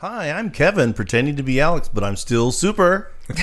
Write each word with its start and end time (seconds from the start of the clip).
Hi, 0.00 0.30
I'm 0.30 0.50
Kevin, 0.50 0.92
pretending 0.94 1.34
to 1.36 1.42
be 1.42 1.60
Alex, 1.60 1.88
but 1.92 2.04
I'm 2.04 2.16
still 2.16 2.50
super. 2.52 3.10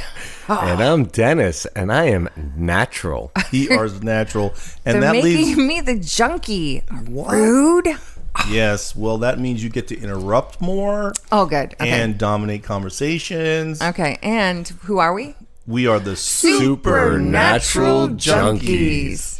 And 0.48 0.80
I'm 0.84 1.06
Dennis, 1.06 1.66
and 1.76 1.92
I 1.92 2.06
am 2.06 2.30
natural. 2.56 3.32
He 3.52 3.68
are 3.76 3.90
natural, 3.90 4.54
and 4.86 4.96
They're 4.96 5.02
that 5.02 5.12
making 5.14 5.24
leaves 5.24 5.58
me 5.58 5.82
the 5.82 5.96
junkie. 5.98 6.84
Rude. 6.92 7.88
yes. 8.48 8.96
Well, 8.96 9.18
that 9.20 9.40
means 9.40 9.64
you 9.64 9.72
get 9.72 9.88
to 9.88 10.00
interrupt 10.00 10.62
more 10.62 11.14
Oh, 11.32 11.48
good. 11.48 11.74
Okay. 11.82 11.90
and 11.90 12.16
dominate 12.20 12.62
conversations. 12.64 13.82
okay. 13.82 14.20
And 14.22 14.68
who 14.84 15.00
are 15.00 15.14
we? 15.16 15.36
We 15.66 15.88
are 15.88 16.00
the 16.00 16.16
Supernatural 16.16 18.10
junkies. 18.10 19.35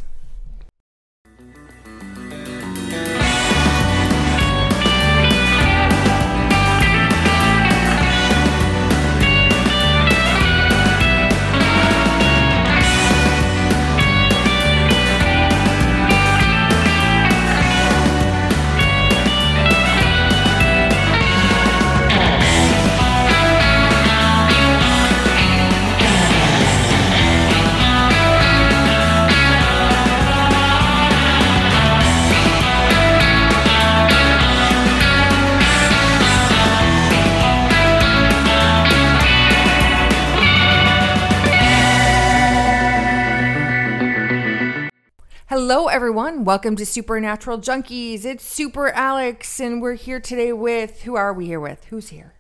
Everyone. 45.96 46.44
Welcome 46.44 46.76
to 46.76 46.86
Supernatural 46.86 47.60
Junkies. 47.60 48.26
It's 48.26 48.44
Super 48.44 48.90
Alex, 48.90 49.62
and 49.62 49.82
we're 49.82 49.94
here 49.94 50.20
today 50.20 50.52
with 50.52 51.04
who 51.04 51.16
are 51.16 51.32
we 51.32 51.46
here 51.46 51.62
with? 51.62 51.86
Who's 51.86 52.10
here? 52.10 52.34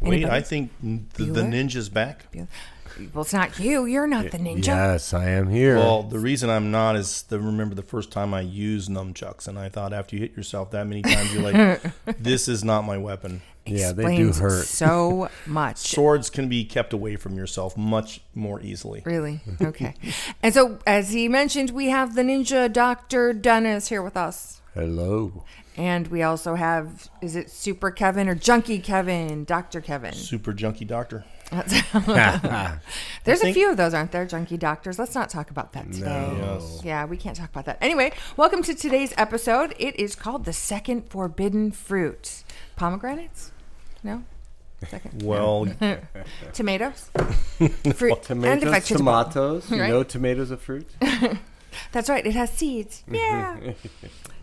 Wait, 0.00 0.24
I 0.24 0.40
think 0.40 0.70
the, 0.82 1.24
the 1.24 1.42
ninja's 1.42 1.90
back. 1.90 2.24
Well, 3.12 3.24
it's 3.24 3.34
not 3.34 3.58
you. 3.58 3.84
You're 3.84 4.06
not 4.06 4.30
the 4.30 4.38
ninja. 4.38 4.68
Yes, 4.68 5.12
I 5.12 5.28
am 5.28 5.50
here. 5.50 5.76
Well, 5.76 6.02
the 6.02 6.18
reason 6.18 6.48
I'm 6.48 6.70
not 6.70 6.96
is 6.96 7.24
the 7.24 7.38
remember 7.38 7.74
the 7.74 7.82
first 7.82 8.10
time 8.10 8.32
I 8.32 8.40
used 8.40 8.88
nunchucks, 8.88 9.46
and 9.46 9.58
I 9.58 9.68
thought 9.68 9.92
after 9.92 10.16
you 10.16 10.22
hit 10.22 10.34
yourself 10.34 10.70
that 10.70 10.86
many 10.86 11.02
times, 11.02 11.34
you're 11.34 11.42
like, 11.42 11.82
"This 12.18 12.48
is 12.48 12.64
not 12.64 12.86
my 12.86 12.96
weapon." 12.96 13.42
Yeah, 13.70 13.92
they 13.92 14.16
do 14.16 14.32
hurt. 14.32 14.66
so 14.66 15.28
much. 15.46 15.76
Swords 15.78 16.30
can 16.30 16.48
be 16.48 16.64
kept 16.64 16.92
away 16.92 17.16
from 17.16 17.36
yourself 17.36 17.76
much 17.76 18.20
more 18.34 18.60
easily. 18.60 19.02
Really? 19.04 19.40
Okay. 19.60 19.94
and 20.42 20.54
so, 20.54 20.78
as 20.86 21.12
he 21.12 21.28
mentioned, 21.28 21.70
we 21.70 21.88
have 21.88 22.14
the 22.14 22.22
ninja 22.22 22.72
Dr. 22.72 23.32
Dennis 23.32 23.88
here 23.88 24.02
with 24.02 24.16
us. 24.16 24.60
Hello. 24.74 25.44
And 25.76 26.08
we 26.08 26.22
also 26.22 26.54
have, 26.56 27.08
is 27.20 27.36
it 27.36 27.50
Super 27.50 27.90
Kevin 27.90 28.28
or 28.28 28.34
Junkie 28.34 28.78
Kevin? 28.80 29.44
Dr. 29.44 29.80
Kevin. 29.80 30.12
Super 30.12 30.52
junkie 30.52 30.84
doctor. 30.84 31.24
There's 33.24 33.42
a 33.42 33.52
few 33.52 33.70
of 33.70 33.76
those, 33.76 33.94
aren't 33.94 34.12
there? 34.12 34.26
Junkie 34.26 34.56
doctors. 34.56 34.98
Let's 34.98 35.14
not 35.14 35.30
talk 35.30 35.50
about 35.50 35.72
that 35.74 35.90
today. 35.92 36.32
Yes. 36.36 36.80
Yeah, 36.84 37.04
we 37.06 37.16
can't 37.16 37.36
talk 37.36 37.50
about 37.50 37.64
that. 37.66 37.78
Anyway, 37.80 38.12
welcome 38.36 38.62
to 38.64 38.74
today's 38.74 39.14
episode. 39.16 39.74
It 39.78 39.96
is 39.98 40.14
called 40.14 40.44
The 40.44 40.52
Second 40.52 41.08
Forbidden 41.10 41.70
Fruit. 41.72 42.42
Pomegranates? 42.76 43.52
No? 44.08 44.22
Second. 44.88 45.22
Well, 45.24 45.66
Tomatoes? 46.52 47.10
Fruit. 47.94 48.12
and 48.12 48.22
Tomatoes, 48.22 48.70
vegetable. 48.70 48.98
tomatoes. 48.98 49.70
You 49.70 49.80
Right. 49.80 49.90
know 49.90 50.02
tomatoes 50.02 50.50
are 50.52 50.56
fruit? 50.56 50.88
That's 51.92 52.08
right. 52.08 52.24
It 52.26 52.32
has 52.34 52.50
seeds. 52.50 53.02
Mm-hmm. 53.08 53.14
Yeah. 53.66 53.72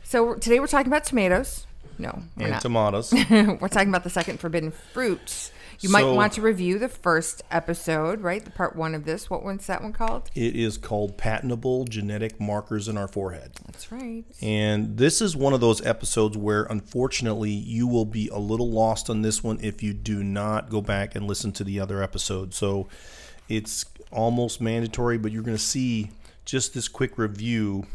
so 0.03 0.35
today 0.35 0.59
we're 0.59 0.67
talking 0.67 0.87
about 0.91 1.03
tomatoes. 1.05 1.65
No, 1.97 2.21
we're 2.35 2.43
and 2.43 2.51
not. 2.53 2.61
tomatoes. 2.61 3.13
we're 3.29 3.67
talking 3.67 3.89
about 3.89 4.03
the 4.03 4.09
second 4.09 4.39
forbidden 4.39 4.71
fruit. 4.71 5.51
You 5.79 5.89
might 5.89 6.05
want 6.05 6.33
to 6.33 6.41
review 6.41 6.79
the 6.79 6.87
first 6.87 7.43
episode, 7.51 8.21
right? 8.21 8.43
The 8.43 8.51
part 8.51 8.75
one 8.75 8.95
of 8.95 9.05
this. 9.05 9.29
What 9.29 9.43
one's 9.43 9.67
that 9.67 9.81
one 9.81 9.93
called? 9.93 10.29
It 10.33 10.55
is 10.55 10.77
called 10.77 11.17
patentable 11.17 11.85
genetic 11.85 12.39
markers 12.39 12.87
in 12.87 12.97
our 12.97 13.07
forehead. 13.07 13.53
That's 13.65 13.91
right. 13.91 14.23
And 14.41 14.97
this 14.97 15.21
is 15.21 15.35
one 15.35 15.53
of 15.53 15.61
those 15.61 15.85
episodes 15.85 16.37
where, 16.37 16.63
unfortunately, 16.63 17.51
you 17.51 17.87
will 17.87 18.05
be 18.05 18.29
a 18.29 18.37
little 18.37 18.69
lost 18.69 19.09
on 19.09 19.21
this 19.21 19.43
one 19.43 19.59
if 19.61 19.83
you 19.83 19.93
do 19.93 20.23
not 20.23 20.69
go 20.69 20.81
back 20.81 21.15
and 21.15 21.27
listen 21.27 21.51
to 21.53 21.63
the 21.63 21.79
other 21.79 22.01
episode. 22.01 22.53
So 22.53 22.87
it's 23.49 23.85
almost 24.11 24.61
mandatory, 24.61 25.17
but 25.17 25.31
you're 25.31 25.43
going 25.43 25.57
to 25.57 25.63
see 25.63 26.11
just 26.45 26.73
this 26.73 26.87
quick 26.87 27.17
review. 27.17 27.85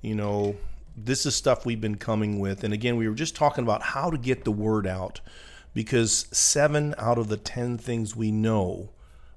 You 0.00 0.14
know, 0.14 0.56
this 1.04 1.26
is 1.26 1.34
stuff 1.34 1.66
we've 1.66 1.80
been 1.80 1.96
coming 1.96 2.38
with. 2.38 2.64
And 2.64 2.74
again, 2.74 2.96
we 2.96 3.08
were 3.08 3.14
just 3.14 3.36
talking 3.36 3.64
about 3.64 3.82
how 3.82 4.10
to 4.10 4.18
get 4.18 4.44
the 4.44 4.52
word 4.52 4.86
out 4.86 5.20
because 5.74 6.26
seven 6.32 6.94
out 6.98 7.18
of 7.18 7.28
the 7.28 7.36
10 7.36 7.78
things 7.78 8.16
we 8.16 8.30
know 8.30 8.90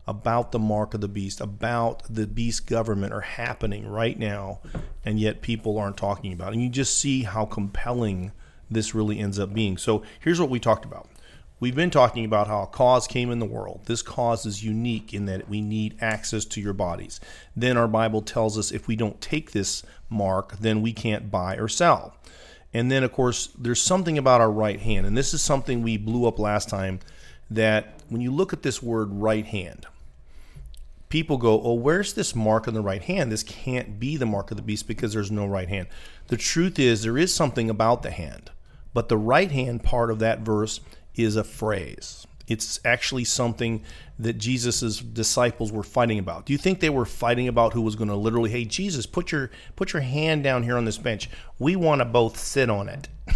about 0.06 0.52
the 0.52 0.60
mark 0.60 0.94
of 0.94 1.02
the 1.02 1.08
beast, 1.08 1.40
about 1.40 2.04
the 2.10 2.28
beast 2.28 2.68
government 2.68 3.14
are 3.14 3.22
happening 3.22 3.88
right 3.88 4.20
now, 4.20 4.60
and 5.06 5.20
yet 5.20 5.42
people 5.42 5.78
aren't 5.78 5.98
talking 5.98 6.34
about 6.34 6.50
it. 6.50 6.54
And 6.56 6.64
you 6.64 6.70
just 6.70 6.98
see 6.98 7.24
how 7.24 7.46
compelling 7.46 8.32
this 8.70 8.94
really 8.94 9.20
ends 9.20 9.40
up 9.40 9.54
being. 9.54 9.78
So 9.78 10.04
here's 10.20 10.42
what 10.42 10.50
we 10.50 10.60
talked 10.60 10.86
about. 10.86 11.08
We've 11.60 11.76
been 11.76 11.92
talking 11.92 12.26
about 12.26 12.48
how 12.48 12.64
a 12.64 12.68
cause 12.68 13.08
came 13.08 13.32
in 13.32 13.40
the 13.40 13.46
world. 13.46 13.82
This 13.86 14.02
cause 14.02 14.46
is 14.46 14.66
unique 14.66 15.14
in 15.14 15.28
that 15.28 15.48
we 15.48 15.62
need 15.62 15.96
access 16.02 16.44
to 16.46 16.60
your 16.60 16.74
bodies. 16.74 17.22
Then 17.56 17.78
our 17.78 17.88
Bible 17.88 18.22
tells 18.22 18.58
us 18.58 18.72
if 18.72 18.90
we 18.90 18.98
don't 18.98 19.22
take 19.22 19.52
this 19.52 19.84
mark, 20.14 20.58
then 20.60 20.82
we 20.82 20.94
can't 20.94 21.30
buy 21.30 21.56
or 21.56 21.68
sell. 21.68 22.16
And 22.74 22.92
then, 22.92 23.04
of 23.04 23.12
course, 23.12 23.48
there's 23.58 23.82
something 23.82 24.18
about 24.18 24.42
our 24.42 24.52
right 24.52 24.80
hand. 24.80 25.06
And 25.06 25.18
this 25.18 25.34
is 25.34 25.42
something 25.42 25.82
we 25.82 25.98
blew 25.98 26.26
up 26.28 26.40
last 26.40 26.70
time 26.70 27.00
that 27.52 28.02
when 28.10 28.22
you 28.22 28.32
look 28.32 28.54
at 28.54 28.64
this 28.64 28.82
word 28.82 29.10
right 29.12 29.46
hand, 29.46 29.86
people 31.10 31.38
go, 31.38 31.62
Oh, 31.62 31.74
where's 31.74 32.14
this 32.14 32.36
mark 32.36 32.68
on 32.68 32.74
the 32.74 32.82
right 32.82 33.04
hand? 33.04 33.32
This 33.32 33.44
can't 33.44 34.00
be 34.00 34.18
the 34.18 34.26
mark 34.26 34.50
of 34.50 34.58
the 34.58 34.64
beast 34.64 34.88
because 34.88 35.14
there's 35.14 35.32
no 35.32 35.46
right 35.46 35.70
hand. 35.70 35.88
The 36.28 36.38
truth 36.38 36.80
is, 36.80 37.04
there 37.04 37.18
is 37.18 37.34
something 37.34 37.70
about 37.70 38.02
the 38.02 38.12
hand, 38.12 38.50
but 38.94 39.10
the 39.10 39.18
right 39.18 39.52
hand 39.52 39.84
part 39.84 40.10
of 40.10 40.20
that 40.20 40.40
verse 40.40 40.80
is 41.16 41.36
a 41.36 41.44
phrase. 41.44 42.26
It's 42.48 42.80
actually 42.84 43.24
something 43.24 43.84
that 44.20 44.34
Jesus' 44.34 45.00
disciples 45.00 45.72
were 45.72 45.84
fighting 45.84 46.20
about. 46.20 46.46
Do 46.46 46.54
you 46.54 46.60
think 46.60 46.80
they 46.80 46.90
were 46.90 47.06
fighting 47.06 47.48
about 47.48 47.74
who 47.74 47.82
was 47.82 47.96
going 47.96 48.10
to 48.10 48.16
literally, 48.16 48.50
hey 48.50 48.66
Jesus, 48.66 49.06
put 49.06 49.32
your 49.32 49.50
put 49.76 49.94
your 49.94 50.02
hand 50.02 50.44
down 50.44 50.64
here 50.64 50.78
on 50.78 50.86
this 50.86 50.98
bench. 50.98 51.30
We 51.58 51.76
want 51.76 52.00
to 52.00 52.06
both 52.06 52.38
sit 52.38 52.70
on 52.70 52.90
it. 52.90 53.08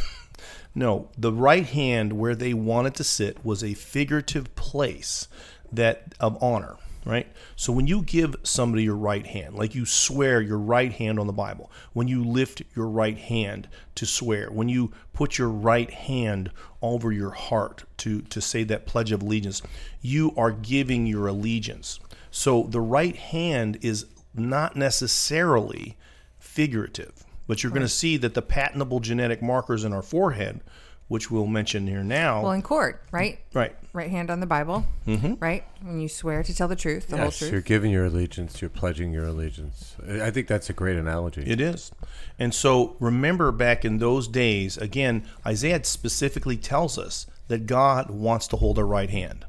No, 0.78 1.09
the 1.17 1.34
right 1.34 1.66
hand 1.66 2.13
where 2.13 2.35
they 2.35 2.53
wanted 2.53 2.94
to 2.96 3.03
sit 3.03 3.44
was 3.44 3.63
a 3.63 3.73
figurative 3.73 4.53
place 4.53 5.28
that 5.72 6.13
of 6.19 6.38
honor, 6.40 6.75
right? 7.03 7.25
So 7.56 7.73
when 7.73 7.88
you 7.88 8.03
give 8.03 8.35
somebody 8.44 8.84
your 8.84 8.96
right 8.96 9.25
hand, 9.25 9.56
like 9.56 9.73
you 9.73 9.88
swear 9.88 10.40
your 10.40 10.59
right 10.59 10.91
hand 10.91 11.19
on 11.19 11.25
the 11.25 11.34
Bible, 11.34 11.72
when 11.94 12.07
you 12.07 12.23
lift 12.23 12.62
your 12.75 12.88
right 12.90 13.17
hand 13.17 13.67
to 13.96 14.06
swear, 14.06 14.51
when 14.51 14.69
you 14.69 14.91
put 15.13 15.40
your 15.40 15.50
right 15.50 15.90
hand 15.90 16.51
over 16.82 17.12
your 17.12 17.32
heart 17.32 17.84
to 17.98 18.22
to 18.22 18.42
say 18.42 18.64
that 18.64 18.86
pledge 18.86 19.12
of 19.12 19.22
allegiance, 19.22 19.62
you 20.02 20.34
are 20.38 20.52
giving 20.52 21.06
your 21.06 21.28
allegiance. 21.28 22.00
So 22.32 22.64
the 22.64 22.82
right 22.82 23.16
hand 23.16 23.80
is 23.82 24.06
not 24.34 24.76
necessarily 24.76 25.98
figurative. 26.40 27.26
But 27.48 27.64
you're 27.64 27.72
going 27.72 27.82
to 27.82 27.88
see 27.88 28.18
that 28.18 28.34
the 28.34 28.42
patentable 28.42 29.00
genetic 29.00 29.42
markers 29.42 29.86
in 29.86 29.94
our 29.94 30.02
forehead, 30.02 30.62
which 31.07 31.31
we'll 31.31 31.47
mention 31.47 31.88
here 31.88 32.03
now, 32.03 32.44
Well, 32.44 32.51
in 32.51 32.62
court, 32.62 33.01
right? 33.12 33.40
right? 33.53 33.75
Right 33.94 34.09
hand 34.09 34.29
on 34.29 34.41
the 34.41 34.46
Bible, 34.46 34.85
mm-hmm. 35.08 35.35
right? 35.40 35.64
When 35.82 36.02
you 36.02 36.09
swear 36.09 36.43
to 36.43 36.53
tell 36.53 36.67
the 36.67 36.76
truth, 36.76 37.08
the 37.08 37.17
whole 37.17 37.32
truth. 37.32 37.52
you're 37.52 37.61
giving 37.61 37.91
your 37.91 38.05
allegiance. 38.05 38.61
You're 38.61 38.70
pledging 38.70 39.14
your 39.14 39.26
allegiance. 39.26 39.96
I 40.08 40.32
think 40.32 40.47
that's 40.47 40.70
a 40.70 40.73
great 40.73 40.97
analogy. 40.97 41.43
It 41.46 41.61
is. 41.61 41.91
And 42.37 42.53
so 42.53 42.97
remember 42.99 43.52
back 43.52 43.85
in 43.85 43.99
those 43.99 44.28
days, 44.28 44.78
again, 44.78 45.26
Isaiah 45.46 45.84
specifically 45.84 46.58
tells 46.58 46.97
us 46.97 47.26
that 47.47 47.66
God 47.66 48.09
wants 48.09 48.47
to 48.49 48.58
hold 48.58 48.78
our 48.78 48.85
right 48.85 49.09
hand, 49.09 49.46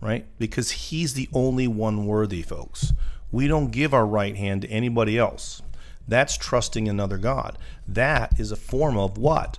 right? 0.00 0.24
Because 0.38 0.70
he's 0.70 1.14
the 1.14 1.28
only 1.32 1.66
one 1.66 2.06
worthy, 2.06 2.42
folks. 2.42 2.92
We 3.32 3.48
don't 3.48 3.72
give 3.72 3.92
our 3.92 4.06
right 4.06 4.36
hand 4.36 4.62
to 4.62 4.68
anybody 4.68 5.18
else. 5.18 5.62
That's 6.06 6.36
trusting 6.36 6.88
another 6.88 7.18
God. 7.18 7.58
That 7.88 8.38
is 8.38 8.52
a 8.52 8.56
form 8.56 8.96
of 8.96 9.18
what? 9.18 9.58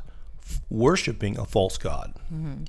Worshiping 0.70 1.38
a 1.38 1.46
false 1.46 1.78
God, 1.78 2.14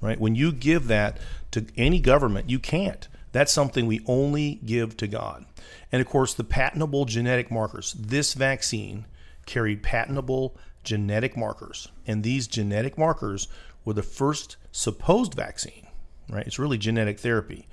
right? 0.03 0.21
When 0.21 0.35
you 0.35 0.53
give 0.53 0.87
that 0.89 1.19
to 1.53 1.67
any 1.77 2.01
government, 2.01 2.51
you 2.51 2.59
can't. 2.59 3.09
That's 3.33 3.51
something 3.53 3.87
we 3.87 4.01
only 4.07 4.61
give 4.65 4.97
to 4.99 5.07
God. 5.09 5.45
And 5.91 6.01
of 6.01 6.07
course, 6.07 6.35
the 6.35 6.45
patentable 6.45 7.05
genetic 7.05 7.51
markers. 7.51 7.95
This 7.99 8.35
vaccine 8.35 9.07
carried 9.47 9.83
patentable 9.83 10.57
genetic 10.85 11.37
markers. 11.37 11.89
And 12.07 12.23
these 12.23 12.47
genetic 12.47 12.97
markers 12.99 13.49
were 13.85 13.95
the 13.95 14.03
first 14.03 14.57
supposed 14.71 15.35
vaccine. 15.35 15.87
right? 16.29 16.47
It's 16.47 16.59
really 16.59 16.79
genetic 16.79 17.19
therapy 17.19 17.67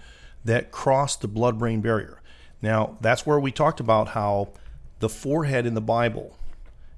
that 0.45 0.71
crossed 0.71 1.21
the 1.21 1.27
blood 1.27 1.59
brain 1.59 1.81
barrier. 1.81 2.21
Now, 2.61 2.97
that's 3.01 3.25
where 3.25 3.39
we 3.39 3.51
talked 3.51 3.79
about 3.79 4.09
how 4.09 4.49
the 4.99 5.09
forehead 5.09 5.65
in 5.65 5.73
the 5.73 5.81
Bible 5.81 6.37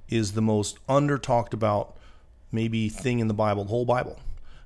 is 0.08 0.32
the 0.32 0.42
most 0.42 0.78
under 0.88 1.18
talked 1.18 1.54
about 1.54 1.96
maybe 2.54 2.88
thing 2.88 3.18
in 3.18 3.28
the 3.28 3.34
Bible, 3.34 3.64
the 3.64 3.70
whole 3.70 3.84
Bible, 3.84 4.18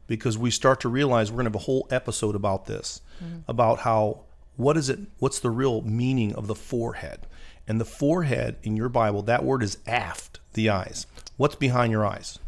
because 0.06 0.38
we 0.38 0.50
start 0.50 0.81
to 0.81 0.88
realize 0.88 1.31
we're 1.31 1.37
going 1.37 1.46
to 1.46 1.50
have 1.50 1.62
a 1.62 1.64
whole 1.64 1.88
episode 1.90 2.35
about 2.35 2.67
this, 2.67 3.00
mm-hmm. 3.23 3.38
about 3.49 3.81
how 3.81 4.20
what 4.56 4.76
is 4.76 4.88
it, 4.88 4.99
what's 5.19 5.40
the 5.40 5.50
real 5.50 5.82
meaning 5.82 6.35
of 6.35 6.46
the 6.46 6.55
forehead. 6.55 7.26
And 7.67 7.81
the 7.81 7.85
forehead 7.85 8.56
in 8.62 8.76
your 8.76 8.88
Bible, 8.88 9.23
that 9.23 9.44
word 9.44 9.62
is 9.62 9.79
aft, 9.87 10.40
the 10.55 10.70
eyes. 10.70 11.06
What's 11.37 11.55
behind 11.55 11.93
your 11.93 12.05
eyes? 12.05 12.38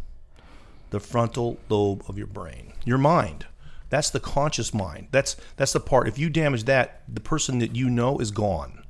The 0.91 1.01
frontal 1.01 1.59
lobe 1.69 2.03
of 2.09 2.19
your 2.19 2.27
brain, 2.27 2.73
your 2.85 2.99
mind. 2.99 3.47
That's 3.91 4.11
the 4.11 4.21
conscious 4.21 4.73
mind. 4.73 5.09
That's 5.11 5.37
that's 5.57 5.73
the 5.73 5.81
part. 5.81 6.09
If 6.09 6.19
you 6.19 6.31
damage 6.31 6.65
that, 6.65 7.03
the 7.09 7.21
person 7.21 7.59
that 7.59 7.77
you 7.77 7.91
know 7.91 8.19
is 8.19 8.31
gone. 8.31 8.85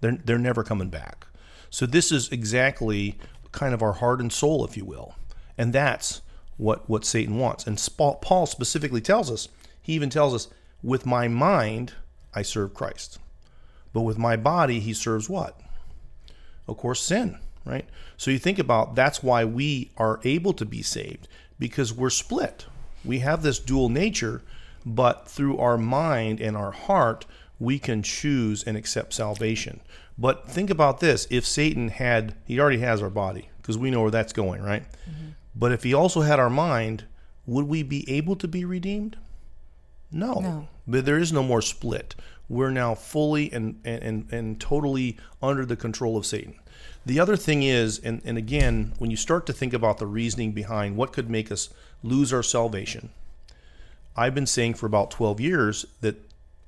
They're 0.00 0.18
they're 0.24 0.38
never 0.38 0.62
coming 0.62 0.88
back. 0.88 1.26
So 1.68 1.86
this 1.86 2.12
is 2.12 2.30
exactly 2.30 3.18
kind 3.50 3.74
of 3.74 3.82
our 3.82 3.94
heart 3.94 4.20
and 4.20 4.32
soul, 4.32 4.64
if 4.64 4.76
you 4.76 4.84
will, 4.84 5.14
and 5.62 5.72
that's 5.72 6.22
what 6.56 6.88
what 6.90 7.04
Satan 7.04 7.38
wants. 7.38 7.68
And 7.68 7.80
Paul 8.20 8.46
specifically 8.46 9.00
tells 9.00 9.30
us. 9.30 9.48
He 9.80 9.92
even 9.92 10.10
tells 10.10 10.34
us, 10.34 10.48
"With 10.82 11.06
my 11.06 11.28
mind, 11.28 11.94
I 12.34 12.42
serve 12.42 12.74
Christ, 12.74 13.18
but 13.92 14.02
with 14.02 14.18
my 14.18 14.36
body, 14.36 14.80
he 14.80 14.92
serves 14.92 15.28
what? 15.28 15.60
Of 16.66 16.76
course, 16.78 17.00
sin." 17.00 17.38
Right. 17.64 17.86
So 18.16 18.32
you 18.32 18.40
think 18.40 18.58
about 18.58 18.96
that's 18.96 19.22
why 19.22 19.44
we 19.44 19.92
are 19.96 20.18
able 20.24 20.52
to 20.54 20.64
be 20.64 20.82
saved 20.82 21.28
because 21.60 21.94
we're 21.94 22.10
split. 22.10 22.66
We 23.04 23.20
have 23.20 23.42
this 23.42 23.60
dual 23.60 23.88
nature, 23.88 24.42
but 24.84 25.28
through 25.28 25.58
our 25.58 25.78
mind 25.78 26.40
and 26.40 26.56
our 26.56 26.72
heart, 26.72 27.24
we 27.60 27.78
can 27.78 28.02
choose 28.02 28.64
and 28.64 28.76
accept 28.76 29.14
salvation. 29.14 29.80
But 30.18 30.48
think 30.48 30.70
about 30.70 30.98
this 30.98 31.28
if 31.30 31.46
Satan 31.46 31.88
had, 31.88 32.34
he 32.46 32.58
already 32.58 32.80
has 32.80 33.00
our 33.00 33.10
body, 33.10 33.48
because 33.58 33.78
we 33.78 33.90
know 33.92 34.02
where 34.02 34.10
that's 34.10 34.32
going, 34.32 34.60
right? 34.60 34.82
Mm-hmm. 35.08 35.28
But 35.54 35.72
if 35.72 35.82
he 35.82 35.92
also 35.92 36.22
had 36.22 36.40
our 36.40 36.50
mind, 36.50 37.04
would 37.46 37.66
we 37.66 37.82
be 37.82 38.08
able 38.10 38.36
to 38.36 38.48
be 38.48 38.64
redeemed? 38.64 39.16
No. 40.10 40.34
No. 40.34 40.68
But 40.86 41.04
there 41.04 41.18
is 41.18 41.32
no 41.32 41.42
more 41.42 41.62
split. 41.62 42.14
We're 42.48 42.70
now 42.70 42.94
fully 42.94 43.52
and, 43.52 43.80
and, 43.84 44.26
and 44.30 44.60
totally 44.60 45.16
under 45.42 45.64
the 45.64 45.76
control 45.76 46.16
of 46.16 46.26
Satan. 46.26 46.54
The 47.04 47.18
other 47.18 47.36
thing 47.36 47.62
is, 47.62 47.98
and, 47.98 48.20
and 48.24 48.38
again, 48.38 48.92
when 48.98 49.10
you 49.10 49.16
start 49.16 49.46
to 49.46 49.52
think 49.52 49.72
about 49.72 49.98
the 49.98 50.06
reasoning 50.06 50.52
behind 50.52 50.96
what 50.96 51.12
could 51.12 51.30
make 51.30 51.50
us 51.50 51.68
lose 52.02 52.32
our 52.32 52.42
salvation, 52.42 53.10
I've 54.16 54.34
been 54.34 54.46
saying 54.46 54.74
for 54.74 54.86
about 54.86 55.10
12 55.10 55.40
years 55.40 55.86
that 56.00 56.16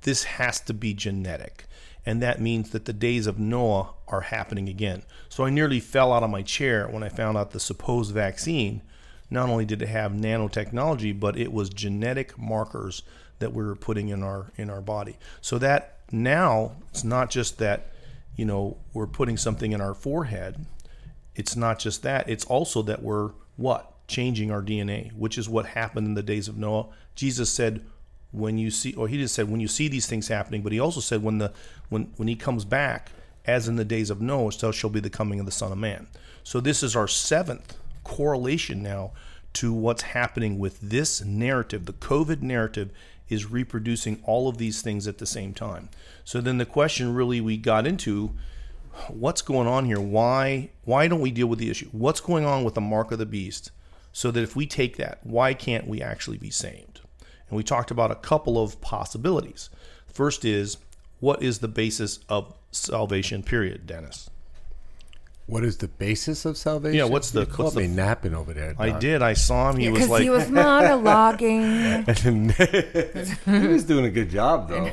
this 0.01 0.23
has 0.23 0.59
to 0.61 0.73
be 0.73 0.93
genetic. 0.93 1.65
And 2.05 2.21
that 2.21 2.39
means 2.39 2.69
that 2.69 2.85
the 2.85 2.93
days 2.93 3.25
of 3.25 3.39
Noah 3.39 3.93
are 4.07 4.21
happening 4.21 4.69
again. 4.69 5.03
So 5.27 5.45
I 5.45 5.49
nearly 5.49 5.79
fell 5.79 6.13
out 6.13 6.23
of 6.23 6.29
my 6.29 6.43
chair 6.43 6.87
when 6.87 7.03
I 7.03 7.09
found 7.09 7.37
out 7.37 7.51
the 7.51 7.59
supposed 7.59 8.13
vaccine. 8.13 8.81
Not 9.29 9.49
only 9.49 9.65
did 9.65 9.81
it 9.81 9.87
have 9.87 10.11
nanotechnology, 10.11 11.19
but 11.19 11.37
it 11.37 11.51
was 11.51 11.69
genetic 11.69 12.37
markers 12.37 13.01
that 13.39 13.53
we 13.53 13.63
were 13.63 13.75
putting 13.75 14.09
in 14.09 14.23
our 14.23 14.51
in 14.55 14.69
our 14.69 14.81
body. 14.81 15.17
So 15.41 15.57
that 15.57 15.99
now 16.11 16.73
it's 16.91 17.03
not 17.03 17.31
just 17.31 17.57
that, 17.57 17.91
you 18.35 18.45
know, 18.45 18.77
we're 18.93 19.07
putting 19.07 19.37
something 19.37 19.71
in 19.71 19.81
our 19.81 19.95
forehead. 19.95 20.65
It's 21.35 21.55
not 21.55 21.79
just 21.79 22.03
that. 22.03 22.29
It's 22.29 22.45
also 22.45 22.81
that 22.83 23.01
we're 23.01 23.31
what? 23.55 23.91
Changing 24.07 24.51
our 24.51 24.61
DNA, 24.61 25.11
which 25.13 25.37
is 25.37 25.49
what 25.49 25.65
happened 25.65 26.05
in 26.05 26.13
the 26.13 26.21
days 26.21 26.47
of 26.47 26.57
Noah. 26.57 26.87
Jesus 27.15 27.51
said, 27.51 27.83
when 28.35 28.57
you 28.57 28.71
see 28.71 28.93
or 28.93 29.07
he 29.07 29.17
just 29.17 29.35
said 29.35 29.49
when 29.49 29.59
you 29.59 29.67
see 29.67 29.87
these 29.87 30.07
things 30.07 30.27
happening, 30.27 30.61
but 30.61 30.71
he 30.71 30.79
also 30.79 30.99
said 30.99 31.23
when 31.23 31.37
the 31.37 31.51
when 31.89 32.11
when 32.17 32.27
he 32.27 32.35
comes 32.35 32.65
back, 32.65 33.11
as 33.45 33.67
in 33.67 33.75
the 33.75 33.85
days 33.85 34.09
of 34.09 34.21
Noah, 34.21 34.51
so 34.51 34.71
shall 34.71 34.89
be 34.89 34.99
the 34.99 35.09
coming 35.09 35.39
of 35.39 35.45
the 35.45 35.51
Son 35.51 35.71
of 35.71 35.77
Man. 35.77 36.07
So 36.43 36.59
this 36.59 36.83
is 36.83 36.95
our 36.95 37.07
seventh 37.07 37.77
correlation 38.03 38.83
now 38.83 39.11
to 39.53 39.73
what's 39.73 40.03
happening 40.03 40.59
with 40.59 40.79
this 40.81 41.23
narrative. 41.23 41.85
The 41.85 41.93
COVID 41.93 42.41
narrative 42.41 42.91
is 43.29 43.49
reproducing 43.49 44.21
all 44.23 44.47
of 44.47 44.57
these 44.57 44.81
things 44.81 45.07
at 45.07 45.17
the 45.17 45.25
same 45.25 45.53
time. 45.53 45.89
So 46.23 46.41
then 46.41 46.57
the 46.57 46.65
question 46.65 47.15
really 47.15 47.41
we 47.41 47.57
got 47.57 47.87
into 47.87 48.31
what's 49.07 49.41
going 49.41 49.67
on 49.67 49.85
here? 49.85 49.99
Why 49.99 50.69
why 50.83 51.07
don't 51.07 51.21
we 51.21 51.31
deal 51.31 51.47
with 51.47 51.59
the 51.59 51.69
issue? 51.69 51.89
What's 51.91 52.21
going 52.21 52.45
on 52.45 52.63
with 52.63 52.75
the 52.75 52.81
mark 52.81 53.11
of 53.11 53.19
the 53.19 53.25
beast? 53.25 53.71
So 54.11 54.31
that 54.31 54.43
if 54.43 54.55
we 54.55 54.65
take 54.65 54.95
that, 54.97 55.19
why 55.23 55.53
can't 55.53 55.87
we 55.87 56.01
actually 56.01 56.37
be 56.37 56.49
saved? 56.49 57.01
And 57.49 57.57
we 57.57 57.63
talked 57.63 57.91
about 57.91 58.11
a 58.11 58.15
couple 58.15 58.61
of 58.61 58.79
possibilities. 58.81 59.69
First 60.07 60.45
is 60.45 60.77
what 61.19 61.41
is 61.43 61.59
the 61.59 61.67
basis 61.67 62.19
of 62.29 62.53
salvation? 62.71 63.43
Period, 63.43 63.85
Dennis. 63.87 64.29
What 65.47 65.63
is 65.63 65.77
the 65.77 65.87
basis 65.87 66.43
of 66.45 66.57
salvation? 66.57 66.97
Yeah, 66.97 67.03
what's 67.03 67.29
the- 67.29 67.41
You 67.41 67.45
caught 67.45 67.59
what's 67.65 67.75
the- 67.75 67.81
me 67.81 67.87
napping 67.87 68.33
over 68.33 68.51
there. 68.51 68.73
I 68.79 68.97
did. 68.97 69.21
I 69.21 69.33
saw 69.33 69.69
him. 69.69 69.77
He 69.77 69.89
was 69.89 70.09
like, 70.09 70.23
he 70.23 70.31
was 70.31 70.45
monologuing. 70.45 72.03
he 73.61 73.67
was 73.67 73.83
doing 73.83 74.05
a 74.05 74.09
good 74.09 74.31
job 74.31 74.69
though. 74.69 74.91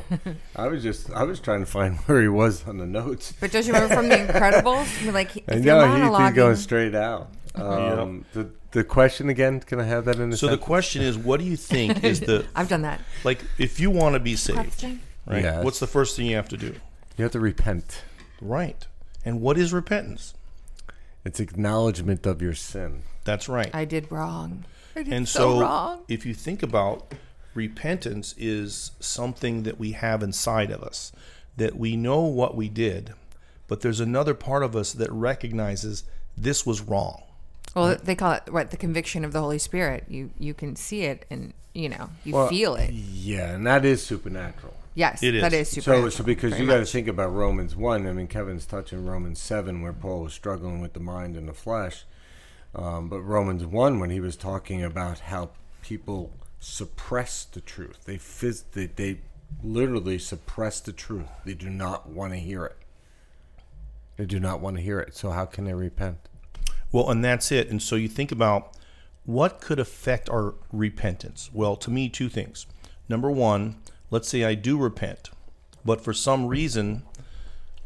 I 0.55 0.67
was 0.67 0.83
just 0.83 1.09
I 1.11 1.23
was 1.23 1.39
trying 1.39 1.61
to 1.61 1.65
find 1.65 1.97
where 2.01 2.21
he 2.21 2.27
was 2.27 2.67
on 2.67 2.77
the 2.77 2.85
notes. 2.85 3.33
But 3.39 3.51
don't 3.51 3.65
you 3.65 3.73
remember 3.73 3.95
from 3.95 4.09
The 4.09 4.15
Incredibles? 4.15 5.01
I 5.01 5.05
mean, 5.05 5.13
like, 5.15 5.35
if 5.37 5.43
And 5.47 5.65
you're 5.65 5.75
yeah, 5.75 6.17
he, 6.19 6.23
he's 6.25 6.33
going 6.35 6.55
straight 6.57 6.93
out. 6.93 7.29
Um, 7.55 8.25
the 8.33 8.49
the 8.71 8.83
question 8.83 9.29
again? 9.29 9.59
Can 9.59 9.79
I 9.79 9.83
have 9.83 10.05
that 10.05 10.15
in 10.17 10.31
the 10.31 10.37
so 10.37 10.47
the 10.47 10.57
question 10.57 11.01
is, 11.03 11.17
what 11.17 11.39
do 11.39 11.45
you 11.45 11.55
think 11.55 12.03
is 12.03 12.19
the 12.21 12.45
I've 12.55 12.69
done 12.69 12.81
that. 12.81 13.01
like 13.23 13.39
if 13.57 13.79
you 13.79 13.91
want 13.91 14.13
to 14.13 14.19
be 14.19 14.35
saved, 14.35 14.57
Question? 14.57 15.01
right? 15.27 15.43
Yes. 15.43 15.63
What's 15.63 15.79
the 15.79 15.87
first 15.87 16.15
thing 16.15 16.25
you 16.25 16.35
have 16.35 16.49
to 16.49 16.57
do? 16.57 16.75
You 17.17 17.23
have 17.23 17.31
to 17.33 17.39
repent. 17.39 18.03
Right. 18.41 18.87
And 19.23 19.39
what 19.41 19.57
is 19.57 19.71
repentance? 19.71 20.33
It's 21.23 21.39
acknowledgement 21.39 22.25
of 22.25 22.41
your 22.41 22.55
sin. 22.55 23.03
That's 23.23 23.47
right. 23.47 23.73
I 23.73 23.85
did 23.85 24.11
wrong. 24.11 24.65
I 24.95 25.03
did 25.03 25.13
And 25.13 25.29
so, 25.29 25.39
so, 25.55 25.61
wrong. 25.61 26.01
if 26.09 26.25
you 26.25 26.33
think 26.33 26.61
about 26.63 27.13
repentance 27.53 28.33
is 28.37 28.91
something 28.99 29.63
that 29.63 29.79
we 29.79 29.91
have 29.91 30.21
inside 30.23 30.71
of 30.71 30.81
us 30.83 31.11
that 31.55 31.77
we 31.77 31.95
know 31.95 32.21
what 32.21 32.55
we 32.55 32.67
did, 32.67 33.13
but 33.67 33.81
there's 33.81 33.99
another 33.99 34.33
part 34.33 34.63
of 34.63 34.75
us 34.75 34.91
that 34.93 35.11
recognizes 35.11 36.03
this 36.35 36.65
was 36.65 36.81
wrong. 36.81 37.22
Well, 37.75 37.97
they 38.01 38.15
call 38.15 38.33
it 38.33 38.43
what 38.51 38.71
the 38.71 38.77
conviction 38.77 39.25
of 39.25 39.33
the 39.33 39.39
Holy 39.41 39.59
Spirit. 39.59 40.05
You 40.07 40.31
you 40.39 40.53
can 40.53 40.75
see 40.75 41.03
it 41.03 41.25
and 41.29 41.53
you 41.73 41.89
know 41.89 42.09
you 42.23 42.33
Well, 42.33 42.47
feel 42.49 42.75
it. 42.75 42.91
Yeah, 42.93 43.51
and 43.53 43.65
that 43.65 43.83
is 43.85 44.05
supernatural. 44.05 44.73
Yes, 44.95 45.23
It 45.23 45.41
that 45.41 45.53
is. 45.53 45.69
is 45.69 45.83
super. 45.83 46.03
So, 46.03 46.09
so 46.09 46.23
because 46.23 46.59
you 46.59 46.67
got 46.67 46.77
to 46.77 46.85
think 46.85 47.07
about 47.07 47.33
Romans 47.33 47.75
one. 47.75 48.05
I 48.07 48.13
mean, 48.13 48.27
Kevin's 48.27 48.65
touching 48.67 49.03
Romans 49.05 49.39
seven, 49.41 49.81
where 49.81 49.93
Paul 49.93 50.21
was 50.21 50.33
struggling 50.33 50.81
with 50.81 50.93
the 50.93 50.99
mind 50.99 51.35
and 51.35 51.47
the 51.49 51.53
flesh. 51.53 52.05
Um, 52.75 53.09
but 53.09 53.21
Romans 53.21 53.65
one, 53.65 53.99
when 53.99 54.11
he 54.11 54.19
was 54.19 54.35
talking 54.35 54.83
about 54.83 55.19
how 55.19 55.49
people 55.81 56.31
suppress 56.59 57.43
the 57.43 57.61
truth, 57.61 58.05
they 58.05 58.17
phys- 58.17 58.63
they, 58.73 58.85
they 58.85 59.19
literally 59.63 60.19
suppress 60.19 60.79
the 60.79 60.93
truth. 60.93 61.27
They 61.43 61.53
do 61.55 61.69
not 61.71 62.07
want 62.09 62.33
to 62.33 62.39
hear 62.39 62.65
it. 62.65 62.77
They 64.17 64.25
do 64.25 64.39
not 64.39 64.59
want 64.59 64.75
to 64.77 64.81
hear 64.83 64.99
it. 64.99 65.15
So 65.15 65.31
how 65.31 65.45
can 65.45 65.65
they 65.65 65.73
repent? 65.73 66.17
Well, 66.93 67.09
and 67.09 67.25
that's 67.25 67.51
it. 67.51 67.69
And 67.69 67.81
so 67.81 67.97
you 67.97 68.07
think 68.07 68.31
about 68.31 68.77
what 69.25 69.59
could 69.59 69.79
affect 69.79 70.29
our 70.29 70.55
repentance. 70.71 71.49
Well, 71.51 71.75
to 71.77 71.91
me, 71.91 72.07
two 72.07 72.29
things. 72.29 72.65
Number 73.09 73.29
one, 73.29 73.75
let's 74.11 74.29
say 74.29 74.45
I 74.45 74.53
do 74.53 74.77
repent, 74.77 75.31
but 75.83 76.01
for 76.01 76.13
some 76.13 76.47
reason, 76.47 77.03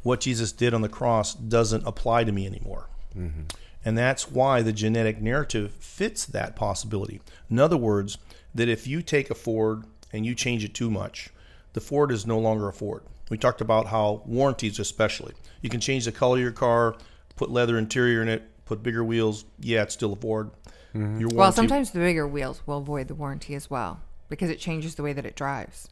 what 0.04 0.20
Jesus 0.20 0.52
did 0.52 0.74
on 0.74 0.82
the 0.82 0.90
cross 0.90 1.34
doesn't 1.34 1.88
apply 1.88 2.26
to 2.26 2.32
me 2.32 2.46
anymore. 2.46 2.90
Mm-hmm. 3.18 3.44
And 3.86 3.98
that's 3.98 4.30
why 4.30 4.62
the 4.62 4.74
genetic 4.74 5.22
narrative 5.22 5.72
fits 5.72 6.26
that 6.26 6.56
possibility. 6.56 7.22
In 7.50 7.60
other 7.60 7.78
words, 7.78 8.18
that 8.54 8.68
if 8.68 8.86
you 8.86 9.02
take 9.02 9.30
a 9.30 9.36
Ford 9.36 9.86
and 10.12 10.26
you 10.26 10.36
change 10.36 10.64
it 10.66 10.74
too 10.74 10.92
much, 10.92 11.30
the 11.74 11.82
Ford 11.82 12.12
is 12.12 12.28
no 12.28 12.38
longer 12.38 12.68
a 12.68 12.74
Ford. 12.74 13.04
We 13.30 13.38
talked 13.38 13.62
about 13.62 13.88
how 13.88 14.24
warranties, 14.26 14.80
especially, 14.80 15.34
you 15.62 15.70
can 15.70 15.80
change 15.80 16.06
the 16.06 16.12
color 16.12 16.38
of 16.38 16.42
your 16.42 16.52
car, 16.52 16.96
put 17.36 17.50
leather 17.50 17.78
interior 17.78 18.22
in 18.22 18.28
it, 18.28 18.50
put 18.68 18.84
bigger 18.84 19.04
wheels. 19.04 19.46
Yeah, 19.60 19.84
it's 19.84 19.94
still 19.94 20.14
a 20.14 20.16
Ford. 20.16 20.52
Mm-hmm. 20.94 21.00
Your 21.20 21.30
warranty, 21.30 21.36
well, 21.36 21.52
sometimes 21.52 21.92
the 21.92 22.00
bigger 22.00 22.28
wheels 22.28 22.62
will 22.66 22.82
void 22.82 23.08
the 23.08 23.16
warranty 23.16 23.56
as 23.56 23.70
well 23.70 24.02
because 24.30 24.50
it 24.50 24.60
changes 24.60 24.96
the 24.96 25.04
way 25.04 25.14
that 25.14 25.26
it 25.26 25.36
drives 25.36 25.88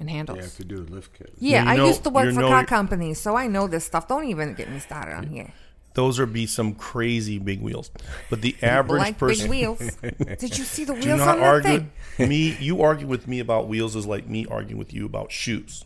and 0.00 0.10
handles. 0.10 0.36
You 0.36 0.42
have 0.44 0.56
to 0.56 0.64
do 0.64 0.76
a 0.78 0.86
lift 0.92 1.14
kit. 1.18 1.32
Yeah, 1.38 1.64
you 1.64 1.82
I 1.82 1.86
used 1.86 2.04
to 2.04 2.10
work 2.10 2.32
for 2.34 2.40
know- 2.40 2.48
car 2.48 2.64
companies, 2.64 3.20
so 3.20 3.36
I 3.36 3.46
know 3.46 3.66
this 3.66 3.84
stuff. 3.84 4.08
Don't 4.08 4.24
even 4.24 4.54
get 4.54 4.70
me 4.70 4.78
started 4.78 5.14
on 5.14 5.26
here. 5.28 5.52
those 5.94 6.18
are 6.18 6.26
be 6.26 6.46
some 6.46 6.74
crazy 6.74 7.38
big 7.38 7.60
wheels. 7.60 7.90
But 8.30 8.40
the 8.42 8.56
average 8.62 9.00
like 9.00 9.18
person 9.18 9.44
big 9.44 9.50
wheels. 9.50 9.96
Did 10.38 10.56
you 10.58 10.64
see 10.64 10.84
the 10.84 10.94
do 10.94 11.06
wheels 11.06 11.20
not 11.20 11.28
on 11.36 11.40
that 11.40 11.46
argue. 11.46 11.86
thing? 12.16 12.28
me, 12.28 12.56
you 12.58 12.80
argue 12.82 13.06
with 13.06 13.28
me 13.28 13.40
about 13.40 13.68
wheels 13.68 13.94
is 13.94 14.06
like 14.06 14.26
me 14.28 14.46
arguing 14.46 14.78
with 14.78 14.92
you 14.94 15.04
about 15.04 15.30
shoes. 15.30 15.84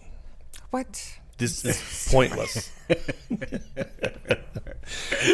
What? 0.70 1.18
This 1.38 1.64
is 1.64 2.08
pointless. 2.10 2.70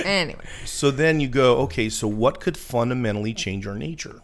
Anyway, 0.04 0.40
So 0.64 0.90
then 0.90 1.20
you 1.20 1.28
go, 1.28 1.58
okay, 1.58 1.88
so 1.88 2.08
what 2.08 2.40
could 2.40 2.56
fundamentally 2.56 3.34
change 3.34 3.66
our 3.66 3.74
nature? 3.74 4.20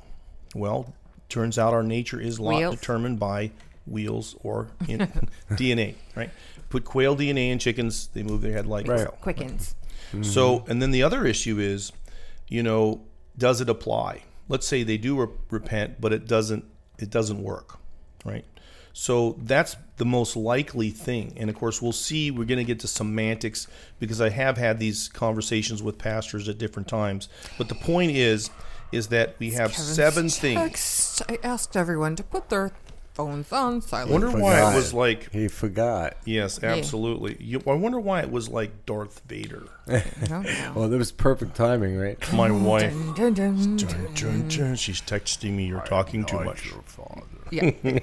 Well, 0.55 0.95
turns 1.29 1.59
out 1.59 1.75
our 1.75 1.83
nature 1.83 2.21
is 2.21 2.39
a 2.39 2.43
lot 2.43 2.57
Wheels. 2.57 2.75
determined 2.77 3.19
by 3.21 3.51
wheels 3.87 4.35
or 4.43 4.69
in 4.89 5.01
DNA, 5.51 5.95
right? 6.15 6.31
Put 6.71 6.85
quail 6.85 7.17
DNA 7.17 7.51
in 7.51 7.59
chickens, 7.59 8.09
they 8.09 8.23
move 8.23 8.41
their 8.41 8.53
head 8.53 8.67
like 8.67 8.87
Right. 8.89 9.07
quail. 9.07 9.19
Quickens. 9.23 9.75
So, 10.23 10.65
and 10.69 10.81
then 10.81 10.91
the 10.91 11.03
other 11.03 11.27
issue 11.27 11.59
is, 11.59 11.93
you 12.49 12.63
know, 12.63 13.03
does 13.37 13.61
it 13.61 13.69
apply? 13.69 14.23
Let's 14.49 14.67
say 14.67 14.83
they 14.83 14.97
do 14.97 15.21
re- 15.21 15.29
repent, 15.51 16.01
but 16.01 16.13
it 16.15 16.27
doesn't. 16.27 16.65
It 16.99 17.11
doesn't 17.11 17.43
work, 17.43 17.79
right? 18.25 18.45
So 19.01 19.37
that's 19.39 19.77
the 19.97 20.05
most 20.05 20.35
likely 20.35 20.91
thing. 20.91 21.33
And 21.37 21.49
of 21.49 21.55
course, 21.55 21.81
we'll 21.81 21.93
see. 21.93 22.33
We're 22.33 22.47
going 22.47 22.59
to 22.59 22.65
get 22.65 22.81
to 22.81 22.89
semantics 22.89 23.69
because 24.01 24.21
I 24.21 24.29
have 24.31 24.57
had 24.57 24.81
these 24.81 25.09
conversations 25.09 25.85
with 25.85 25.99
pastors 25.99 26.49
at 26.49 26.59
different 26.59 26.89
times. 26.89 27.29
But 27.59 27.69
the 27.69 27.77
point 27.77 28.11
is, 28.11 28.51
is 28.91 29.07
that 29.09 29.37
we 29.39 29.53
have 29.53 29.71
Kevin's 29.71 29.95
seven 29.95 30.29
things. 30.29 31.23
I 31.29 31.39
asked 31.45 31.77
everyone 31.77 32.17
to 32.17 32.25
put 32.25 32.49
their 32.49 32.73
phones 33.15 33.53
on 33.53 33.83
silent. 33.83 34.11
I 34.11 34.13
Wonder 34.13 34.31
why 34.33 34.73
it 34.73 34.75
was 34.75 34.93
like. 34.93 35.31
He 35.31 35.47
forgot. 35.47 36.17
Yes, 36.25 36.61
absolutely. 36.65 37.37
You, 37.39 37.63
I 37.69 37.75
wonder 37.75 38.01
why 38.01 38.23
it 38.23 38.33
was 38.33 38.49
like 38.49 38.85
Darth 38.85 39.23
Vader. 39.29 39.69
I 39.87 40.03
don't. 40.25 40.47
Well, 40.75 40.89
that 40.89 40.99
was 40.99 41.13
perfect 41.13 41.55
timing, 41.55 41.97
right? 41.97 42.19
My 42.33 42.51
wife. 42.51 42.93
Dun, 43.15 43.35
dun, 43.35 43.35
dun. 43.35 43.77
Dun, 43.77 44.15
dun, 44.15 44.49
dun. 44.49 44.75
She's 44.75 45.01
texting 45.01 45.53
me. 45.53 45.67
You're 45.67 45.83
talking 45.83 46.25
too 46.25 46.41
much. 46.41 46.73
Yeah. 47.51 47.71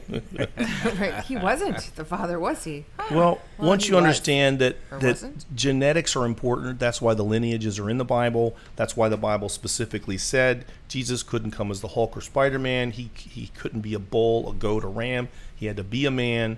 right. 1.00 1.24
He 1.26 1.38
wasn't 1.38 1.96
the 1.96 2.06
father, 2.06 2.40
was 2.40 2.64
he? 2.64 2.86
Huh. 3.00 3.16
Well, 3.16 3.42
Well, 3.58 3.70
once 3.70 3.88
you 3.88 3.96
was. 3.96 4.04
understand 4.04 4.60
that 4.60 4.78
Or 4.92 5.00
that 5.00 5.08
wasn't. 5.08 5.46
genetics 5.56 6.16
are 6.16 6.26
important, 6.26 6.80
that's 6.80 7.02
why 7.02 7.14
the 7.14 7.24
lineages 7.24 7.80
are 7.80 7.90
in 7.90 7.98
the 7.98 8.06
Bible. 8.06 8.56
That's 8.76 8.96
why 8.98 9.10
the 9.10 9.18
Bible 9.18 9.50
specifically 9.50 10.18
said 10.18 10.66
Jesus 10.88 11.24
couldn't 11.24 11.52
come 11.52 11.72
as 11.72 11.82
the 11.82 11.90
Hulk 11.90 12.16
or 12.18 12.22
Spider 12.22 12.60
Man. 12.60 12.92
He 12.92 13.10
he 13.16 13.48
couldn't 13.56 13.82
be 13.82 13.94
a 13.94 14.00
bull, 14.00 14.50
a 14.50 14.54
goat, 14.54 14.84
a 14.84 14.88
ram. 14.88 15.30
He 15.56 15.66
had 15.68 15.78
to 15.78 15.84
be 15.84 16.06
a 16.06 16.12
man, 16.12 16.58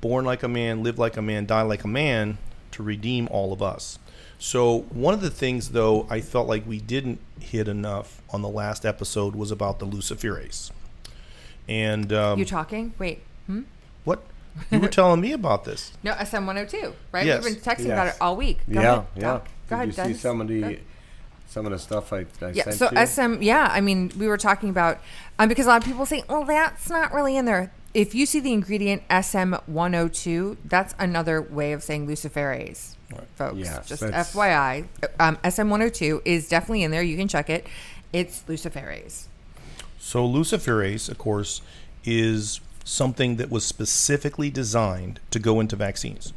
born 0.00 0.24
like 0.24 0.42
a 0.42 0.48
man, 0.48 0.82
live 0.82 0.98
like 0.98 1.16
a 1.16 1.22
man, 1.22 1.46
die 1.46 1.62
like 1.62 1.84
a 1.84 1.88
man 1.88 2.38
to 2.72 2.82
redeem 2.82 3.28
all 3.30 3.52
of 3.52 3.62
us. 3.62 3.98
So 4.36 4.80
one 4.90 5.14
of 5.14 5.20
the 5.20 5.30
things, 5.30 5.70
though, 5.70 6.06
I 6.10 6.20
felt 6.20 6.48
like 6.48 6.66
we 6.66 6.78
didn't 6.80 7.20
hit 7.40 7.68
enough 7.68 8.20
on 8.30 8.42
the 8.42 8.48
last 8.48 8.84
episode 8.84 9.34
was 9.36 9.50
about 9.50 9.78
the 9.78 9.86
Luciferase. 9.86 10.70
And 11.68 12.12
um, 12.12 12.38
You 12.38 12.44
talking? 12.44 12.92
Wait. 12.98 13.22
Hmm? 13.46 13.62
what 14.04 14.22
you 14.70 14.78
were 14.78 14.88
telling 14.88 15.20
me 15.20 15.32
about 15.32 15.64
this? 15.64 15.92
No, 16.04 16.12
SM 16.22 16.46
102, 16.46 16.92
right? 17.12 17.26
Yes. 17.26 17.44
We've 17.44 17.54
been 17.54 17.62
texting 17.62 17.86
about 17.86 18.08
it 18.08 18.14
all 18.20 18.36
week. 18.36 18.58
Go 18.70 18.80
yeah, 18.80 18.92
ahead, 18.92 19.06
yeah. 19.16 19.20
Doc. 19.22 19.48
Go 19.68 19.76
Did 19.76 19.88
ahead, 19.88 20.08
you 20.08 20.14
see 20.14 20.20
some 20.20 20.40
of 20.40 20.48
the 20.48 20.62
ahead. 20.62 20.80
some 21.48 21.66
of 21.66 21.72
the 21.72 21.78
stuff 21.78 22.12
I, 22.12 22.26
I 22.42 22.50
Yeah, 22.52 22.64
sent 22.64 22.76
so 22.76 22.90
you? 22.92 23.06
SM, 23.06 23.42
yeah, 23.42 23.68
I 23.72 23.80
mean, 23.80 24.12
we 24.18 24.28
were 24.28 24.36
talking 24.36 24.68
about, 24.68 24.98
um, 25.38 25.48
because 25.48 25.66
a 25.66 25.70
lot 25.70 25.82
of 25.82 25.86
people 25.88 26.06
say, 26.06 26.22
well, 26.28 26.44
that's 26.44 26.88
not 26.90 27.12
really 27.12 27.36
in 27.36 27.46
there. 27.46 27.72
If 27.94 28.14
you 28.14 28.26
see 28.26 28.40
the 28.40 28.52
ingredient 28.52 29.02
SM 29.08 29.54
102, 29.66 30.56
that's 30.64 30.94
another 30.98 31.40
way 31.40 31.72
of 31.72 31.82
saying 31.82 32.06
luciferase, 32.08 32.96
folks. 33.36 33.56
Yes, 33.56 33.88
Just 33.88 34.02
FYI. 34.02 34.86
Um, 35.20 35.38
SM 35.48 35.68
102 35.70 36.22
is 36.24 36.48
definitely 36.48 36.82
in 36.82 36.90
there. 36.90 37.02
You 37.02 37.16
can 37.16 37.28
check 37.28 37.48
it. 37.48 37.66
It's 38.12 38.42
luciferase. 38.48 39.26
So 40.04 40.28
luciferase, 40.28 41.08
of 41.08 41.16
course, 41.16 41.62
is 42.04 42.60
something 42.84 43.36
that 43.36 43.50
was 43.50 43.64
specifically 43.64 44.50
designed 44.50 45.18
to 45.30 45.38
go 45.38 45.60
into 45.60 45.76
vaccines. 45.76 46.34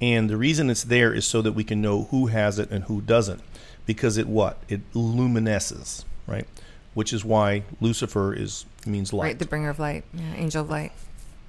And 0.00 0.28
the 0.28 0.36
reason 0.36 0.68
it's 0.68 0.82
there 0.82 1.14
is 1.14 1.24
so 1.24 1.40
that 1.42 1.52
we 1.52 1.62
can 1.62 1.80
know 1.80 2.04
who 2.10 2.26
has 2.26 2.58
it 2.58 2.70
and 2.72 2.84
who 2.84 3.00
doesn't. 3.00 3.40
Because 3.86 4.16
it 4.18 4.26
what? 4.26 4.58
It 4.68 4.80
luminesces, 4.94 6.04
right? 6.26 6.46
Which 6.94 7.12
is 7.12 7.24
why 7.24 7.62
Lucifer 7.80 8.34
is 8.34 8.66
means 8.84 9.12
light. 9.12 9.22
Right, 9.26 9.38
the 9.38 9.46
bringer 9.46 9.70
of 9.70 9.78
light. 9.78 10.02
Yeah, 10.12 10.34
angel 10.34 10.62
of 10.62 10.70
light. 10.70 10.90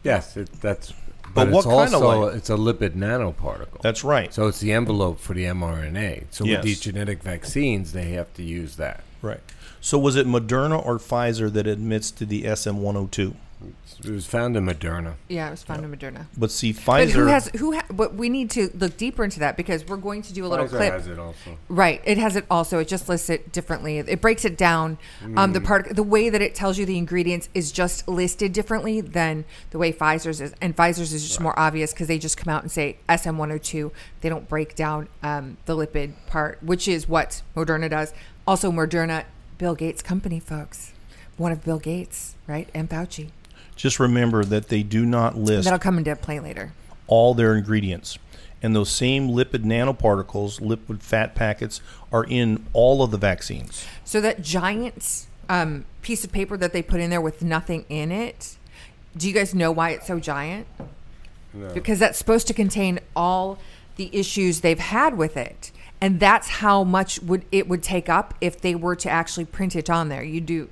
yes, 0.03 0.37
it, 0.37 0.51
that's. 0.61 0.93
But 1.33 1.45
But, 1.45 1.49
what 1.49 1.65
it's 1.65 1.91
kind 1.91 1.95
of 1.95 2.01
light? 2.01 2.35
it's 2.35 2.49
a 2.51 2.55
lipid 2.55 2.91
nanoparticle. 2.91 3.81
That's 3.81 4.03
right. 4.03 4.31
so 4.31 4.47
it's 4.47 4.59
the 4.59 4.71
envelope 4.71 5.19
for 5.19 5.33
the 5.33 5.45
mRNA. 5.45 6.25
So 6.29 6.45
Yes. 6.45 6.57
with 6.57 6.65
these 6.65 6.79
genetic 6.79 7.23
vaccines, 7.23 7.91
they 7.91 8.11
have 8.11 8.31
to 8.35 8.43
use 8.43 8.75
that. 8.75 9.03
right. 9.23 9.39
So 9.85 9.99
was 9.99 10.15
it 10.15 10.25
Moderna 10.25 10.83
or 10.83 10.97
Pfizer 10.97 11.53
that 11.53 11.67
admits 11.67 12.09
to 12.09 12.25
the 12.25 12.45
SM102? 12.45 13.35
It 14.03 14.09
was 14.09 14.25
found 14.25 14.57
in 14.57 14.65
Moderna. 14.65 15.13
Yeah, 15.27 15.47
it 15.47 15.51
was 15.51 15.61
found 15.61 15.85
in 15.85 15.95
Moderna. 15.95 16.25
But 16.35 16.49
see, 16.49 16.73
Pfizer. 16.73 16.85
But 16.85 17.07
Pfizer. 17.07 17.11
who 17.11 17.25
has 17.27 17.47
who? 17.49 17.73
Ha- 17.73 17.85
but 17.91 18.15
we 18.15 18.27
need 18.27 18.49
to 18.51 18.71
look 18.73 18.97
deeper 18.97 19.23
into 19.23 19.41
that 19.41 19.55
because 19.57 19.85
we're 19.85 19.97
going 19.97 20.23
to 20.23 20.33
do 20.33 20.43
a 20.43 20.47
little 20.47 20.65
Pfizer 20.65 20.69
clip. 20.69 20.93
has 20.93 21.07
it 21.07 21.19
also. 21.19 21.59
Right. 21.69 22.01
It 22.03 22.17
has 22.17 22.35
it 22.35 22.47
also. 22.49 22.79
It 22.79 22.87
just 22.87 23.07
lists 23.07 23.29
it 23.29 23.51
differently. 23.51 23.99
It 23.99 24.21
breaks 24.21 24.43
it 24.43 24.57
down. 24.57 24.97
Um, 25.37 25.53
the 25.53 25.61
part, 25.61 25.95
the 25.95 26.01
way 26.01 26.29
that 26.29 26.41
it 26.41 26.55
tells 26.55 26.79
you 26.79 26.87
the 26.87 26.97
ingredients 26.97 27.49
is 27.53 27.71
just 27.71 28.07
listed 28.07 28.53
differently 28.53 29.01
than 29.01 29.45
the 29.69 29.77
way 29.77 29.93
Pfizer's 29.93 30.41
is. 30.41 30.55
And 30.61 30.75
Pfizer's 30.75 31.13
is 31.13 31.27
just 31.27 31.39
more 31.39 31.57
obvious 31.59 31.93
because 31.93 32.07
they 32.07 32.17
just 32.17 32.37
come 32.37 32.51
out 32.51 32.63
and 32.63 32.71
say 32.71 32.97
SM102. 33.07 33.91
They 34.21 34.29
don't 34.29 34.49
break 34.49 34.73
down 34.73 35.09
um, 35.21 35.57
the 35.67 35.75
lipid 35.75 36.13
part, 36.25 36.57
which 36.63 36.87
is 36.87 37.07
what 37.07 37.43
Moderna 37.55 37.87
does. 37.87 38.15
Also, 38.47 38.71
Moderna, 38.71 39.25
Bill 39.57 39.75
Gates' 39.75 40.01
company, 40.01 40.39
folks. 40.39 40.91
One 41.37 41.51
of 41.51 41.63
Bill 41.63 41.79
Gates, 41.79 42.35
right? 42.47 42.69
And 42.73 42.89
Fauci. 42.89 43.29
just 43.75 43.99
remember 43.99 44.43
that 44.45 44.69
they 44.69 44.83
do 44.83 45.05
not 45.05 45.37
list 45.37 45.65
That'll 45.65 45.79
come 45.79 45.97
into 45.97 46.15
play 46.15 46.39
later. 46.39 46.73
all 47.07 47.33
their 47.33 47.55
ingredients. 47.55 48.17
And 48.63 48.75
those 48.75 48.89
same 48.89 49.29
lipid 49.29 49.63
nanoparticles, 49.63 50.59
lipid 50.61 51.01
fat 51.01 51.35
packets, 51.35 51.81
are 52.11 52.23
in 52.23 52.65
all 52.73 53.03
of 53.03 53.11
the 53.11 53.17
vaccines. 53.17 53.85
So 54.03 54.21
that 54.21 54.41
giant 54.41 55.25
um, 55.49 55.85
piece 56.01 56.23
of 56.23 56.31
paper 56.31 56.57
that 56.57 56.73
they 56.73 56.81
put 56.81 56.99
in 56.99 57.09
there 57.09 57.21
with 57.21 57.43
nothing 57.43 57.85
in 57.89 58.11
it. 58.11 58.55
Do 59.15 59.27
you 59.27 59.33
guys 59.33 59.53
know 59.53 59.71
why 59.71 59.91
it's 59.91 60.07
so 60.07 60.19
giant? 60.19 60.67
No. 61.53 61.69
Because 61.73 61.99
that's 61.99 62.17
supposed 62.17 62.47
to 62.47 62.53
contain 62.53 62.99
all 63.15 63.59
the 63.97 64.09
issues 64.11 64.61
they've 64.61 64.79
had 64.79 65.17
with 65.17 65.37
it, 65.37 65.71
and 66.05 66.19
that's 66.19 66.47
how 66.47 66.83
much 66.83 67.19
would 67.21 67.45
it 67.51 67.67
would 67.67 67.81
take 67.81 68.09
up 68.09 68.35
if 68.39 68.61
they 68.61 68.75
were 68.75 68.95
to 68.95 69.09
actually 69.09 69.45
print 69.45 69.75
it 69.75 69.89
on 69.89 70.07
there. 70.07 70.21
You 70.21 70.39
do 70.39 70.69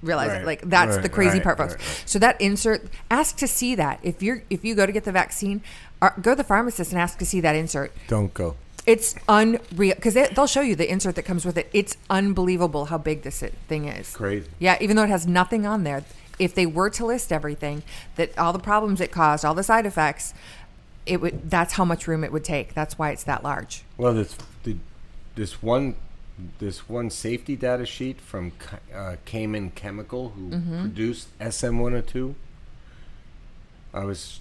realize 0.00 0.28
Right, 0.28 0.42
it. 0.42 0.46
Like 0.46 0.60
that's 0.62 0.94
right, 0.94 1.02
the 1.02 1.08
crazy 1.08 1.38
right, 1.38 1.42
part, 1.42 1.58
folks. 1.58 2.02
So 2.06 2.20
that 2.20 2.40
insert, 2.40 2.88
ask 3.10 3.36
to 3.38 3.48
see 3.48 3.74
that 3.74 3.98
if 4.04 4.22
you're 4.22 4.44
if 4.48 4.64
you 4.64 4.76
go 4.76 4.86
to 4.86 4.92
get 4.92 5.02
the 5.02 5.10
vaccine, 5.10 5.60
or 6.00 6.14
go 6.22 6.30
to 6.30 6.36
the 6.36 6.44
pharmacist 6.44 6.92
and 6.92 7.00
ask 7.00 7.18
to 7.18 7.26
see 7.26 7.40
that 7.40 7.56
insert. 7.56 7.92
Don't 8.06 8.32
go. 8.32 8.54
It's 8.86 9.16
unreal 9.28 9.96
because 9.96 10.14
they, 10.14 10.28
they'll 10.28 10.46
show 10.46 10.60
you 10.60 10.76
the 10.76 10.88
insert 10.88 11.16
that 11.16 11.24
comes 11.24 11.44
with 11.44 11.58
it. 11.58 11.68
It's 11.72 11.96
unbelievable 12.08 12.84
how 12.84 12.98
big 12.98 13.22
this 13.22 13.40
thing 13.66 13.88
is. 13.88 14.14
Crazy. 14.14 14.48
Yeah, 14.60 14.78
even 14.80 14.94
though 14.94 15.02
it 15.02 15.10
has 15.10 15.26
nothing 15.26 15.66
on 15.66 15.82
there, 15.82 16.04
if 16.38 16.54
they 16.54 16.66
were 16.66 16.90
to 16.90 17.06
list 17.06 17.32
everything, 17.32 17.82
that 18.14 18.38
all 18.38 18.52
the 18.52 18.60
problems 18.60 19.00
it 19.00 19.10
caused, 19.10 19.44
all 19.44 19.54
the 19.54 19.64
side 19.64 19.84
effects, 19.84 20.32
it 21.06 21.20
would. 21.20 21.50
That's 21.50 21.72
how 21.72 21.84
much 21.84 22.06
room 22.06 22.22
it 22.22 22.30
would 22.30 22.44
take. 22.44 22.74
That's 22.74 22.96
why 22.96 23.10
it's 23.10 23.24
that 23.24 23.42
large. 23.42 23.82
Well, 23.96 24.14
the, 24.14 24.32
this 25.36 25.62
one 25.62 25.94
this 26.58 26.86
one 26.88 27.08
safety 27.08 27.56
data 27.56 27.86
sheet 27.86 28.20
from 28.20 28.52
uh, 28.94 29.16
Cayman 29.24 29.70
Chemical, 29.70 30.30
who 30.30 30.50
Mm-hmm. 30.50 30.80
produced 30.82 31.28
SM102. 31.38 32.34
I 33.94 34.04
was 34.04 34.40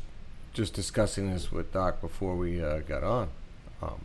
just 0.53 0.73
discussing 0.73 1.31
this 1.31 1.51
with 1.53 1.71
Doc 1.71 2.01
before 2.01 2.35
we 2.35 2.61
uh, 2.61 2.79
got 2.79 3.03
on. 3.03 3.29
Um, 3.81 4.01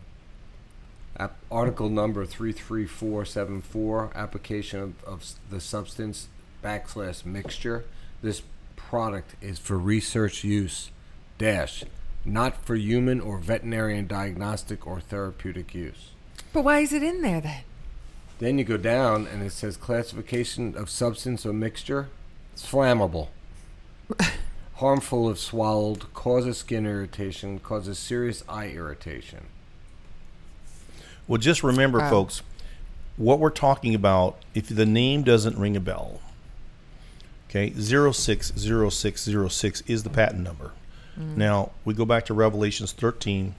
ap- 1.17 1.35
article 1.51 1.89
number 1.89 2.25
three 2.25 2.53
three 2.53 2.85
four 2.85 3.25
seven 3.25 3.61
four, 3.61 4.09
application 4.15 4.79
of, 4.79 5.03
of 5.03 5.25
the 5.49 5.59
substance 5.59 6.29
backslash 6.63 7.25
mixture. 7.25 7.83
This 8.21 8.41
product 8.77 9.35
is 9.41 9.59
for 9.59 9.77
research 9.77 10.43
use, 10.45 10.91
dash, 11.37 11.83
not 12.23 12.63
for 12.65 12.75
human 12.75 13.19
or 13.19 13.37
veterinarian 13.39 14.07
diagnostic 14.07 14.87
or 14.87 15.01
therapeutic 15.01 15.73
use. 15.75 16.11
But 16.53 16.63
why 16.63 16.79
is 16.79 16.93
it 16.93 17.03
in 17.03 17.21
there 17.21 17.41
then? 17.41 17.61
Then 18.39 18.57
you 18.57 18.63
go 18.63 18.77
down 18.77 19.27
and 19.27 19.43
it 19.43 19.51
says 19.51 19.77
classification 19.77 20.75
of 20.75 20.89
substance 20.89 21.45
or 21.45 21.53
mixture. 21.53 22.09
It's 22.53 22.69
flammable. 22.69 23.27
Harmful 24.75 25.29
if 25.29 25.37
swallowed, 25.37 26.11
causes 26.13 26.57
skin 26.57 26.85
irritation, 26.87 27.59
causes 27.59 27.99
serious 27.99 28.43
eye 28.49 28.69
irritation. 28.69 29.45
Well, 31.27 31.37
just 31.37 31.63
remember, 31.63 31.99
Wow. 31.99 32.09
folks, 32.09 32.41
what 33.15 33.39
we're 33.39 33.51
talking 33.51 33.93
about, 33.93 34.37
if 34.55 34.67
the 34.67 34.87
name 34.87 35.21
doesn't 35.23 35.57
ring 35.57 35.77
a 35.77 35.79
bell, 35.79 36.19
okay, 37.49 37.71
060606 37.77 39.81
is 39.85 40.03
the 40.03 40.09
patent 40.09 40.41
number. 40.41 40.71
Mm. 41.17 41.37
Now, 41.37 41.71
we 41.85 41.93
go 41.93 42.05
back 42.05 42.25
to 42.25 42.33
Revelations 42.33 42.91
13, 42.91 43.53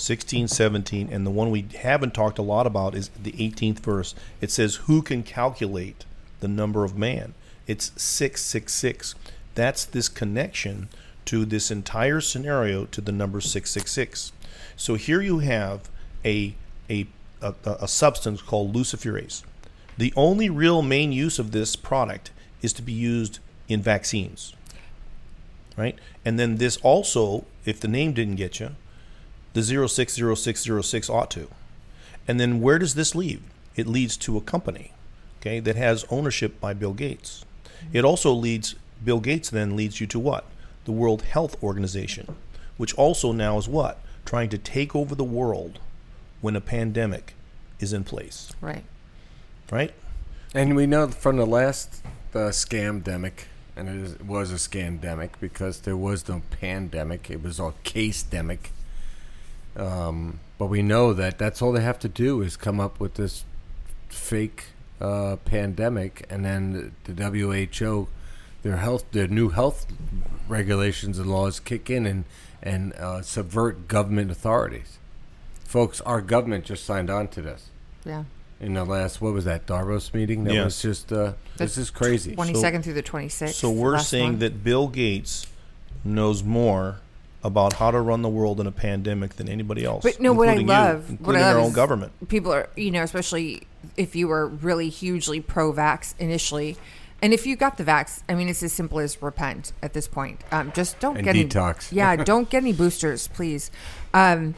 16, 0.00 0.48
17, 0.48 1.08
and 1.12 1.26
the 1.26 1.30
one 1.30 1.50
we 1.50 1.66
haven't 1.80 2.14
talked 2.14 2.38
a 2.38 2.42
lot 2.42 2.66
about 2.66 2.94
is 2.94 3.10
the 3.22 3.32
18th 3.32 3.80
verse. 3.80 4.14
It 4.40 4.50
says, 4.50 4.76
Who 4.86 5.02
can 5.02 5.22
calculate 5.22 6.04
the 6.40 6.48
number 6.48 6.84
of 6.84 6.96
man? 6.96 7.34
It's 7.66 7.92
666. 7.96 9.14
That's 9.54 9.84
this 9.84 10.08
connection 10.08 10.88
to 11.26 11.44
this 11.44 11.70
entire 11.70 12.20
scenario 12.20 12.86
to 12.86 13.00
the 13.00 13.12
number 13.12 13.40
666. 13.40 14.32
So 14.76 14.94
here 14.94 15.20
you 15.20 15.40
have 15.40 15.88
a, 16.24 16.54
a, 16.88 17.06
a, 17.42 17.54
a 17.64 17.88
substance 17.88 18.42
called 18.42 18.74
luciferase. 18.74 19.42
The 19.98 20.12
only 20.16 20.48
real 20.48 20.82
main 20.82 21.12
use 21.12 21.38
of 21.38 21.52
this 21.52 21.76
product 21.76 22.30
is 22.62 22.72
to 22.72 22.82
be 22.82 22.92
used 22.92 23.38
in 23.68 23.82
vaccines. 23.82 24.54
Right? 25.76 25.98
And 26.24 26.38
then 26.38 26.56
this 26.56 26.78
also, 26.78 27.44
if 27.64 27.80
the 27.80 27.88
name 27.88 28.12
didn't 28.12 28.36
get 28.36 28.60
you, 28.60 28.70
the 29.52 29.62
060606 29.62 31.10
ought 31.10 31.30
to. 31.32 31.48
And 32.28 32.38
then 32.38 32.60
where 32.60 32.78
does 32.78 32.94
this 32.94 33.14
lead? 33.14 33.42
It 33.76 33.86
leads 33.86 34.16
to 34.18 34.36
a 34.36 34.40
company, 34.40 34.92
okay, 35.40 35.60
that 35.60 35.76
has 35.76 36.04
ownership 36.10 36.60
by 36.60 36.74
Bill 36.74 36.92
Gates. 36.92 37.44
It 37.92 38.04
also 38.04 38.32
leads 38.32 38.74
Bill 39.04 39.20
Gates 39.20 39.48
then 39.50 39.76
leads 39.76 40.00
you 40.00 40.06
to 40.08 40.18
what? 40.18 40.44
The 40.84 40.92
World 40.92 41.22
Health 41.22 41.60
Organization, 41.62 42.36
which 42.76 42.94
also 42.94 43.32
now 43.32 43.56
is 43.58 43.68
what? 43.68 43.98
Trying 44.24 44.50
to 44.50 44.58
take 44.58 44.94
over 44.94 45.14
the 45.14 45.24
world 45.24 45.78
when 46.40 46.56
a 46.56 46.60
pandemic 46.60 47.34
is 47.78 47.92
in 47.92 48.04
place, 48.04 48.52
Right. 48.60 48.84
right? 49.70 49.92
And 50.54 50.76
we 50.76 50.86
know 50.86 51.08
from 51.08 51.36
the 51.36 51.46
last 51.46 52.02
uh, 52.34 52.50
scamdemic, 52.50 53.44
and 53.76 53.88
it 53.88 54.24
was 54.26 54.50
a 54.52 54.56
scamdemic 54.56 55.30
because 55.40 55.80
there 55.80 55.96
was 55.96 56.28
no 56.28 56.42
pandemic; 56.50 57.30
it 57.30 57.42
was 57.42 57.58
all 57.58 57.74
case-demic. 57.84 58.70
Um, 59.76 60.40
but 60.58 60.66
we 60.66 60.82
know 60.82 61.12
that 61.14 61.38
that's 61.38 61.62
all 61.62 61.72
they 61.72 61.82
have 61.82 61.98
to 62.00 62.08
do 62.08 62.42
is 62.42 62.56
come 62.56 62.80
up 62.80 63.00
with 63.00 63.14
this 63.14 63.44
fake 64.08 64.64
uh, 65.00 65.36
pandemic, 65.44 66.26
and 66.28 66.44
then 66.44 66.94
the 67.04 67.14
WHO, 67.14 68.08
their 68.62 68.76
health, 68.76 69.04
their 69.12 69.28
new 69.28 69.48
health 69.50 69.86
regulations 70.48 71.18
and 71.18 71.30
laws 71.30 71.60
kick 71.60 71.88
in 71.90 72.06
and 72.06 72.24
and 72.62 72.92
uh, 72.94 73.22
subvert 73.22 73.88
government 73.88 74.30
authorities. 74.30 74.98
Folks, 75.64 76.00
our 76.02 76.20
government 76.20 76.64
just 76.66 76.84
signed 76.84 77.08
on 77.08 77.28
to 77.28 77.40
this 77.40 77.70
Yeah. 78.04 78.24
in 78.60 78.74
the 78.74 78.84
last 78.84 79.22
what 79.22 79.32
was 79.32 79.46
that 79.46 79.64
Davos 79.66 80.12
meeting? 80.12 80.44
That 80.44 80.52
Yes. 80.54 80.64
was 80.66 80.82
just 80.82 81.12
uh, 81.12 81.32
this 81.56 81.78
is 81.78 81.88
crazy. 81.90 82.34
Twenty 82.34 82.54
second 82.54 82.82
through 82.82 82.94
the 82.94 83.02
twenty 83.02 83.30
sixth. 83.30 83.54
So 83.56 83.70
we're 83.70 83.98
saying 83.98 84.40
that 84.40 84.62
Bill 84.62 84.88
Gates 84.88 85.46
knows 86.04 86.42
more 86.42 87.00
about 87.42 87.74
how 87.74 87.90
to 87.90 88.00
run 88.00 88.22
the 88.22 88.28
world 88.28 88.60
in 88.60 88.66
a 88.66 88.72
pandemic 88.72 89.36
than 89.36 89.48
anybody 89.48 89.84
else. 89.84 90.02
But 90.02 90.20
no, 90.20 90.32
what 90.32 90.48
I 90.48 90.52
including 90.52 90.68
you, 90.68 90.82
love, 90.82 91.20
what 91.20 91.36
I 91.36 91.40
love 91.40 91.56
our 91.56 91.62
own 91.62 91.72
government. 91.72 92.28
People 92.28 92.52
are, 92.52 92.68
you 92.76 92.90
know, 92.90 93.02
especially 93.02 93.66
if 93.96 94.14
you 94.14 94.28
were 94.28 94.46
really 94.46 94.88
hugely 94.88 95.40
pro-vax 95.40 96.14
initially, 96.18 96.76
and 97.22 97.32
if 97.34 97.46
you 97.46 97.56
got 97.56 97.76
the 97.76 97.84
vax, 97.84 98.22
I 98.28 98.34
mean, 98.34 98.48
it's 98.48 98.62
as 98.62 98.72
simple 98.72 98.98
as 98.98 99.20
repent 99.22 99.72
at 99.82 99.92
this 99.92 100.08
point. 100.08 100.42
Um, 100.52 100.72
just 100.72 101.00
don't 101.00 101.16
And 101.16 101.24
get 101.24 101.36
detox. 101.36 101.92
Any, 101.92 101.98
yeah, 101.98 102.16
don't 102.16 102.48
get 102.48 102.58
any 102.58 102.72
boosters, 102.72 103.28
please. 103.28 103.70
Um, 104.14 104.54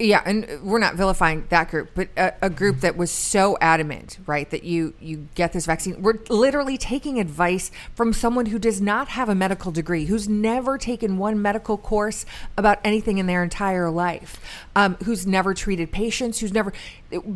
yeah, 0.00 0.22
and 0.24 0.62
we're 0.62 0.78
not 0.78 0.94
vilifying 0.94 1.44
that 1.48 1.70
group, 1.70 1.90
but 1.96 2.08
a, 2.16 2.32
a 2.42 2.50
group 2.50 2.80
that 2.80 2.96
was 2.96 3.10
so 3.10 3.58
adamant, 3.60 4.18
right, 4.26 4.48
that 4.50 4.62
you 4.62 4.94
you 5.00 5.26
get 5.34 5.52
this 5.52 5.66
vaccine. 5.66 6.00
We're 6.02 6.20
literally 6.28 6.78
taking 6.78 7.18
advice 7.18 7.72
from 7.96 8.12
someone 8.12 8.46
who 8.46 8.60
does 8.60 8.80
not 8.80 9.08
have 9.08 9.28
a 9.28 9.34
medical 9.34 9.72
degree, 9.72 10.04
who's 10.04 10.28
never 10.28 10.78
taken 10.78 11.18
one 11.18 11.42
medical 11.42 11.76
course 11.76 12.24
about 12.56 12.78
anything 12.84 13.18
in 13.18 13.26
their 13.26 13.42
entire 13.42 13.90
life, 13.90 14.40
um, 14.76 14.94
who's 15.04 15.26
never 15.26 15.52
treated 15.52 15.90
patients, 15.90 16.38
who's 16.38 16.52
never 16.52 16.72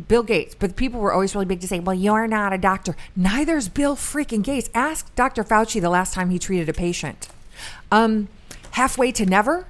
Bill 0.07 0.23
Gates. 0.23 0.55
But 0.55 0.77
people 0.77 1.01
were 1.01 1.11
always 1.11 1.35
really 1.35 1.45
big 1.45 1.59
to 1.61 1.67
say, 1.67 1.81
"Well, 1.81 1.95
you're 1.95 2.27
not 2.27 2.53
a 2.53 2.57
doctor." 2.57 2.95
Neither's 3.13 3.67
Bill 3.67 3.97
freaking 3.97 4.41
Gates. 4.41 4.69
Ask 4.73 5.13
Dr. 5.15 5.43
Fauci 5.43 5.81
the 5.81 5.89
last 5.89 6.13
time 6.13 6.29
he 6.29 6.39
treated 6.39 6.69
a 6.69 6.73
patient. 6.73 7.27
Um, 7.91 8.29
halfway 8.71 9.11
to 9.11 9.25
never, 9.25 9.67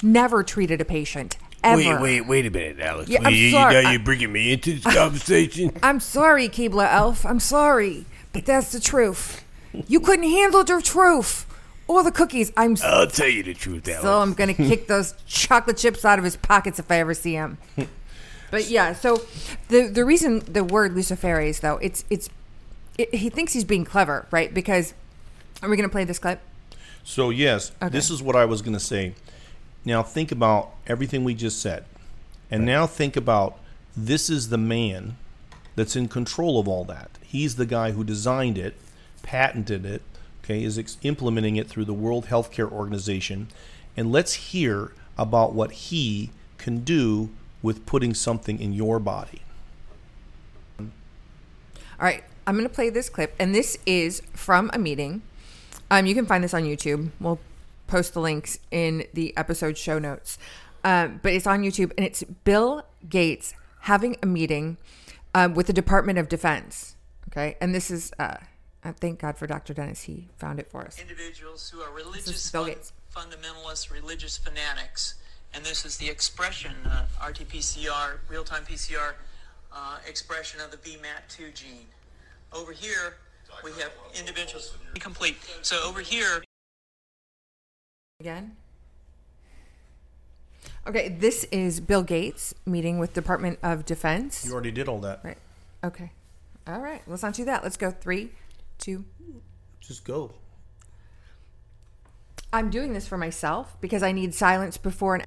never 0.00 0.44
treated 0.44 0.80
a 0.80 0.84
patient. 0.84 1.38
Ever. 1.66 1.76
Wait, 1.76 2.00
wait, 2.00 2.20
wait 2.26 2.46
a 2.46 2.50
minute, 2.50 2.80
Alex. 2.80 3.08
Yeah, 3.10 3.20
I'm 3.24 3.34
you, 3.34 3.50
sorry. 3.50 3.74
Now 3.82 3.90
you're 3.90 4.00
bringing 4.00 4.32
me 4.32 4.52
into 4.52 4.78
this 4.78 4.94
conversation. 4.94 5.72
I'm 5.82 6.00
sorry, 6.00 6.48
Keebler 6.48 6.90
Elf. 6.92 7.26
I'm 7.26 7.40
sorry, 7.40 8.06
but 8.32 8.46
that's 8.46 8.72
the 8.72 8.80
truth. 8.80 9.44
You 9.88 10.00
couldn't 10.00 10.28
handle 10.30 10.64
the 10.64 10.80
truth 10.80 11.44
or 11.88 12.02
the 12.02 12.12
cookies. 12.12 12.52
I'm 12.56 12.76
I'll 12.84 13.06
tell 13.06 13.28
you 13.28 13.42
the 13.42 13.54
truth, 13.54 13.86
Alex. 13.88 14.02
so 14.02 14.20
I'm 14.20 14.32
gonna 14.34 14.54
kick 14.70 14.86
those 14.86 15.14
chocolate 15.26 15.76
chips 15.76 16.04
out 16.04 16.18
of 16.18 16.24
his 16.24 16.36
pockets 16.36 16.78
if 16.78 16.90
I 16.90 16.98
ever 16.98 17.14
see 17.14 17.34
him. 17.34 17.58
But 18.48 18.68
yeah, 18.70 18.92
so 18.92 19.22
the 19.68 19.88
the 19.88 20.04
reason 20.04 20.38
the 20.38 20.62
word 20.62 20.94
Luciferase 20.94 21.60
though 21.60 21.78
it's 21.78 22.04
it's 22.08 22.30
it, 22.96 23.12
he 23.12 23.28
thinks 23.28 23.52
he's 23.52 23.64
being 23.64 23.84
clever, 23.84 24.24
right? 24.30 24.54
Because 24.54 24.94
are 25.62 25.68
we 25.68 25.76
gonna 25.76 25.88
play 25.88 26.04
this 26.04 26.20
clip? 26.20 26.40
So 27.02 27.30
yes, 27.30 27.72
Okay. 27.82 27.88
this 27.90 28.08
is 28.08 28.22
what 28.22 28.36
I 28.36 28.44
was 28.44 28.62
going 28.62 28.72
to 28.74 28.80
say. 28.80 29.14
Now 29.86 30.02
think 30.02 30.32
about 30.32 30.72
everything 30.88 31.22
we 31.22 31.32
just 31.32 31.60
said, 31.62 31.84
and 32.50 32.66
now 32.66 32.86
think 32.88 33.16
about 33.16 33.58
this 33.96 34.28
is 34.28 34.48
the 34.48 34.58
man 34.58 35.16
that's 35.76 35.94
in 35.94 36.08
control 36.08 36.58
of 36.58 36.66
all 36.66 36.84
that. 36.86 37.08
He's 37.22 37.54
the 37.54 37.66
guy 37.66 37.92
who 37.92 38.02
designed 38.02 38.58
it, 38.58 38.74
patented 39.22 39.86
it, 39.86 40.02
okay, 40.42 40.64
is 40.64 40.76
ex- 40.76 40.98
implementing 41.02 41.54
it 41.54 41.68
through 41.68 41.84
the 41.84 41.94
World 41.94 42.26
Healthcare 42.26 42.70
Organization, 42.70 43.46
and 43.96 44.10
let's 44.10 44.34
hear 44.34 44.92
about 45.16 45.54
what 45.54 45.70
he 45.70 46.30
can 46.58 46.80
do 46.80 47.30
with 47.62 47.86
putting 47.86 48.12
something 48.12 48.60
in 48.60 48.72
your 48.72 48.98
body. 48.98 49.42
All 50.80 50.86
right, 52.00 52.24
I'm 52.44 52.56
going 52.56 52.68
to 52.68 52.74
play 52.74 52.90
this 52.90 53.08
clip, 53.08 53.36
and 53.38 53.54
this 53.54 53.78
is 53.86 54.20
from 54.32 54.68
a 54.72 54.78
meeting. 54.78 55.22
Um, 55.92 56.06
you 56.06 56.14
can 56.14 56.26
find 56.26 56.42
this 56.42 56.52
on 56.52 56.64
YouTube. 56.64 57.10
We'll 57.20 57.38
post 57.86 58.14
the 58.14 58.20
links 58.20 58.58
in 58.70 59.04
the 59.14 59.36
episode 59.36 59.76
show 59.78 59.98
notes. 59.98 60.38
Um, 60.84 61.20
but 61.22 61.32
it's 61.32 61.46
on 61.46 61.62
YouTube, 61.62 61.92
and 61.96 62.06
it's 62.06 62.22
Bill 62.44 62.84
Gates 63.08 63.54
having 63.80 64.16
a 64.22 64.26
meeting 64.26 64.76
um, 65.34 65.54
with 65.54 65.66
the 65.66 65.72
Department 65.72 66.18
of 66.18 66.28
Defense. 66.28 66.96
Okay, 67.28 67.56
and 67.60 67.74
this 67.74 67.90
is 67.90 68.12
uh, 68.18 68.36
uh, 68.84 68.92
thank 68.92 69.18
God 69.18 69.36
for 69.36 69.46
Dr. 69.46 69.74
Dennis. 69.74 70.02
He 70.02 70.28
found 70.38 70.60
it 70.60 70.70
for 70.70 70.82
us. 70.86 70.98
individuals 71.00 71.68
who 71.70 71.80
are 71.80 71.92
religious 71.92 72.50
Bill 72.50 72.64
fun- 72.64 72.72
Gates. 72.74 72.92
fundamentalists, 73.14 73.90
religious 73.90 74.38
fanatics, 74.38 75.14
and 75.52 75.64
this 75.64 75.84
is 75.84 75.96
the 75.96 76.08
expression, 76.08 76.72
uh, 76.86 77.06
RT-PCR, 77.28 78.18
real-time 78.28 78.62
PCR 78.64 79.14
uh, 79.72 79.98
expression 80.06 80.60
of 80.60 80.70
the 80.70 80.76
VMAT2 80.76 81.52
gene. 81.54 81.86
Over 82.52 82.72
here, 82.72 83.16
we 83.64 83.70
have 83.72 83.90
individuals. 84.18 84.76
Complete. 85.00 85.36
So 85.62 85.82
over 85.84 86.00
here, 86.00 86.42
Again. 88.20 88.56
Okay, 90.86 91.10
this 91.10 91.44
is 91.52 91.80
Bill 91.80 92.02
Gates 92.02 92.54
meeting 92.64 92.98
with 92.98 93.12
Department 93.12 93.58
of 93.62 93.84
Defense. 93.84 94.46
You 94.46 94.54
already 94.54 94.70
did 94.70 94.88
all 94.88 95.00
that. 95.00 95.20
Right. 95.22 95.36
Okay. 95.84 96.12
All 96.66 96.80
right. 96.80 97.02
Let's 97.06 97.22
not 97.22 97.34
do 97.34 97.44
that. 97.44 97.62
Let's 97.62 97.76
go 97.76 97.90
three, 97.90 98.30
two. 98.78 99.04
Just 99.80 100.04
go. 100.04 100.32
I'm 102.54 102.70
doing 102.70 102.94
this 102.94 103.06
for 103.06 103.18
myself 103.18 103.76
because 103.82 104.02
I 104.02 104.12
need 104.12 104.34
silence 104.34 104.78
before 104.78 105.16
an. 105.16 105.24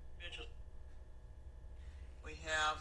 we 2.26 2.40
have 2.46 2.78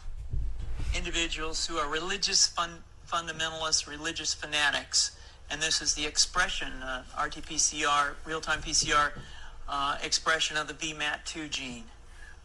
individuals 0.97 1.67
who 1.67 1.77
are 1.77 1.87
religious 1.87 2.47
fun- 2.47 2.81
fundamentalists, 3.07 3.87
religious 3.87 4.33
fanatics, 4.33 5.17
and 5.51 5.61
this 5.61 5.83
is 5.83 5.93
the 5.93 6.05
expression, 6.05 6.71
uh, 6.81 7.03
RT-PCR, 7.23 8.15
real-time 8.25 8.61
PCR 8.61 9.11
uh, 9.69 9.97
expression 10.03 10.57
of 10.57 10.67
the 10.67 10.73
VMAT2 10.73 11.49
gene. 11.49 11.83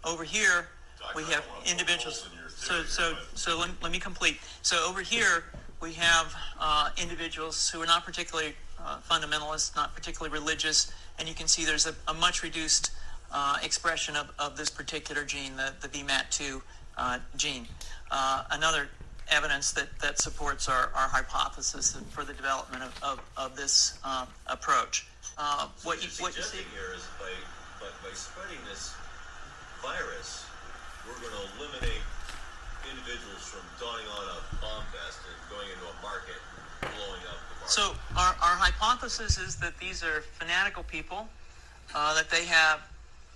Over 0.04 0.24
here, 0.24 0.68
we 1.16 1.22
have 1.24 1.44
individuals. 1.68 2.28
So, 2.56 2.82
so, 2.82 3.14
so 3.34 3.58
let, 3.58 3.70
let 3.82 3.90
me 3.90 3.98
complete. 3.98 4.38
So 4.62 4.86
over 4.88 5.00
here, 5.00 5.44
we 5.80 5.92
have 5.94 6.34
uh, 6.60 6.90
individuals 7.00 7.70
who 7.70 7.82
are 7.82 7.86
not 7.86 8.04
particularly 8.04 8.54
uh, 8.78 8.98
fundamentalists, 9.10 9.74
not 9.74 9.94
particularly 9.94 10.32
religious, 10.32 10.92
and 11.18 11.28
you 11.28 11.34
can 11.34 11.48
see 11.48 11.64
there's 11.64 11.86
a, 11.86 11.94
a 12.08 12.14
much 12.14 12.42
reduced 12.42 12.90
uh, 13.32 13.58
expression 13.62 14.16
of, 14.16 14.30
of 14.38 14.56
this 14.56 14.70
particular 14.70 15.24
gene, 15.24 15.56
the, 15.56 15.72
the 15.80 15.88
VMAT2 15.88 16.62
uh, 16.96 17.18
gene. 17.36 17.66
Uh, 18.10 18.44
another 18.50 18.88
evidence 19.30 19.72
that, 19.72 19.88
that 20.00 20.18
supports 20.18 20.68
our, 20.68 20.90
our 20.94 21.08
hypothesis 21.08 21.96
for 22.10 22.24
the 22.24 22.32
development 22.32 22.82
of, 22.82 23.02
of, 23.02 23.20
of 23.36 23.56
this 23.56 23.98
uh, 24.04 24.26
approach. 24.46 25.06
Uh, 25.36 25.66
what, 25.82 25.98
you, 25.98 26.08
what 26.22 26.30
you 26.36 26.42
see 26.42 26.62
suggesting 26.62 26.66
here 26.70 26.94
is 26.94 27.02
by, 27.18 27.30
by, 27.82 27.90
by 28.06 28.14
spreading 28.14 28.58
this 28.70 28.94
virus, 29.82 30.46
we're 31.06 31.18
going 31.18 31.34
to 31.34 31.44
eliminate 31.58 32.02
individuals 32.86 33.42
from 33.42 33.66
donning 33.82 34.06
on 34.14 34.24
a 34.30 34.38
bomb 34.62 34.86
vest 34.94 35.18
and 35.26 35.36
going 35.50 35.66
into 35.74 35.84
a 35.90 35.96
market, 36.02 36.38
blowing 36.80 37.22
up 37.26 37.38
the 37.50 37.54
market. 37.58 37.74
So 37.74 37.98
our, 38.14 38.32
our 38.38 38.56
hypothesis 38.56 39.38
is 39.38 39.56
that 39.56 39.76
these 39.78 40.04
are 40.04 40.22
fanatical 40.38 40.84
people, 40.84 41.26
uh, 41.94 42.14
that 42.14 42.30
they 42.30 42.44
have 42.44 42.80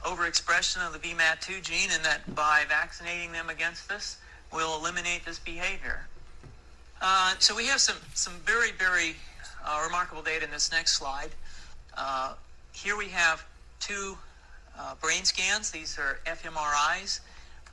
overexpression 0.04 0.86
of 0.86 0.92
the 0.92 1.00
VMAT2 1.00 1.62
gene, 1.62 1.90
and 1.92 2.04
that 2.04 2.22
by 2.34 2.62
vaccinating 2.68 3.32
them 3.32 3.50
against 3.50 3.88
this, 3.88 4.18
we'll 4.52 4.78
eliminate 4.78 5.24
this 5.26 5.38
behavior. 5.38 6.06
Uh, 7.00 7.34
so 7.38 7.54
we 7.56 7.66
have 7.66 7.80
some, 7.80 7.96
some 8.14 8.34
very, 8.44 8.70
very 8.72 9.16
uh, 9.66 9.82
remarkable 9.84 10.22
data 10.22 10.44
in 10.44 10.50
this 10.50 10.70
next 10.70 10.96
slide. 10.96 11.30
Uh, 11.98 12.34
here 12.72 12.96
we 12.96 13.08
have 13.08 13.44
two 13.80 14.16
uh, 14.78 14.94
brain 15.00 15.24
scans. 15.24 15.70
These 15.72 15.98
are 15.98 16.20
fMRIs. 16.26 17.20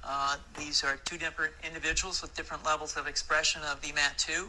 Uh, 0.03 0.38
these 0.57 0.83
are 0.83 0.97
two 1.05 1.17
different 1.17 1.53
individuals 1.65 2.23
with 2.23 2.35
different 2.35 2.65
levels 2.65 2.97
of 2.97 3.05
expression 3.07 3.61
of 3.71 3.79
VMAT2. 3.81 4.47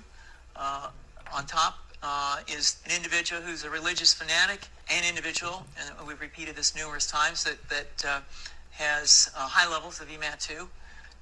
Uh, 0.57 0.89
on 1.35 1.45
top, 1.45 1.79
uh, 2.03 2.39
is 2.49 2.77
an 2.87 2.93
individual 2.97 3.43
who's 3.43 3.65
a 3.65 3.71
religious 3.71 4.15
fanatic, 4.15 4.69
an 4.91 5.05
individual, 5.07 5.67
and 5.79 6.07
we've 6.07 6.21
repeated 6.21 6.57
this 6.57 6.75
numerous 6.75 7.07
times, 7.11 7.45
that, 7.45 7.57
that 7.69 8.05
uh, 8.09 8.21
has 8.71 9.31
uh, 9.37 9.47
high 9.47 9.71
levels 9.71 10.01
of 10.01 10.09
VMAT2. 10.09 10.67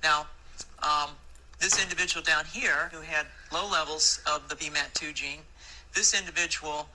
Now, 0.02 0.26
um, 0.82 1.10
this 1.58 1.82
individual 1.82 2.22
down 2.22 2.44
here 2.44 2.90
who 2.92 3.00
had 3.00 3.26
low 3.52 3.68
levels 3.68 4.20
of 4.32 4.48
the 4.48 4.54
VMAT2 4.54 5.14
gene, 5.14 5.40
this 5.94 6.16
individual 6.16 6.88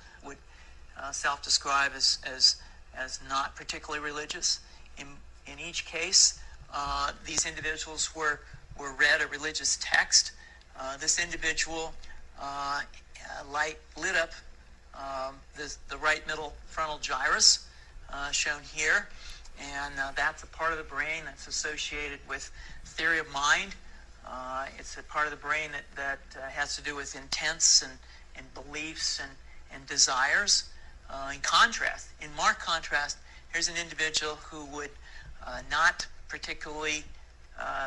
uh, 1.01 1.11
self-describe 1.11 1.91
as, 1.95 2.19
as, 2.25 2.57
as 2.97 3.19
not 3.29 3.55
particularly 3.55 4.03
religious. 4.03 4.59
In, 4.97 5.07
in 5.51 5.59
each 5.59 5.85
case, 5.85 6.39
uh, 6.73 7.11
these 7.25 7.45
individuals 7.45 8.15
were, 8.15 8.41
were 8.77 8.93
read 8.93 9.21
a 9.21 9.27
religious 9.27 9.77
text. 9.81 10.33
Uh, 10.79 10.97
this 10.97 11.19
individual 11.19 11.93
uh, 12.39 12.81
light 13.51 13.77
lit 13.99 14.15
up 14.15 14.31
um, 14.95 15.35
the, 15.55 15.73
the 15.89 15.97
right 15.97 16.25
middle 16.27 16.53
frontal 16.65 16.97
gyrus, 16.99 17.67
uh, 18.11 18.31
shown 18.31 18.61
here, 18.73 19.07
and 19.59 19.93
uh, 19.99 20.11
that's 20.15 20.43
a 20.43 20.47
part 20.47 20.71
of 20.71 20.77
the 20.77 20.83
brain 20.83 21.23
that's 21.25 21.47
associated 21.47 22.19
with 22.27 22.51
theory 22.85 23.19
of 23.19 23.31
mind. 23.31 23.75
It's 24.77 24.97
a 24.97 25.03
part 25.03 25.25
of 25.25 25.31
the 25.31 25.37
brain 25.37 25.69
that, 25.71 26.19
that 26.33 26.51
has 26.51 26.75
to 26.75 26.83
do 26.83 26.95
with 26.95 27.15
intents 27.15 27.81
and, 27.81 27.91
and 28.35 28.45
beliefs 28.53 29.19
and, 29.19 29.31
and 29.73 29.85
desires. 29.87 30.69
Uh, 31.09 31.31
in 31.33 31.39
contrast, 31.41 32.09
in 32.21 32.29
marked 32.35 32.59
contrast, 32.59 33.17
here's 33.51 33.67
an 33.67 33.75
individual 33.81 34.35
who 34.35 34.65
would 34.65 34.91
uh, 35.45 35.61
not 35.71 36.05
particularly 36.27 37.03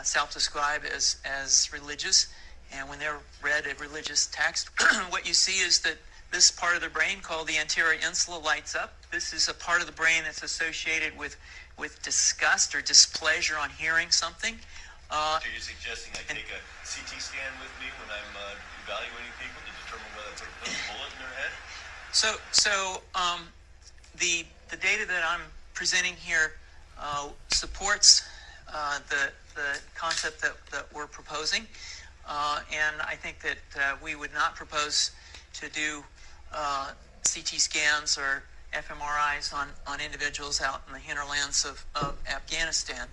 self-describe 0.02 0.82
as, 0.84 1.16
as 1.24 1.72
religious, 1.72 2.28
and 2.74 2.88
when 2.88 2.98
they're 2.98 3.20
read 3.42 3.64
a 3.66 3.74
religious 3.80 4.28
text, 4.32 4.68
what 5.08 5.26
you 5.26 5.34
see 5.34 5.64
is 5.64 5.80
that 5.80 5.96
this 6.32 6.50
part 6.50 6.74
of 6.74 6.80
the 6.80 6.88
brain 6.88 7.20
called 7.20 7.46
the 7.46 7.58
anterior 7.58 8.00
insula 8.00 8.40
lights 8.40 8.74
up. 8.74 8.96
This 9.12 9.32
is 9.32 9.48
a 9.48 9.54
part 9.54 9.80
of 9.80 9.86
the 9.86 9.92
brain 9.92 10.24
that's 10.24 10.42
associated 10.42 11.16
with, 11.18 11.36
with 11.76 12.00
disgust 12.02 12.74
or 12.74 12.80
displeasure 12.80 13.60
on 13.60 13.68
hearing 13.68 14.10
something. 14.10 14.56
Uh, 15.12 15.40
you're 15.44 15.60
suggesting 15.60 16.16
I 16.16 16.24
take 16.24 16.48
a 16.48 16.60
CT 16.88 17.20
scan 17.20 17.52
with 17.60 17.68
me 17.76 17.92
when 18.00 18.08
I'm 18.08 18.32
uh, 18.32 18.56
evaluating 18.88 19.36
people 19.36 19.60
to 19.60 19.72
determine 19.84 20.08
whether 20.16 20.32
I 20.32 20.72
a 20.72 20.84
bullet 20.88 21.12
in 21.12 21.20
their 21.20 21.36
head? 21.36 21.52
So, 22.12 22.34
so 22.52 23.00
um, 23.14 23.40
the 24.18 24.44
the 24.70 24.76
data 24.76 25.06
that 25.06 25.24
I'm 25.26 25.40
presenting 25.74 26.14
here 26.14 26.52
uh, 27.00 27.28
supports 27.48 28.28
uh, 28.72 28.98
the 29.08 29.30
the 29.54 29.80
concept 29.94 30.40
that, 30.42 30.52
that 30.70 30.86
we're 30.94 31.06
proposing. 31.06 31.66
Uh, 32.28 32.60
and 32.70 32.96
I 33.02 33.14
think 33.14 33.40
that 33.40 33.58
uh, 33.76 33.96
we 34.02 34.14
would 34.14 34.32
not 34.34 34.54
propose 34.54 35.10
to 35.54 35.68
do 35.70 36.04
uh, 36.54 36.92
CT 37.24 37.60
scans 37.60 38.16
or 38.16 38.44
fMRIs 38.72 39.52
on, 39.52 39.68
on 39.86 40.00
individuals 40.00 40.62
out 40.62 40.82
in 40.86 40.94
the 40.94 40.98
hinterlands 40.98 41.64
of, 41.64 41.84
of 41.94 42.16
Afghanistan. 42.32 43.06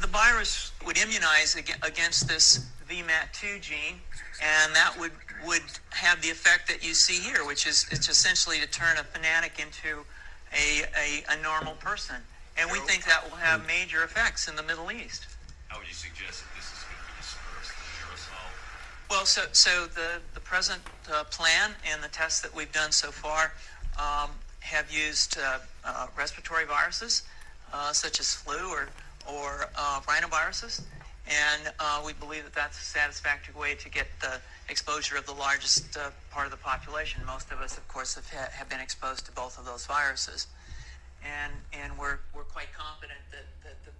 The 0.00 0.06
virus 0.06 0.70
would 0.86 0.98
immunize 0.98 1.56
against 1.56 2.28
this 2.28 2.66
VMAT2 2.92 3.60
gene, 3.62 3.96
and 4.42 4.74
that 4.74 4.94
would, 4.98 5.12
would 5.46 5.62
have 5.90 6.20
the 6.20 6.28
effect 6.28 6.68
that 6.68 6.84
you 6.86 6.92
see 6.92 7.22
here, 7.22 7.46
which 7.46 7.66
is 7.66 7.86
it's 7.90 8.08
essentially 8.08 8.60
to 8.60 8.66
turn 8.66 8.98
a 8.98 9.04
fanatic 9.04 9.58
into 9.58 10.04
a, 10.52 10.82
a, 10.96 11.24
a 11.32 11.42
normal 11.42 11.72
person. 11.74 12.16
And 12.58 12.70
we 12.70 12.80
think 12.80 13.04
that 13.06 13.24
will 13.24 13.38
have 13.38 13.66
major 13.66 14.04
effects 14.04 14.46
in 14.46 14.56
the 14.56 14.62
Middle 14.62 14.92
East. 14.92 15.26
How 15.68 15.78
would 15.78 15.88
you 15.88 15.94
suggest 15.94 16.44
that 16.44 16.54
this 16.54 16.68
is 16.68 16.84
going 16.84 17.00
to 17.00 17.08
be 17.08 17.16
dispersed? 17.16 17.72
Aerosol? 18.04 19.08
Well, 19.08 19.24
so, 19.24 19.44
so 19.52 19.86
the, 19.86 20.20
the 20.34 20.40
present 20.40 20.82
uh, 21.10 21.24
plan 21.24 21.70
and 21.90 22.02
the 22.02 22.08
tests 22.08 22.42
that 22.42 22.54
we've 22.54 22.72
done 22.72 22.92
so 22.92 23.10
far 23.10 23.52
um, 23.96 24.30
have 24.60 24.92
used 24.92 25.38
uh, 25.38 25.60
uh, 25.84 26.08
respiratory 26.16 26.66
viruses 26.66 27.22
uh, 27.72 27.92
such 27.92 28.20
as 28.20 28.34
flu 28.34 28.70
or, 28.70 28.90
or 29.26 29.68
uh, 29.76 30.00
rhinoviruses. 30.00 30.82
And 31.26 31.72
uh, 31.78 32.02
we 32.04 32.12
believe 32.14 32.44
that 32.44 32.54
that's 32.54 32.78
a 32.80 32.84
satisfactory 32.84 33.54
way 33.54 33.74
to 33.76 33.88
get 33.88 34.06
the 34.20 34.40
exposure 34.68 35.16
of 35.16 35.26
the 35.26 35.32
largest 35.32 35.96
part 36.30 36.46
of 36.46 36.50
the 36.50 36.58
population. 36.58 37.22
Most 37.26 37.52
of 37.52 37.60
us, 37.60 37.78
of 37.78 37.86
course, 37.88 38.14
have, 38.16 38.28
ha- 38.28 38.50
have 38.52 38.68
been 38.68 38.80
exposed 38.80 39.26
to 39.26 39.32
both 39.32 39.58
of 39.58 39.64
those 39.64 39.86
viruses. 39.86 40.48
And, 41.22 41.52
and 41.72 41.96
we're, 41.96 42.18
we're 42.34 42.42
quite 42.42 42.72
confident 42.76 43.20
that, 43.30 43.44
that 43.62 43.84
the 43.84 43.92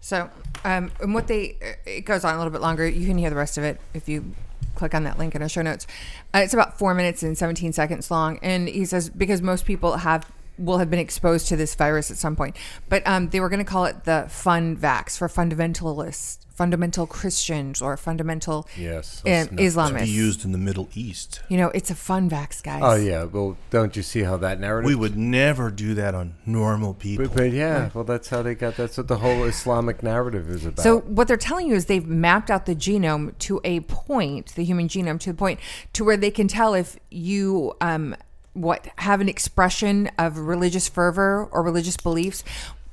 so, 0.00 0.30
um, 0.64 0.92
and 1.00 1.12
what 1.12 1.26
they, 1.26 1.56
it 1.84 2.04
goes 2.04 2.24
on 2.24 2.34
a 2.34 2.38
little 2.38 2.52
bit 2.52 2.60
longer. 2.60 2.86
You 2.86 3.06
can 3.06 3.18
hear 3.18 3.30
the 3.30 3.36
rest 3.36 3.58
of 3.58 3.64
it 3.64 3.80
if 3.94 4.08
you 4.08 4.32
click 4.76 4.94
on 4.94 5.04
that 5.04 5.18
link 5.18 5.34
in 5.34 5.42
our 5.42 5.48
show 5.48 5.62
notes. 5.62 5.86
Uh, 6.32 6.38
it's 6.38 6.54
about 6.54 6.78
four 6.78 6.94
minutes 6.94 7.22
and 7.22 7.36
17 7.36 7.72
seconds 7.72 8.10
long. 8.10 8.38
And 8.40 8.68
he 8.68 8.84
says, 8.84 9.10
because 9.10 9.42
most 9.42 9.66
people 9.66 9.98
have 9.98 10.30
will 10.58 10.78
have 10.78 10.90
been 10.90 10.98
exposed 10.98 11.48
to 11.48 11.56
this 11.56 11.74
virus 11.74 12.10
at 12.10 12.16
some 12.16 12.36
point. 12.36 12.56
But 12.88 13.06
um, 13.06 13.28
they 13.30 13.40
were 13.40 13.48
going 13.48 13.64
to 13.64 13.70
call 13.70 13.84
it 13.84 14.04
the 14.04 14.26
fun 14.28 14.76
vax 14.76 15.16
for 15.16 15.28
fundamentalists, 15.28 16.38
fundamental 16.50 17.06
Christians, 17.06 17.80
or 17.80 17.96
fundamental 17.96 18.66
yes, 18.76 19.22
um, 19.24 19.56
Islamists. 19.56 19.98
To 19.98 20.04
be 20.04 20.10
used 20.10 20.44
in 20.44 20.52
the 20.52 20.58
Middle 20.58 20.88
East. 20.94 21.40
You 21.48 21.56
know, 21.56 21.68
it's 21.68 21.90
a 21.90 21.94
fun 21.94 22.28
vax, 22.28 22.62
guys. 22.62 22.80
Oh 22.82 22.96
yeah, 22.96 23.24
well, 23.24 23.56
don't 23.70 23.96
you 23.96 24.02
see 24.02 24.22
how 24.22 24.36
that 24.38 24.58
narrative? 24.58 24.88
We 24.88 24.94
would 24.94 25.16
never 25.16 25.70
do 25.70 25.94
that 25.94 26.14
on 26.14 26.34
normal 26.44 26.94
people. 26.94 27.26
But, 27.28 27.36
but 27.36 27.52
yeah, 27.52 27.90
well, 27.94 28.04
that's 28.04 28.28
how 28.28 28.42
they 28.42 28.54
got. 28.54 28.76
That's 28.76 28.96
what 28.96 29.08
the 29.08 29.18
whole 29.18 29.44
Islamic 29.44 30.02
narrative 30.02 30.50
is 30.50 30.66
about. 30.66 30.82
So 30.82 31.00
what 31.00 31.28
they're 31.28 31.36
telling 31.36 31.68
you 31.68 31.74
is 31.74 31.86
they've 31.86 32.06
mapped 32.06 32.50
out 32.50 32.66
the 32.66 32.74
genome 32.74 33.38
to 33.38 33.60
a 33.62 33.80
point, 33.80 34.54
the 34.54 34.64
human 34.64 34.88
genome 34.88 35.20
to 35.20 35.30
the 35.30 35.38
point 35.38 35.60
to 35.92 36.04
where 36.04 36.16
they 36.16 36.30
can 36.30 36.48
tell 36.48 36.74
if 36.74 36.98
you 37.10 37.74
um, 37.80 38.16
what 38.60 38.88
have 38.96 39.20
an 39.20 39.28
expression 39.28 40.10
of 40.18 40.38
religious 40.38 40.88
fervor 40.88 41.48
or 41.52 41.62
religious 41.62 41.96
beliefs 41.96 42.42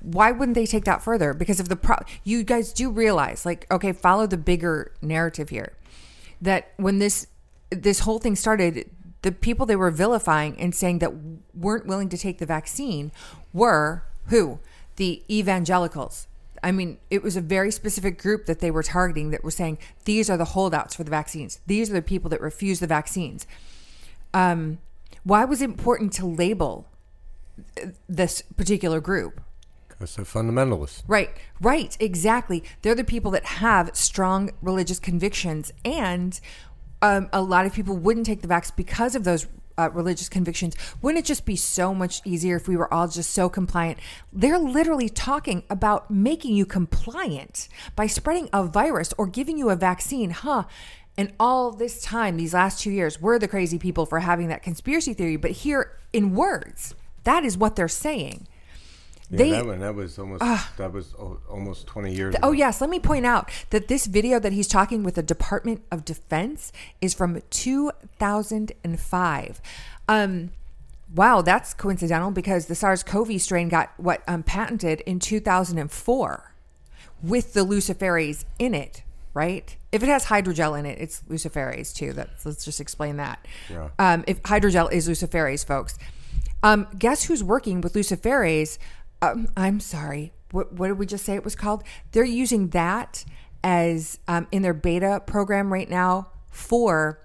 why 0.02 0.32
wouldn't 0.32 0.54
they 0.54 0.66
take 0.68 0.86
that 0.86 1.02
further 1.02 1.34
because 1.34 1.60
of 1.60 1.70
the 1.70 1.76
pro 1.76 1.96
you 2.24 2.44
guys 2.44 2.72
do 2.72 2.92
realize 2.92 3.46
like 3.46 3.66
okay 3.72 3.92
follow 3.92 4.28
the 4.28 4.38
bigger 4.38 4.92
narrative 5.02 5.50
here 5.50 5.74
that 6.42 6.72
when 6.78 7.00
this 7.00 7.28
this 7.72 8.02
whole 8.02 8.20
thing 8.20 8.36
started 8.36 8.90
the 9.24 9.32
people 9.32 9.66
they 9.66 9.76
were 9.76 9.90
vilifying 9.90 10.60
and 10.60 10.76
saying 10.76 11.00
that 11.00 11.12
weren't 11.56 11.88
willing 11.88 12.10
to 12.10 12.18
take 12.18 12.38
the 12.38 12.46
vaccine 12.46 13.12
were 13.54 14.04
who 14.28 14.60
the 14.98 15.24
evangelicals 15.30 16.28
I 16.64 16.72
mean, 16.72 16.98
it 17.12 17.22
was 17.22 17.36
a 17.36 17.42
very 17.42 17.70
specific 17.70 18.20
group 18.20 18.48
that 18.48 18.60
they 18.60 18.72
were 18.72 18.82
targeting 18.82 19.30
that 19.30 19.44
were 19.44 19.52
saying 19.52 19.78
these 20.06 20.32
are 20.32 20.38
the 20.38 20.46
holdouts 20.46 20.96
for 20.96 21.04
the 21.04 21.12
vaccines. 21.12 21.60
These 21.68 21.92
are 21.92 21.94
the 21.94 22.02
people 22.02 22.28
that 22.32 22.42
refuse 22.42 22.80
the 22.80 22.88
vaccines. 22.88 23.46
Um, 24.34 24.80
why 25.26 25.44
was 25.44 25.62
it 25.62 25.66
important 25.66 26.14
to 26.14 26.26
label 26.26 26.88
this 28.08 28.44
particular 28.44 29.02
group? 29.02 29.42
Because 29.88 30.16
they're 30.16 30.26
fundamentalists. 30.26 31.04
Right, 31.08 31.32
right, 31.60 31.98
exactly. 32.00 32.64
They're 32.82 32.96
the 32.96 33.04
people 33.04 33.32
that 33.32 33.46
have 33.46 33.96
strong 33.96 34.52
religious 34.62 35.00
convictions, 35.00 35.74
and 35.84 36.40
um, 37.02 37.30
a 37.34 37.42
lot 37.42 37.66
of 37.66 37.74
people 37.74 37.98
wouldn't 37.98 38.28
take 38.28 38.42
the 38.42 38.48
vax 38.48 38.74
because 38.74 39.16
of 39.16 39.24
those 39.24 39.48
uh, 39.78 39.90
religious 39.92 40.30
convictions. 40.30 40.76
Wouldn't 41.02 41.26
it 41.26 41.28
just 41.28 41.44
be 41.44 41.56
so 41.56 41.94
much 41.94 42.22
easier 42.24 42.56
if 42.56 42.68
we 42.68 42.78
were 42.78 42.94
all 42.94 43.08
just 43.08 43.32
so 43.32 43.50
compliant? 43.50 43.98
They're 44.32 44.60
literally 44.60 45.10
talking 45.10 45.64
about 45.72 46.12
making 46.12 46.56
you 46.56 46.66
compliant 46.66 47.68
by 47.96 48.08
spreading 48.08 48.50
a 48.54 48.64
virus 48.64 49.14
or 49.18 49.26
giving 49.26 49.58
you 49.58 49.70
a 49.72 49.76
vaccine, 49.76 50.30
huh? 50.30 50.66
And 51.18 51.32
all 51.40 51.72
this 51.72 52.02
time, 52.02 52.38
these 52.38 52.54
last 52.54 52.82
two 52.82 52.92
years, 52.92 53.22
we're 53.22 53.40
the 53.40 53.48
crazy 53.48 53.80
people 53.80 54.06
for 54.06 54.20
having 54.20 54.50
that 54.50 54.64
conspiracy 54.64 55.14
theory. 55.14 55.38
But 55.38 55.52
here 55.52 55.98
in 56.12 56.36
words, 56.36 56.94
that 57.24 57.44
is 57.46 57.58
what 57.58 57.76
they're 57.76 57.88
saying. 57.88 58.48
Yeah, 59.30 59.38
they, 59.38 59.52
that 59.52 59.66
one 59.66 59.80
that 59.80 59.96
was 59.96 60.20
almost 60.20 60.44
uh, 60.44 60.62
that 60.78 60.94
was 60.94 61.14
almost 61.50 61.88
twenty 61.88 62.14
years. 62.14 62.36
Th- 62.36 62.42
oh 62.44 62.52
yes, 62.52 62.80
let 62.80 62.92
me 62.92 63.00
point 63.00 63.26
out 63.26 63.50
that 63.72 63.88
this 63.88 64.06
video 64.06 64.40
that 64.40 64.54
he's 64.54 64.68
talking 64.68 65.02
with 65.04 65.16
the 65.16 65.24
Department 65.24 65.82
of 65.92 66.06
Defense 66.06 66.72
is 67.02 67.16
from 67.16 67.42
two 67.50 67.92
thousand 68.20 68.74
and 68.84 69.00
five. 69.00 69.62
Um, 70.08 70.52
wow, 71.16 71.42
that's 71.42 71.74
coincidental 71.74 72.30
because 72.30 72.68
the 72.68 72.76
SARS-CoV 72.76 73.42
strain 73.42 73.68
got 73.68 73.92
what 73.98 74.22
um, 74.28 74.44
patented 74.44 75.02
in 75.02 75.20
two 75.20 75.40
thousand 75.40 75.80
and 75.80 75.92
four 75.92 76.54
with 77.24 77.54
the 77.54 77.66
luciferase 77.66 78.46
in 78.60 78.76
it 78.76 79.02
right? 79.36 79.76
If 79.92 80.02
it 80.02 80.08
has 80.08 80.26
hydrogel 80.26 80.80
in 80.80 80.88
it, 80.88 80.98
it's 81.00 81.22
luciferase 81.30 81.94
too. 81.94 82.14
That's 82.14 82.46
let's 82.46 82.66
just 82.66 82.82
explain 82.82 83.18
that. 83.18 83.46
Yeah. 83.70 83.90
Um, 84.00 84.24
if 84.26 84.42
hydrogel 84.42 84.92
is 84.92 85.08
luciferase, 85.08 85.64
folks, 85.64 86.00
um, 86.64 86.88
guess 86.98 87.26
who's 87.26 87.44
working 87.44 87.82
with 87.82 87.94
luciferase? 87.94 88.80
Um, 89.22 89.50
I'm 89.56 89.80
sorry. 89.80 90.34
What 90.52 90.74
what 90.74 90.88
did 90.88 90.98
we 90.98 91.06
just 91.06 91.26
say 91.26 91.36
it 91.36 91.44
was 91.44 91.56
called? 91.56 91.84
They're 92.14 92.24
using 92.24 92.70
that 92.70 93.26
as 93.64 94.20
um, 94.28 94.48
in 94.52 94.62
their 94.62 94.74
beta 94.74 95.22
program 95.26 95.72
right 95.72 95.90
now 95.90 96.32
for 96.50 97.20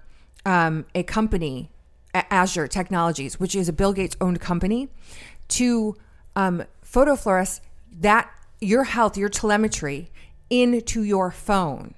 um, 0.45 0.85
a 0.93 1.03
company, 1.03 1.71
Azure 2.13 2.67
Technologies, 2.67 3.39
which 3.39 3.55
is 3.55 3.69
a 3.69 3.73
Bill 3.73 3.93
Gates 3.93 4.17
owned 4.19 4.41
company, 4.41 4.89
to 5.47 5.95
um, 6.35 6.63
photofluoresce 6.85 7.61
that 7.99 8.29
your 8.59 8.83
health, 8.83 9.17
your 9.17 9.29
telemetry 9.29 10.11
into 10.49 11.03
your 11.03 11.31
phone 11.31 11.93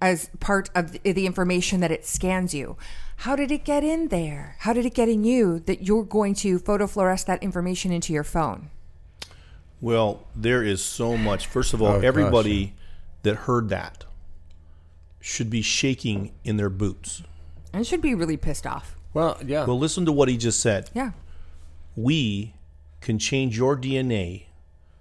as 0.00 0.28
part 0.40 0.70
of 0.74 0.92
the, 0.92 1.12
the 1.12 1.26
information 1.26 1.80
that 1.80 1.90
it 1.90 2.04
scans 2.04 2.54
you. 2.54 2.76
How 3.20 3.34
did 3.34 3.50
it 3.50 3.64
get 3.64 3.82
in 3.82 4.08
there? 4.08 4.56
How 4.60 4.72
did 4.72 4.84
it 4.84 4.94
get 4.94 5.08
in 5.08 5.24
you 5.24 5.60
that 5.60 5.82
you're 5.82 6.04
going 6.04 6.34
to 6.36 6.58
photofluoresce 6.58 7.24
that 7.26 7.42
information 7.42 7.92
into 7.92 8.12
your 8.12 8.24
phone? 8.24 8.70
Well, 9.80 10.26
there 10.34 10.62
is 10.62 10.84
so 10.84 11.16
much. 11.16 11.46
First 11.46 11.72
of 11.74 11.80
all, 11.80 11.88
Oh, 11.88 11.94
gosh, 11.96 12.04
everybody 12.04 12.74
that 13.22 13.36
heard 13.36 13.68
that 13.70 14.04
should 15.20 15.50
be 15.50 15.62
shaking 15.62 16.32
in 16.44 16.56
their 16.56 16.70
boots. 16.70 17.22
And 17.72 17.86
should 17.86 18.02
be 18.02 18.14
really 18.14 18.36
pissed 18.36 18.66
off. 18.66 18.96
Well, 19.14 19.38
yeah. 19.44 19.64
Well, 19.64 19.78
listen 19.78 20.04
to 20.06 20.12
what 20.12 20.28
he 20.28 20.36
just 20.36 20.60
said. 20.60 20.90
Yeah. 20.94 21.12
We 21.96 22.54
can 23.00 23.18
change 23.18 23.56
your 23.56 23.76
DNA 23.76 24.44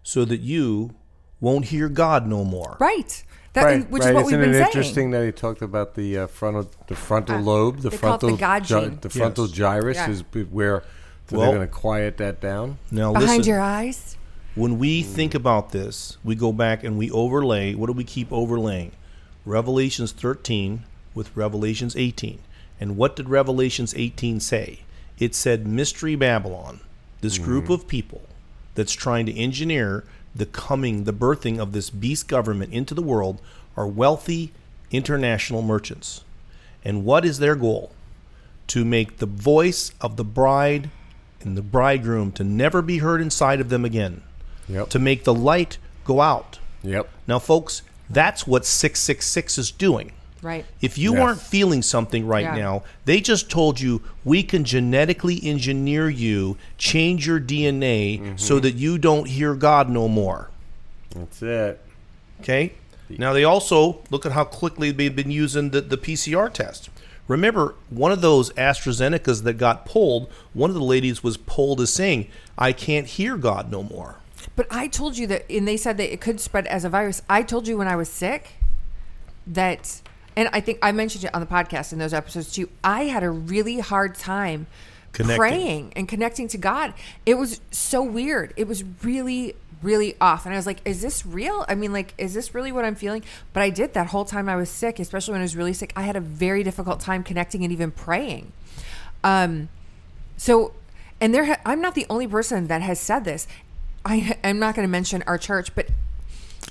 so 0.03 0.23
that 0.25 0.39
you 0.39 0.95
won't 1.41 1.65
hear 1.65 1.89
God 1.89 2.27
no 2.27 2.45
more. 2.45 2.77
Right. 2.79 3.23
That, 3.55 3.63
right, 3.63 3.89
which 3.89 4.03
right. 4.03 4.09
is 4.09 4.13
what 4.15 4.25
Isn't 4.27 4.39
we've 4.39 4.45
been 4.45 4.49
it 4.49 4.53
saying. 4.53 4.65
interesting 4.67 5.11
that 5.11 5.25
he 5.25 5.31
talked 5.31 5.61
about 5.61 5.95
the 5.95 6.17
uh, 6.19 6.27
frontal, 6.27 6.69
the 6.87 6.95
frontal 6.95 7.37
Uh, 7.37 7.41
lobe, 7.41 7.77
the 7.79 7.89
they 7.89 7.97
call 7.97 8.15
it 8.15 8.19
the 8.21 8.27
frontal, 8.27 8.37
God 8.37 8.63
gy- 8.65 8.79
gene. 8.89 8.97
the 9.01 9.09
frontal 9.09 9.45
Yes. 9.47 9.53
gyrus 9.55 9.97
Yeah. 9.97 10.09
is 10.11 10.23
where 10.51 10.83
so 11.29 11.37
Well- 11.37 11.47
they're 11.51 11.55
going 11.59 11.67
to 11.67 11.73
quiet 11.73 12.17
that 12.17 12.39
down. 12.41 12.77
Now, 12.91 13.11
Behind 13.13 13.29
listen, 13.39 13.49
your 13.49 13.59
eyes. 13.61 14.15
when 14.55 14.77
we 14.77 15.01
think 15.01 15.33
about 15.33 15.71
this, 15.71 16.17
we 16.23 16.35
go 16.35 16.51
back 16.51 16.83
and 16.83 16.97
we 16.97 17.09
overlay. 17.09 17.73
What 17.73 17.87
do 17.87 17.93
we 17.93 18.03
keep 18.03 18.31
overlaying? 18.31 18.91
Revelations 19.45 20.11
13 20.11 20.83
with 21.13 21.35
Revelations 21.35 21.95
18. 21.95 22.39
And 22.79 22.97
what 22.97 23.15
did 23.15 23.29
Revelations 23.29 23.93
18 23.97 24.39
say? 24.39 24.79
It 25.17 25.33
said 25.33 25.65
Mystery 25.65 26.15
Babylon, 26.15 26.81
this 27.21 27.37
group 27.37 27.69
of 27.69 27.87
people 27.87 28.21
that's 28.75 28.91
trying 28.93 29.25
to 29.27 29.33
engineer 29.37 30.03
the 30.35 30.45
coming, 30.45 31.05
the 31.05 31.13
birthing 31.13 31.59
of 31.59 31.71
this 31.71 31.89
beast 31.89 32.27
government 32.27 32.73
into 32.73 32.93
the 32.93 33.01
world 33.01 33.41
are 33.77 33.87
wealthy 33.87 34.51
international 34.91 35.61
merchants. 35.61 36.23
And 36.83 37.05
what 37.05 37.25
is 37.25 37.39
their 37.39 37.55
goal? 37.55 37.91
To 38.67 38.83
make 38.83 39.17
the 39.17 39.25
voice 39.25 39.91
of 40.01 40.17
the 40.17 40.23
bride 40.23 40.89
and 41.41 41.55
the 41.57 41.61
bridegroom 41.61 42.31
to 42.33 42.43
never 42.43 42.81
be 42.81 42.97
heard 42.99 43.21
inside 43.21 43.59
of 43.61 43.69
them 43.69 43.85
again 43.85 44.21
Yep. 44.67 44.89
to 44.89 44.99
make 44.99 45.23
the 45.23 45.33
light 45.33 45.77
go 46.03 46.21
out. 46.21 46.59
Yep. 46.83 47.07
Now, 47.27 47.39
folks, 47.39 47.81
that's 48.09 48.45
what 48.47 48.65
666 48.65 49.57
is 49.57 49.71
doing. 49.71 50.11
Right. 50.45 50.63
If 50.79 50.97
you 50.99 51.13
Yes. 51.13 51.21
aren't 51.21 51.41
feeling 51.41 51.81
something 51.81 52.27
right 52.27 52.43
Yeah. 52.43 52.55
now, 52.55 52.83
they 53.05 53.19
just 53.19 53.49
told 53.49 53.81
you 53.81 54.03
we 54.23 54.43
can 54.43 54.63
genetically 54.63 55.39
engineer 55.43 56.07
you, 56.07 56.55
change 56.77 57.25
your 57.25 57.39
DNA 57.39 58.19
Mm-hmm. 58.19 58.37
so 58.37 58.59
that 58.59 58.75
you 58.75 58.99
don't 58.99 59.27
hear 59.27 59.55
God 59.55 59.89
no 59.89 60.07
more. 60.07 60.51
That's 61.15 61.41
it. 61.41 61.81
Okay? 62.41 62.73
Now, 63.09 63.33
they 63.33 63.43
also 63.43 64.03
look 64.11 64.23
at 64.25 64.33
how 64.33 64.43
quickly 64.43 64.91
they've 64.91 65.15
been 65.15 65.31
using 65.31 65.71
the, 65.71 65.81
the 65.81 65.97
PCR 65.97 66.47
test. 66.53 66.89
Remember, 67.27 67.73
one 67.89 68.11
of 68.11 68.21
those 68.21 68.51
AstraZenecas 68.53 69.41
that 69.45 69.53
got 69.53 69.83
pulled, 69.87 70.29
one 70.53 70.69
of 70.69 70.75
the 70.75 70.83
ladies 70.83 71.23
was 71.23 71.37
pulled 71.37 71.81
as 71.81 71.91
saying, 71.91 72.27
I 72.55 72.71
can't 72.71 73.07
hear 73.07 73.35
God 73.35 73.71
no 73.71 73.81
more. 73.81 74.17
But 74.55 74.67
I 74.69 74.87
told 74.87 75.17
you 75.17 75.25
that, 75.27 75.49
and 75.51 75.67
they 75.67 75.75
said 75.77 75.97
that 75.97 76.13
it 76.13 76.21
could 76.21 76.39
spread 76.39 76.67
as 76.67 76.85
a 76.85 76.89
virus. 76.89 77.23
I 77.27 77.41
told 77.41 77.67
you 77.67 77.77
when 77.79 77.87
I 77.87 77.95
was 77.95 78.09
sick 78.09 78.53
that, 79.47 80.01
and 80.35 80.49
I 80.51 80.59
think 80.59 80.79
I 80.81 80.91
mentioned 80.91 81.23
it 81.23 81.33
on 81.33 81.41
the 81.41 81.47
podcast 81.47 81.93
in 81.93 81.99
those 81.99 82.13
episodes 82.13 82.51
too. 82.51 82.69
I 82.83 83.03
had 83.03 83.23
a 83.23 83.29
really 83.29 83.79
hard 83.79 84.15
time 84.15 84.67
Connecting. 85.13 85.37
praying 85.37 85.93
and 85.95 86.07
connecting 86.09 86.47
to 86.49 86.57
God. 86.57 86.93
It 87.25 87.35
was 87.35 87.61
so 87.71 88.01
weird. 88.03 88.53
It 88.57 88.67
was 88.67 88.83
really, 89.03 89.55
really 89.81 90.15
off. 90.19 90.45
And 90.45 90.53
I 90.53 90.57
was 90.57 90.65
like, 90.65 90.79
is 90.83 91.01
this 91.01 91.25
real? 91.25 91.65
I 91.69 91.75
mean, 91.75 91.93
like, 91.93 92.13
is 92.17 92.33
this 92.33 92.53
really 92.53 92.71
what 92.73 92.83
I'm 92.83 92.95
feeling? 92.95 93.23
But 93.53 93.63
I 93.63 93.69
did 93.69 93.93
that 93.93 94.07
whole 94.07 94.25
time 94.25 94.49
I 94.49 94.57
was 94.57 94.69
sick, 94.69 94.99
especially 94.99 95.31
when 95.31 95.41
I 95.41 95.45
was 95.45 95.55
really 95.55 95.73
sick. 95.73 95.93
I 95.95 96.01
had 96.01 96.17
a 96.17 96.21
very 96.21 96.63
difficult 96.63 96.99
time 96.99 97.23
connecting 97.23 97.63
and 97.63 97.71
even 97.71 97.91
praying. 97.91 98.51
Um, 99.23 99.69
so, 100.35 100.73
and 101.21 101.33
there, 101.33 101.45
ha- 101.45 101.61
I'm 101.65 101.79
not 101.79 101.95
the 101.95 102.05
only 102.09 102.27
person 102.27 102.67
that 102.67 102.81
has 102.81 102.99
said 102.99 103.23
this. 103.23 103.47
I, 104.03 104.37
I'm 104.43 104.59
not 104.59 104.75
going 104.75 104.85
to 104.85 104.91
mention 104.91 105.23
our 105.27 105.37
church, 105.37 105.73
but 105.73 105.87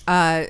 uh, 0.07 0.44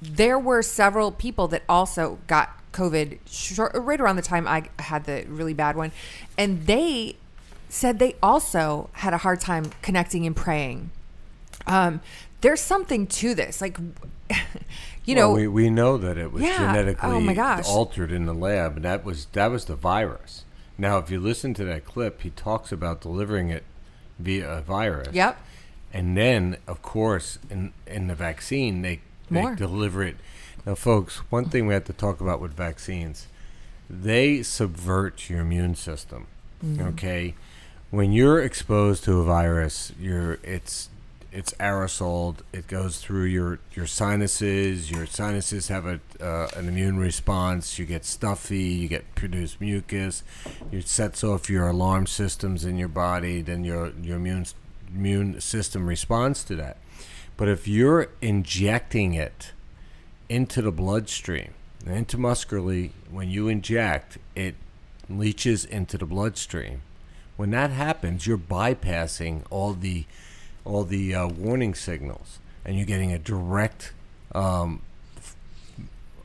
there 0.00 0.38
were 0.38 0.62
several 0.62 1.10
people 1.10 1.48
that 1.48 1.64
also 1.68 2.18
got 2.28 2.56
COVID 2.72 3.18
short, 3.26 3.72
right 3.74 4.00
around 4.00 4.16
the 4.16 4.22
time 4.22 4.46
I 4.48 4.68
had 4.78 5.04
the 5.04 5.24
really 5.28 5.54
bad 5.54 5.76
one, 5.76 5.92
and 6.38 6.66
they 6.66 7.16
said 7.68 7.98
they 7.98 8.16
also 8.22 8.90
had 8.94 9.12
a 9.14 9.18
hard 9.18 9.40
time 9.40 9.70
connecting 9.82 10.26
and 10.26 10.34
praying. 10.34 10.90
Um, 11.66 12.00
there's 12.40 12.60
something 12.60 13.06
to 13.06 13.34
this, 13.34 13.60
like, 13.60 13.78
you 15.04 15.14
know, 15.14 15.28
well, 15.28 15.36
we, 15.40 15.48
we 15.48 15.70
know 15.70 15.96
that 15.98 16.16
it 16.18 16.32
was 16.32 16.42
Yeah. 16.42 16.58
genetically 16.58 17.10
Oh, 17.10 17.20
my 17.20 17.34
gosh. 17.34 17.66
altered 17.68 18.10
in 18.12 18.26
the 18.26 18.34
lab, 18.34 18.76
and 18.76 18.84
that 18.84 19.04
was 19.04 19.26
that 19.32 19.50
was 19.50 19.66
the 19.66 19.76
virus. 19.76 20.44
Now, 20.78 20.98
if 20.98 21.10
you 21.10 21.20
listen 21.20 21.52
to 21.54 21.64
that 21.66 21.84
clip, 21.84 22.22
he 22.22 22.30
talks 22.30 22.72
about 22.72 23.00
delivering 23.02 23.50
it 23.50 23.64
via 24.18 24.48
a 24.50 24.62
virus. 24.62 25.08
Yep. 25.12 25.38
And 25.92 26.16
then, 26.16 26.56
of 26.66 26.82
course, 26.82 27.38
in 27.50 27.72
in 27.86 28.06
the 28.06 28.14
vaccine, 28.14 28.82
they 28.82 29.00
they 29.30 29.54
deliver 29.54 30.02
it. 30.02 30.16
Now, 30.66 30.74
folks, 30.74 31.18
one 31.30 31.46
thing 31.46 31.66
we 31.66 31.74
have 31.74 31.84
to 31.86 31.92
talk 31.92 32.20
about 32.20 32.40
with 32.40 32.52
vaccines, 32.52 33.26
they 33.88 34.42
subvert 34.42 35.28
your 35.30 35.40
immune 35.40 35.74
system. 35.74 36.26
Okay, 36.78 37.34
when 37.90 38.12
you're 38.12 38.40
exposed 38.40 39.04
to 39.04 39.18
a 39.18 39.24
virus, 39.24 39.92
you're 39.98 40.38
it's 40.42 40.90
it's 41.32 41.52
aerosoled. 41.54 42.36
It 42.52 42.66
goes 42.66 43.00
through 43.00 43.24
your 43.24 43.58
your 43.72 43.86
sinuses. 43.86 44.90
Your 44.90 45.06
sinuses 45.06 45.68
have 45.68 45.86
a 45.86 46.00
uh, 46.20 46.48
an 46.56 46.68
immune 46.68 46.98
response. 46.98 47.78
You 47.78 47.86
get 47.86 48.04
stuffy. 48.04 48.62
You 48.62 48.88
get 48.88 49.14
produce 49.14 49.60
mucus. 49.60 50.22
It 50.70 50.88
sets 50.88 51.24
off 51.24 51.48
your 51.48 51.68
alarm 51.68 52.06
systems 52.06 52.64
in 52.64 52.76
your 52.76 52.88
body. 52.88 53.42
Then 53.42 53.64
your 53.64 53.92
your 54.02 54.16
immune 54.16 54.46
immune 54.94 55.40
system 55.40 55.88
responds 55.88 56.44
to 56.44 56.56
that. 56.56 56.76
But 57.36 57.48
if 57.48 57.66
you're 57.66 58.10
injecting 58.20 59.14
it 59.14 59.52
into 60.30 60.62
the 60.62 60.70
bloodstream, 60.70 61.52
intramuscularly, 61.84 62.92
when 63.10 63.28
you 63.28 63.48
inject, 63.48 64.16
it 64.36 64.54
leaches 65.08 65.64
into 65.64 65.98
the 65.98 66.06
bloodstream. 66.06 66.82
When 67.36 67.50
that 67.50 67.70
happens, 67.70 68.28
you're 68.28 68.38
bypassing 68.38 69.42
all 69.50 69.74
the 69.74 70.04
all 70.64 70.84
the 70.84 71.14
uh, 71.14 71.26
warning 71.26 71.74
signals, 71.74 72.38
and 72.64 72.76
you're 72.76 72.86
getting 72.86 73.12
a 73.12 73.18
direct 73.18 73.92
um, 74.32 74.82
f- 75.16 75.34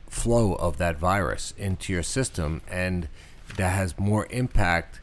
flow 0.08 0.54
of 0.54 0.76
that 0.76 0.98
virus 0.98 1.52
into 1.58 1.92
your 1.92 2.02
system, 2.04 2.60
and 2.70 3.08
that 3.56 3.70
has 3.70 3.98
more 3.98 4.28
impact 4.30 5.00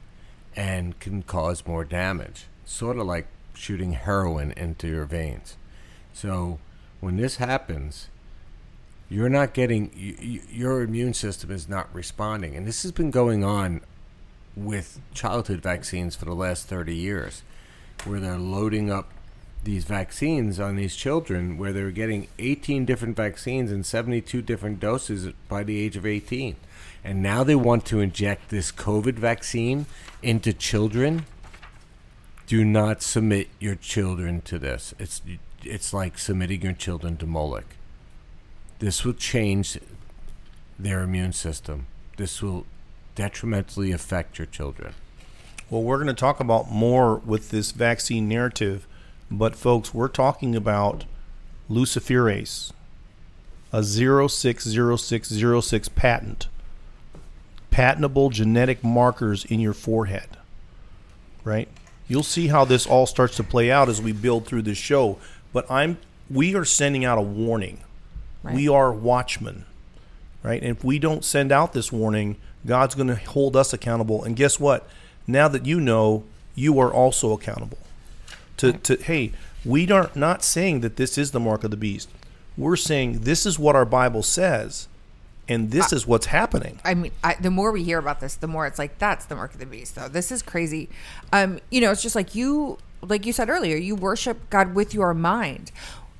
and 0.56 0.98
can 1.00 1.24
cause 1.24 1.66
more 1.66 1.84
damage. 1.84 2.46
Sort 2.63 2.98
of 2.98 3.06
like 3.06 3.28
shooting 3.54 3.94
heroin 3.94 4.54
into 4.56 4.88
your 4.88 5.06
veins. 5.06 5.58
So 6.13 6.60
when 7.02 7.18
this 7.18 7.36
happens, 7.38 8.08
you're 9.10 9.30
not 9.30 9.54
getting 9.54 9.92
y 9.96 10.16
y 10.20 10.42
your 10.52 10.82
immune 10.82 11.13
system 11.13 11.52
is 11.52 11.70
not 11.70 11.94
responding, 11.94 12.56
and 12.56 12.66
this 12.66 12.84
has 12.84 12.92
been 12.92 13.12
going 13.12 13.44
on 13.44 13.82
with 14.56 15.00
childhood 15.13 15.62
vaccines 15.62 16.16
for 16.16 16.26
the 16.26 16.34
last 16.34 16.68
30 16.68 16.96
years, 16.96 17.44
where 18.06 18.20
they're 18.20 18.38
loading 18.38 18.92
up 18.92 19.12
these 19.63 19.86
vaccines 19.86 20.60
on 20.60 20.76
these 20.76 20.96
children, 20.96 21.58
where 21.58 21.72
they're 21.72 21.92
getting 21.92 22.28
18 22.38 22.86
different 22.86 23.16
vaccines 23.16 23.72
and 23.72 23.86
72 23.86 24.42
different 24.42 24.80
doses 24.80 25.32
by 25.48 25.63
the 25.63 25.80
age 25.80 25.96
of 25.96 26.06
18, 26.06 26.56
and 27.04 27.22
now 27.22 27.44
they 27.44 27.56
want 27.56 27.86
to 27.86 28.00
inject 28.00 28.50
this 28.50 28.72
COVID 28.72 29.16
vaccine 29.16 29.86
into 30.22 30.54
children. 30.54 31.26
Do 32.46 32.66
not 32.66 33.02
submit 33.02 33.48
your 33.60 33.76
children 33.76 34.42
to 34.42 34.60
this. 34.60 34.94
It's 35.00 35.22
it's 35.63 35.94
like 35.94 36.20
submitting 36.20 36.62
your 36.62 36.74
children 36.74 37.16
to 37.18 37.26
Moloch. 37.26 37.78
This 38.84 39.06
will 39.06 39.13
change 39.13 39.80
their 40.78 41.04
immune 41.04 41.32
system. 41.32 41.88
This 42.17 42.41
will 42.41 42.65
detrimentally 43.15 43.93
affect 43.93 44.38
your 44.38 44.46
children. 44.46 44.93
Well, 45.69 45.84
we're 45.84 45.96
going 45.96 46.08
to 46.08 46.13
talk 46.13 46.41
about 46.41 46.69
more 46.69 47.15
with 47.15 47.50
this 47.50 47.72
vaccine 47.72 48.28
narrative, 48.28 48.86
but 49.32 49.56
folks, 49.56 49.93
we're 49.93 50.10
talking 50.10 50.54
about 50.54 51.06
luciferase, 51.72 52.74
a 53.72 53.84
060606 53.84 55.89
patent, 55.96 56.50
patentable 57.72 58.32
genetic 58.32 58.84
markers 58.84 59.46
in 59.46 59.62
your 59.62 59.72
forehead. 59.72 60.28
Right? 61.46 61.69
You'll 62.10 62.24
see 62.24 62.48
how 62.48 62.65
this 62.65 62.86
all 62.86 63.06
starts 63.06 63.38
to 63.38 63.46
play 63.46 63.72
out 63.72 63.88
as 63.88 64.02
we 64.02 64.12
build 64.12 64.46
through 64.46 64.63
this 64.63 64.78
show, 64.78 65.19
but 65.54 65.72
I'm 65.72 66.00
we 66.30 66.54
are 66.54 66.65
sending 66.65 67.06
out 67.06 67.17
a 67.17 67.22
warning. 67.22 67.80
Right. 68.43 68.56
We 68.56 68.67
are 68.67 68.91
watchmen. 68.91 69.65
Right? 70.43 70.62
And 70.62 70.71
if 70.71 70.84
we 70.84 70.99
don't 70.99 71.23
send 71.23 71.51
out 71.51 71.73
this 71.73 71.91
warning, 71.91 72.36
God's 72.65 72.95
going 72.95 73.08
to 73.08 73.15
hold 73.15 73.56
us 73.56 73.73
accountable. 73.73 74.23
And 74.23 74.36
guess 74.36 74.60
what? 74.60 74.88
Now 75.25 75.47
that 75.47 75.65
you 75.65 75.79
know, 75.79 76.25
you 76.56 76.79
are 76.79 76.91
also 76.91 77.32
accountable. 77.32 77.77
To, 78.58 78.73
to 78.73 78.97
hey, 78.97 79.32
we 79.65 79.89
are 79.91 80.12
not 80.15 80.43
saying 80.43 80.82
that 80.82 80.97
this 80.97 81.17
is 81.17 81.32
the 81.32 81.39
mark 81.39 81.63
of 81.63 81.71
the 81.71 81.77
beast. 81.77 82.10
We're 82.58 82.75
saying 82.75 83.21
this 83.21 83.45
is 83.45 83.58
what 83.58 83.75
our 83.75 83.86
Bible 83.86 84.21
says, 84.21 84.88
And 85.47 85.71
this 85.71 85.91
is 85.91 86.06
what's 86.06 86.27
happening. 86.27 86.79
I 86.86 86.93
mean, 86.93 87.12
I, 87.23 87.36
the 87.36 87.49
more 87.49 87.71
we 87.71 87.84
hear 87.84 87.97
about 87.97 88.19
this, 88.19 88.36
the 88.36 88.47
more 88.47 88.67
it's 88.67 88.77
like 88.77 88.99
that's 88.99 89.25
the 89.25 89.36
mark 89.36 89.53
of 89.53 89.60
the 89.60 89.65
beast. 89.65 89.95
Though 89.95 90.08
this 90.08 90.32
is 90.32 90.41
crazy. 90.41 90.89
Um, 91.32 91.60
you 91.71 91.82
know, 91.82 91.91
it's 91.91 92.03
just 92.03 92.15
like 92.15 92.36
you, 92.36 92.77
like 93.01 93.25
you 93.25 93.34
said 93.34 93.49
earlier, 93.49 93.75
you 93.75 93.95
worship 93.95 94.49
God 94.49 94.75
with 94.75 94.93
your 94.93 95.13
mind, 95.13 95.71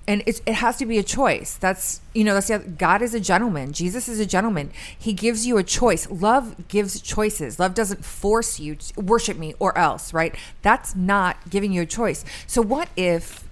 and 0.08 0.22
it's, 0.26 0.42
it 0.46 0.56
has 0.56 0.78
to 0.78 0.86
be 0.86 0.98
a 0.98 1.04
choice. 1.04 1.56
That's 1.56 2.02
you 2.14 2.24
know, 2.24 2.34
that's 2.34 2.48
the 2.48 2.60
God 2.60 3.02
is 3.02 3.14
a 3.14 3.20
gentleman. 3.20 3.74
Jesus 3.74 4.08
is 4.08 4.20
a 4.20 4.26
gentleman. 4.26 4.72
He 4.98 5.14
gives 5.14 5.46
you 5.48 5.58
a 5.58 5.64
choice. 5.64 6.10
Love 6.10 6.68
gives 6.68 7.00
choices. 7.02 7.60
Love 7.60 7.74
doesn't 7.74 8.04
force 8.04 8.60
you 8.60 8.76
to 8.76 9.02
worship 9.02 9.38
me 9.38 9.54
or 9.60 9.78
else. 9.78 10.14
Right? 10.14 10.36
That's 10.62 10.96
not 10.96 11.38
giving 11.50 11.72
you 11.72 11.82
a 11.84 11.86
choice. 11.86 12.26
So 12.48 12.62
what 12.62 12.90
if 12.96 13.48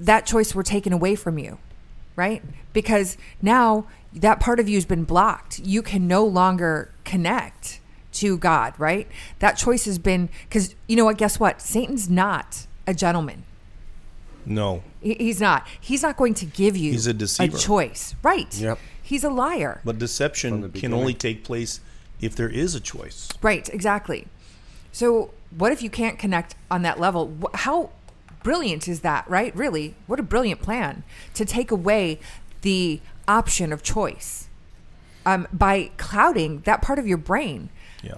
that 0.00 0.26
choice 0.26 0.54
were 0.54 0.62
taken 0.62 0.92
away 0.92 1.14
from 1.14 1.38
you? 1.38 1.58
right? 2.16 2.42
Because 2.72 3.16
now 3.42 3.86
that 4.12 4.40
part 4.40 4.60
of 4.60 4.68
you 4.68 4.76
has 4.76 4.84
been 4.84 5.04
blocked. 5.04 5.58
You 5.58 5.82
can 5.82 6.06
no 6.06 6.24
longer 6.24 6.90
connect 7.04 7.80
to 8.14 8.38
God, 8.38 8.74
right? 8.78 9.08
That 9.40 9.52
choice 9.52 9.86
has 9.86 9.98
been 9.98 10.28
because 10.48 10.74
you 10.86 10.96
know 10.96 11.04
what? 11.04 11.18
Guess 11.18 11.40
what? 11.40 11.60
Satan's 11.60 12.08
not 12.08 12.66
a 12.86 12.94
gentleman. 12.94 13.44
No. 14.46 14.82
He- 15.00 15.14
He's 15.14 15.40
not. 15.40 15.66
He's 15.80 16.02
not 16.02 16.16
going 16.16 16.34
to 16.34 16.44
give 16.46 16.76
you 16.76 16.92
He's 16.92 17.06
a 17.06 17.14
deceiver. 17.14 17.56
choice, 17.58 18.14
right? 18.22 18.54
Yep. 18.56 18.78
He's 19.02 19.24
a 19.24 19.28
liar. 19.30 19.80
But 19.84 19.98
deception 19.98 20.60
the 20.62 20.68
can 20.80 20.92
only 20.94 21.14
take 21.14 21.44
place 21.44 21.80
if 22.20 22.34
there 22.34 22.48
is 22.48 22.74
a 22.74 22.80
choice. 22.80 23.28
Right, 23.42 23.68
exactly. 23.72 24.26
So, 24.92 25.32
what 25.56 25.72
if 25.72 25.82
you 25.82 25.90
can't 25.90 26.18
connect 26.18 26.54
on 26.70 26.82
that 26.82 26.98
level? 27.00 27.36
How 27.54 27.90
brilliant 28.42 28.88
is 28.88 29.00
that, 29.00 29.28
right? 29.28 29.54
Really, 29.56 29.94
what 30.06 30.18
a 30.20 30.22
brilliant 30.22 30.62
plan 30.62 31.02
to 31.34 31.44
take 31.44 31.70
away 31.70 32.18
the 32.62 33.00
option 33.28 33.72
of 33.72 33.82
choice 33.82 34.48
um, 35.26 35.46
by 35.52 35.90
clouding 35.96 36.60
that 36.60 36.80
part 36.82 36.98
of 36.98 37.06
your 37.06 37.18
brain. 37.18 37.68
Yeah. 38.02 38.14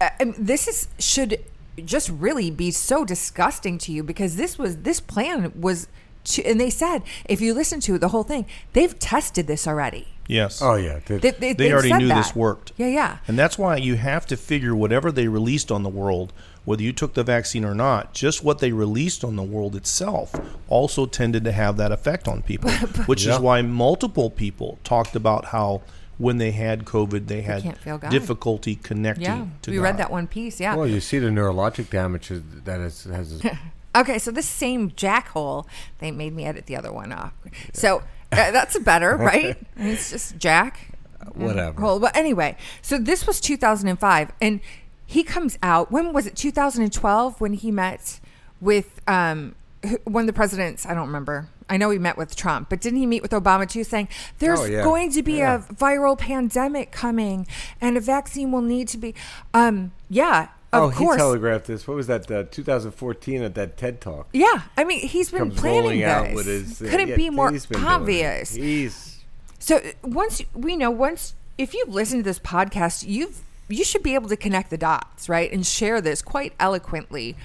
I- 0.00 0.10
I 0.20 0.24
this 0.38 0.68
is 0.68 0.88
should 0.98 1.44
just 1.86 2.08
really 2.10 2.50
be 2.50 2.70
so 2.70 3.04
disgusting 3.04 3.78
to 3.78 3.92
you 3.92 4.02
because 4.02 4.36
this 4.36 4.58
was 4.58 4.78
this 4.78 5.00
plan 5.00 5.52
was 5.60 5.88
to, 6.24 6.44
and 6.44 6.60
they 6.60 6.70
said 6.70 7.02
if 7.26 7.40
you 7.40 7.54
listen 7.54 7.80
to 7.80 7.98
the 7.98 8.08
whole 8.08 8.22
thing, 8.24 8.46
they've 8.72 8.98
tested 8.98 9.46
this 9.46 9.66
already. 9.66 10.08
Yes. 10.26 10.62
Oh 10.62 10.74
yeah, 10.76 11.00
they- 11.06 11.18
They, 11.18 11.30
they, 11.32 11.52
They 11.54 11.72
already 11.72 11.88
said 11.88 11.98
knew 11.98 12.08
this 12.08 12.36
worked. 12.36 12.72
Yeah, 12.76 12.86
yeah. 12.86 13.18
And 13.26 13.36
that's 13.38 13.58
why 13.58 13.76
you 13.76 13.96
have 13.96 14.26
to 14.26 14.36
figure 14.36 14.76
whatever 14.76 15.10
they 15.10 15.26
released 15.26 15.72
on 15.72 15.82
the 15.82 15.88
world, 15.88 16.32
whether 16.64 16.82
you 16.84 16.92
took 16.92 17.14
the 17.14 17.24
vaccine 17.24 17.64
or 17.64 17.74
not, 17.74 18.14
just 18.14 18.44
what 18.44 18.60
they 18.60 18.70
released 18.70 19.24
on 19.24 19.34
the 19.34 19.42
world 19.42 19.74
itself 19.74 20.32
also 20.68 21.04
tended 21.06 21.42
to 21.44 21.52
have 21.52 21.76
that 21.78 21.90
effect 21.90 22.28
on 22.28 22.42
people, 22.42 22.70
which 23.06 23.24
Yeah. 23.26 23.34
is 23.34 23.40
why 23.40 23.60
multiple 23.62 24.30
people 24.30 24.78
talked 24.84 25.16
about 25.16 25.46
how 25.46 25.82
when 26.20 26.36
they 26.36 26.50
had 26.50 26.84
COVID, 26.84 27.26
they 27.26 27.40
had 27.42 27.62
can't 27.62 27.78
feel 27.78 27.98
difficulty 27.98 28.74
connecting 28.76 29.24
Yeah, 29.24 29.46
to 29.62 29.70
we 29.70 29.78
God. 29.78 29.82
read 29.82 29.96
that 29.96 30.10
one 30.10 30.26
piece. 30.26 30.60
Yeah. 30.60 30.76
Well, 30.76 30.86
you 30.86 31.00
see 31.00 31.18
the 31.18 31.28
neurologic 31.28 31.88
damage 31.90 32.30
is- 32.30 32.42
that 32.64 32.80
is, 32.80 33.04
has. 33.04 33.42
Okay, 33.92 34.20
so 34.20 34.30
this 34.30 34.46
same 34.46 34.92
jackhole, 34.92 35.66
they 35.98 36.12
made 36.12 36.32
me 36.32 36.44
edit 36.44 36.66
the 36.66 36.76
other 36.76 36.92
one 36.92 37.10
off. 37.12 37.32
So 37.72 38.02
uh, 38.30 38.52
that's 38.52 38.78
better, 38.78 39.16
right? 39.32 39.56
it's 39.76 40.10
just 40.10 40.38
Jack. 40.38 40.92
Whatever. 41.34 41.80
Hole. 41.80 41.98
But 41.98 42.16
anyway, 42.16 42.56
so 42.82 42.98
this 42.98 43.26
was 43.26 43.40
2005, 43.40 44.30
and 44.40 44.60
he 45.06 45.24
comes 45.24 45.58
out. 45.60 45.90
When 45.90 46.12
was 46.12 46.28
it? 46.28 46.36
2012 46.36 47.40
when 47.40 47.54
he 47.54 47.72
met 47.72 48.20
with 48.60 49.00
um, 49.08 49.56
who- 49.84 49.98
one 50.04 50.22
of 50.22 50.26
the 50.28 50.32
presidents. 50.34 50.86
I 50.86 50.94
don't 50.94 51.06
remember. 51.08 51.48
I 51.70 51.76
know 51.78 51.88
he 51.90 51.98
met 51.98 52.16
with 52.18 52.36
Trump, 52.36 52.68
but 52.68 52.80
didn't 52.80 52.98
he 52.98 53.06
meet 53.06 53.22
with 53.22 53.30
Obama 53.30 53.66
too, 53.68 53.84
saying 53.84 54.08
there's 54.40 54.60
Oh, 54.60 54.64
yeah. 54.64 54.82
going 54.82 55.10
to 55.12 55.22
be 55.22 55.34
Yeah. 55.34 55.54
a 55.54 55.58
viral 55.74 56.18
pandemic 56.18 56.90
coming, 56.92 57.46
and 57.80 57.96
a 57.96 58.00
vaccine 58.00 58.50
will 58.52 58.60
need 58.62 58.88
to 58.88 58.98
be. 58.98 59.14
Um, 59.54 59.92
yeah, 60.08 60.48
of 60.72 60.82
oh, 60.82 60.90
course. 60.90 61.14
he 61.16 61.18
telegraphed 61.18 61.66
this. 61.66 61.86
What 61.88 61.96
was 61.96 62.06
that? 62.08 62.30
Uh, 62.30 62.44
2014 62.50 63.42
at 63.42 63.54
that 63.54 63.76
TED 63.76 64.00
talk. 64.00 64.28
Yeah, 64.32 64.62
I 64.76 64.84
mean, 64.84 65.00
he's 65.06 65.30
been 65.30 65.38
Comes 65.50 65.60
planning 65.60 66.00
this. 66.00 66.08
out 66.08 66.34
with 66.34 66.46
his. 66.46 66.82
uh, 66.82 66.86
Couldn't 66.90 67.08
yeah, 67.08 67.16
be 67.16 67.30
more 67.30 67.50
he's 67.52 67.66
been 67.66 67.80
doing 67.80 67.90
it. 67.90 67.94
obvious. 67.94 68.54
He's. 68.54 69.18
So 69.58 69.76
uh, 69.76 69.80
once 70.02 70.42
we 70.54 70.76
know, 70.76 70.90
once 70.90 71.34
if 71.58 71.74
you've 71.74 71.88
listened 71.88 72.24
to 72.24 72.28
this 72.30 72.38
podcast, 72.38 73.06
you've 73.06 73.42
you 73.68 73.84
should 73.84 74.02
be 74.02 74.14
able 74.14 74.28
to 74.28 74.36
connect 74.36 74.70
the 74.70 74.76
dots, 74.78 75.28
right, 75.28 75.52
and 75.52 75.64
share 75.64 76.00
this 76.00 76.22
quite 76.22 76.52
eloquently 76.58 77.36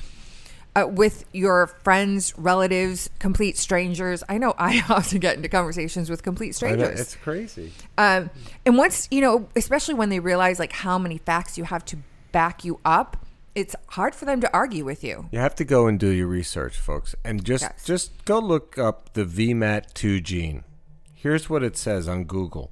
uh, 0.75 0.85
with 0.87 1.25
your 1.33 1.67
friends, 1.67 2.37
relatives, 2.37 3.09
complete 3.19 3.57
strangers. 3.57 4.23
I 4.27 4.37
know 4.37 4.53
I 4.57 4.83
often 4.89 5.19
get 5.19 5.37
into 5.37 5.49
conversations 5.49 6.09
with 6.09 6.21
complete 6.23 6.53
strangers. 6.55 6.99
it's 6.99 7.15
crazy. 7.15 7.71
Um, 7.97 8.29
and 8.65 8.77
once 8.77 9.07
you 9.11 9.21
know, 9.21 9.47
especially 9.55 9.93
when 9.93 10.09
they 10.09 10.19
realize 10.19 10.59
like 10.59 10.73
how 10.73 10.97
many 10.97 11.17
facts 11.17 11.57
you 11.57 11.63
have 11.63 11.85
to 11.85 11.97
back 12.31 12.65
you 12.65 12.79
up, 12.83 13.25
it's 13.55 13.73
hard 13.89 14.13
for 14.13 14.25
them 14.25 14.41
to 14.41 14.53
argue 14.53 14.83
with 14.83 15.01
you. 15.03 15.29
You 15.31 15.39
have 15.39 15.55
to 15.55 15.63
go 15.63 15.87
and 15.87 15.97
do 15.97 16.09
your 16.09 16.27
research, 16.27 16.77
folks, 16.77 17.15
and 17.23 17.45
just 17.45 17.61
Yes. 17.63 17.85
just 17.85 18.25
go 18.25 18.39
look 18.39 18.77
up 18.77 19.13
the 19.13 19.23
VMAT2 19.23 20.21
gene. 20.21 20.63
Here's 21.13 21.49
what 21.49 21.63
it 21.63 21.77
says 21.77 22.07
on 22.09 22.25
Google. 22.25 22.71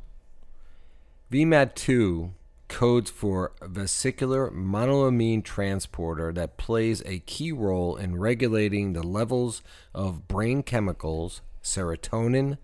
VMAT2 1.32 2.32
codes 2.74 3.12
for 3.12 3.52
vesicular 3.62 4.50
monoamine 4.50 5.44
transporter 5.44 6.34
that 6.34 6.58
plays 6.58 7.04
a 7.06 7.20
key 7.20 7.52
role 7.52 7.96
in 7.96 8.18
regulating 8.18 8.94
the 8.94 9.04
levels 9.04 9.62
of 9.94 10.28
brain 10.28 10.64
chemicals, 10.64 11.42
serotonin, 11.64 12.58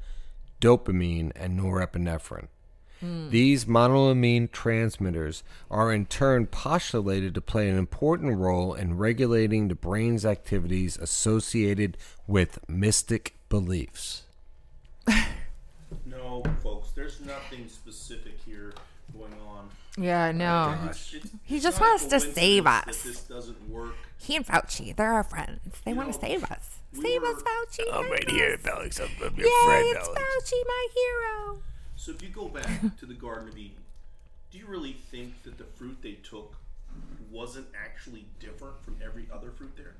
dopamine, 0.60 1.32
and 1.36 1.60
norepinephrine. 1.60 2.48
Hmm. 3.00 3.30
These 3.30 3.66
monoamine 3.66 4.52
transmitters 4.52 5.44
are 5.70 5.94
in 5.94 6.08
turn 6.08 6.48
postulated 6.48 7.36
to 7.36 7.42
play 7.42 7.70
an 7.70 7.78
important 7.78 8.36
role 8.40 8.74
in 8.74 8.98
regulating 8.98 9.68
the 9.68 9.76
brain's 9.76 10.26
activities 10.26 10.98
associated 10.98 11.98
with 12.26 12.58
mystic 12.68 13.36
beliefs. 13.48 14.24
No, 16.06 16.44
folks, 16.62 16.92
there's 16.92 17.20
nothing 17.22 17.68
specific 17.68 18.34
here 18.38 18.38
going 18.38 18.38
on. 18.38 18.39
Yeah, 20.00 20.28
oh, 20.28 20.32
no. 20.32 20.74
It's- 20.90 21.14
it's- 21.14 21.32
He 21.44 21.60
just 21.60 21.80
wants 21.82 22.06
to 22.06 22.20
save 22.20 22.66
us. 22.66 22.86
That 22.86 23.10
this 23.10 23.22
doesn't 23.24 23.70
work. 23.70 23.96
He 24.18 24.36
and 24.36 24.46
Fauci, 24.46 24.96
they're 24.96 25.12
our 25.14 25.24
friends. 25.24 25.60
They 25.84 25.92
You 25.92 25.98
want 25.98 26.14
to 26.14 26.20
save 26.20 26.44
us. 26.46 26.78
we 26.94 27.02
Save 27.02 27.22
were- 27.22 27.28
us, 27.36 27.42
Fauci. 27.42 27.84
I'm 27.92 28.04
save 28.04 28.12
right 28.12 28.30
here, 28.30 28.54
us. 28.62 28.66
Alex. 28.68 29.00
I'm, 29.00 29.10
I'm 29.24 29.36
Yay, 29.36 29.44
your 29.44 29.64
friend, 29.66 29.88
it's 29.88 30.08
Alex. 30.08 30.22
Fauci, 30.22 30.68
my 30.68 30.88
hero. 30.96 31.62
So 31.96 32.12
if 32.12 32.22
you 32.22 32.30
go 32.30 32.48
back 32.48 32.98
to 33.00 33.06
the 33.06 33.14
Garden 33.14 33.50
of 33.50 33.58
Eden, 33.58 33.78
do 34.52 34.58
you 34.58 34.66
really 34.68 34.94
think 34.94 35.44
that 35.44 35.58
the 35.58 35.64
fruit 35.66 35.98
they 36.02 36.14
took 36.14 36.56
wasn't 37.32 37.68
actually 37.76 38.26
different 38.40 38.82
from 38.84 38.98
every 39.04 39.28
other 39.32 39.52
fruit 39.52 39.76
there? 39.78 39.96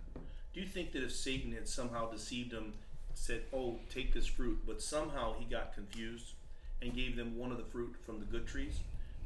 Do 0.54 0.60
you 0.62 0.66
think 0.68 0.92
that 0.94 1.04
if 1.04 1.14
Satan 1.16 1.52
had 1.54 1.68
somehow 1.68 2.10
deceived 2.10 2.52
them, 2.52 2.74
said, 3.14 3.44
"Oh, 3.54 3.80
take 3.90 4.14
this 4.14 4.26
fruit," 4.26 4.60
but 4.66 4.82
somehow 4.82 5.36
he 5.38 5.46
got 5.46 5.74
confused 5.76 6.34
and 6.82 6.94
gave 6.96 7.16
them 7.16 7.38
one 7.38 7.52
of 7.52 7.58
the 7.58 7.64
fruit 7.66 7.96
from 8.06 8.20
the 8.20 8.26
good 8.26 8.48
trees? 8.48 8.80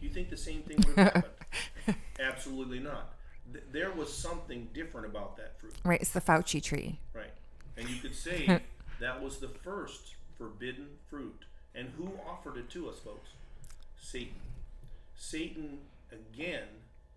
Do 0.04 0.10
you 0.10 0.14
think 0.14 0.30
the 0.30 0.36
same 0.36 0.64
thing 0.64 0.76
would 0.86 0.98
have 0.98 1.14
happened? 1.14 1.96
Absolutely 2.20 2.80
not. 2.80 3.14
Th- 3.54 3.64
there 3.72 3.90
was 3.90 4.14
something 4.14 4.68
different 4.74 5.08
about 5.08 5.38
that 5.38 5.58
fruit. 5.58 5.74
Right, 5.86 6.02
it's 6.02 6.10
the 6.10 6.20
Fauci 6.20 6.62
tree. 6.62 7.00
Right. 7.14 7.32
And 7.78 7.88
you 7.90 8.02
could 8.02 8.14
say 8.14 8.60
that 9.00 9.24
was 9.24 9.38
the 9.38 9.48
first 9.48 10.16
forbidden 10.38 10.88
fruit. 11.10 11.46
And 11.74 11.88
who 11.98 12.12
offered 12.30 12.58
it 12.58 12.70
to 12.72 12.90
us, 12.90 13.00
folks? 13.00 13.30
Satan. 13.98 14.34
Satan, 15.16 15.78
again, 16.12 16.68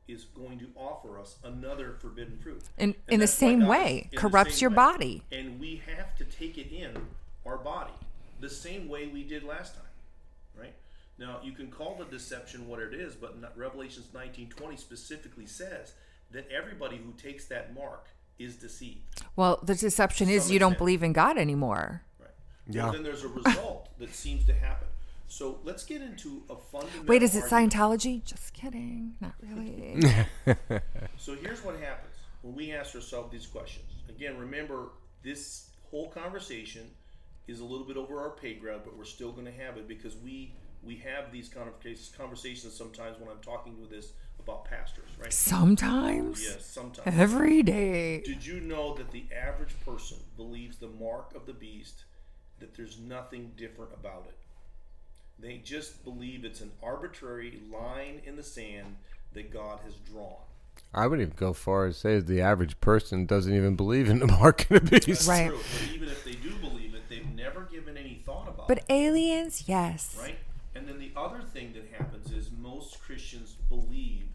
is 0.06 0.22
going 0.26 0.60
to 0.60 0.68
offer 0.76 1.18
us 1.18 1.38
another 1.42 1.96
forbidden 2.00 2.38
fruit. 2.40 2.62
In- 2.78 2.90
And 2.90 3.14
in 3.14 3.18
the 3.18 3.26
same 3.26 3.66
way, 3.66 4.10
corrupts 4.14 4.60
your 4.60 4.70
way. 4.70 4.76
body. 4.76 5.22
And 5.32 5.58
we 5.58 5.82
have 5.96 6.14
to 6.18 6.24
take 6.24 6.56
it 6.56 6.70
in 6.72 6.96
our 7.44 7.56
body 7.58 7.94
the 8.38 8.48
same 8.48 8.88
way 8.88 9.08
we 9.08 9.24
did 9.24 9.42
last 9.42 9.74
time. 9.74 9.82
Right? 11.18 11.28
Now, 11.28 11.40
you 11.42 11.52
can 11.52 11.70
call 11.70 11.96
the 11.96 12.04
deception 12.04 12.68
what 12.68 12.80
it 12.80 12.94
is, 12.94 13.14
but 13.14 13.40
not- 13.40 13.56
Revelations 13.56 14.08
19:20 14.12 14.76
specifically 14.76 15.46
says 15.46 15.94
that 16.30 16.48
everybody 16.50 16.96
who 16.96 17.12
takes 17.12 17.46
that 17.46 17.74
mark 17.74 18.08
is 18.38 18.56
deceived. 18.56 19.00
Well, 19.34 19.60
the 19.62 19.74
deception 19.74 20.28
is 20.28 20.44
some 20.44 20.52
you 20.52 20.58
don't 20.58 20.76
believe 20.76 21.02
in 21.02 21.12
God 21.12 21.38
anymore. 21.38 22.02
Right. 22.18 22.30
Yeah. 22.68 22.84
Well, 22.84 22.92
then 22.92 23.02
there's 23.02 23.24
a 23.24 23.28
result 23.28 23.88
that 23.98 24.14
seems 24.14 24.44
to 24.46 24.52
happen. 24.54 24.88
So 25.28 25.58
let's 25.64 25.84
get 25.84 26.02
into 26.02 26.42
a 26.50 26.56
fundamental. 26.56 27.06
Wait, 27.06 27.22
is 27.22 27.34
it 27.34 27.44
argument. 27.44 27.72
Scientology? 27.72 28.24
Just 28.24 28.52
kidding. 28.52 29.16
Not 29.20 29.34
really. 29.42 30.00
So 31.18 31.34
here's 31.34 31.64
what 31.64 31.80
happens 31.80 32.14
when 32.42 32.54
we 32.54 32.72
ask 32.72 32.94
ourselves 32.94 33.32
these 33.32 33.46
questions. 33.46 33.86
Again, 34.08 34.38
remember 34.38 34.90
this 35.24 35.70
whole 35.90 36.08
conversation 36.10 36.88
is 37.48 37.58
a 37.60 37.64
little 37.64 37.86
bit 37.86 37.96
over 37.96 38.20
our 38.20 38.30
pay 38.30 38.54
grade, 38.54 38.80
but 38.84 38.96
we're 38.96 39.04
still 39.04 39.32
going 39.32 39.46
to 39.46 39.52
have 39.52 39.76
it 39.76 39.88
because 39.88 40.14
we 40.16 40.54
we 40.86 40.96
have 40.96 41.32
these 41.32 41.48
kind 41.48 41.68
of 41.68 41.80
case- 41.80 42.12
conversations 42.16 42.74
sometimes 42.74 43.18
when 43.18 43.28
I'm 43.28 43.42
talking 43.42 43.80
with 43.80 43.90
this 43.90 44.12
about 44.38 44.64
pastors, 44.64 45.08
right? 45.20 45.32
Sometimes. 45.32 46.42
Yes, 46.42 46.64
sometimes. 46.64 47.18
Every 47.18 47.62
day. 47.62 48.22
Did 48.24 48.46
you 48.46 48.60
know 48.60 48.94
that 48.94 49.10
the 49.10 49.24
average 49.34 49.74
person 49.84 50.18
believes 50.36 50.76
the 50.76 50.88
mark 50.88 51.34
of 51.34 51.46
the 51.46 51.52
beast, 51.52 52.04
that 52.60 52.74
there's 52.76 52.98
nothing 52.98 53.52
different 53.56 53.90
about 53.92 54.26
it? 54.28 54.36
They 55.38 55.58
just 55.58 56.04
believe 56.04 56.44
it's 56.44 56.60
an 56.60 56.70
arbitrary 56.82 57.60
line 57.70 58.22
in 58.24 58.36
the 58.36 58.42
sand 58.42 58.96
that 59.34 59.52
God 59.52 59.80
has 59.84 59.94
drawn. 59.96 60.36
I 60.94 61.06
would 61.06 61.20
even 61.20 61.34
go 61.36 61.52
far 61.52 61.86
as 61.86 61.96
say 61.98 62.20
the 62.20 62.40
average 62.40 62.80
person 62.80 63.26
doesn't 63.26 63.52
even 63.54 63.76
believe 63.76 64.08
in 64.08 64.18
the 64.20 64.26
mark 64.40 64.70
of 64.70 64.88
the 64.88 65.00
beast. 65.00 65.28
Right. 65.28 65.48
True, 65.48 65.58
but 65.58 65.94
even 65.94 66.08
if 66.08 66.24
they 66.24 66.32
do 66.32 66.50
believe 66.60 66.94
it, 66.94 67.02
they've 67.08 67.28
never 67.34 67.62
given 67.62 67.96
any 67.98 68.22
thought 68.24 68.48
about 68.48 68.68
But 68.68 68.78
it. 68.78 68.84
aliens, 68.88 69.64
yes. 69.66 70.16
right? 70.20 70.38
And 70.86 70.94
then 70.94 71.00
the 71.00 71.20
other 71.20 71.40
thing 71.40 71.72
that 71.72 71.88
happens 71.98 72.30
is 72.30 72.48
most 72.62 73.00
Christians 73.00 73.56
believe 73.68 74.28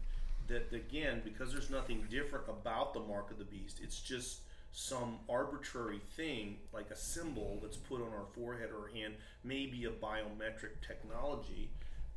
that 0.48 0.70
again, 0.70 1.22
because 1.24 1.50
there's 1.50 1.70
nothing 1.70 2.04
different 2.10 2.44
about 2.46 2.92
the 2.92 3.00
mark 3.00 3.30
of 3.30 3.38
the 3.38 3.44
beast, 3.44 3.80
it's 3.82 3.98
just 3.98 4.40
some 4.70 5.18
arbitrary 5.30 6.02
thing 6.14 6.56
like 6.74 6.90
a 6.90 6.96
symbol 6.96 7.58
that's 7.62 7.78
put 7.78 8.02
on 8.02 8.08
our 8.08 8.26
forehead 8.34 8.68
or 8.68 8.88
hand, 8.88 9.14
maybe 9.44 9.86
a 9.86 9.90
biometric 9.90 10.86
technology. 10.86 11.70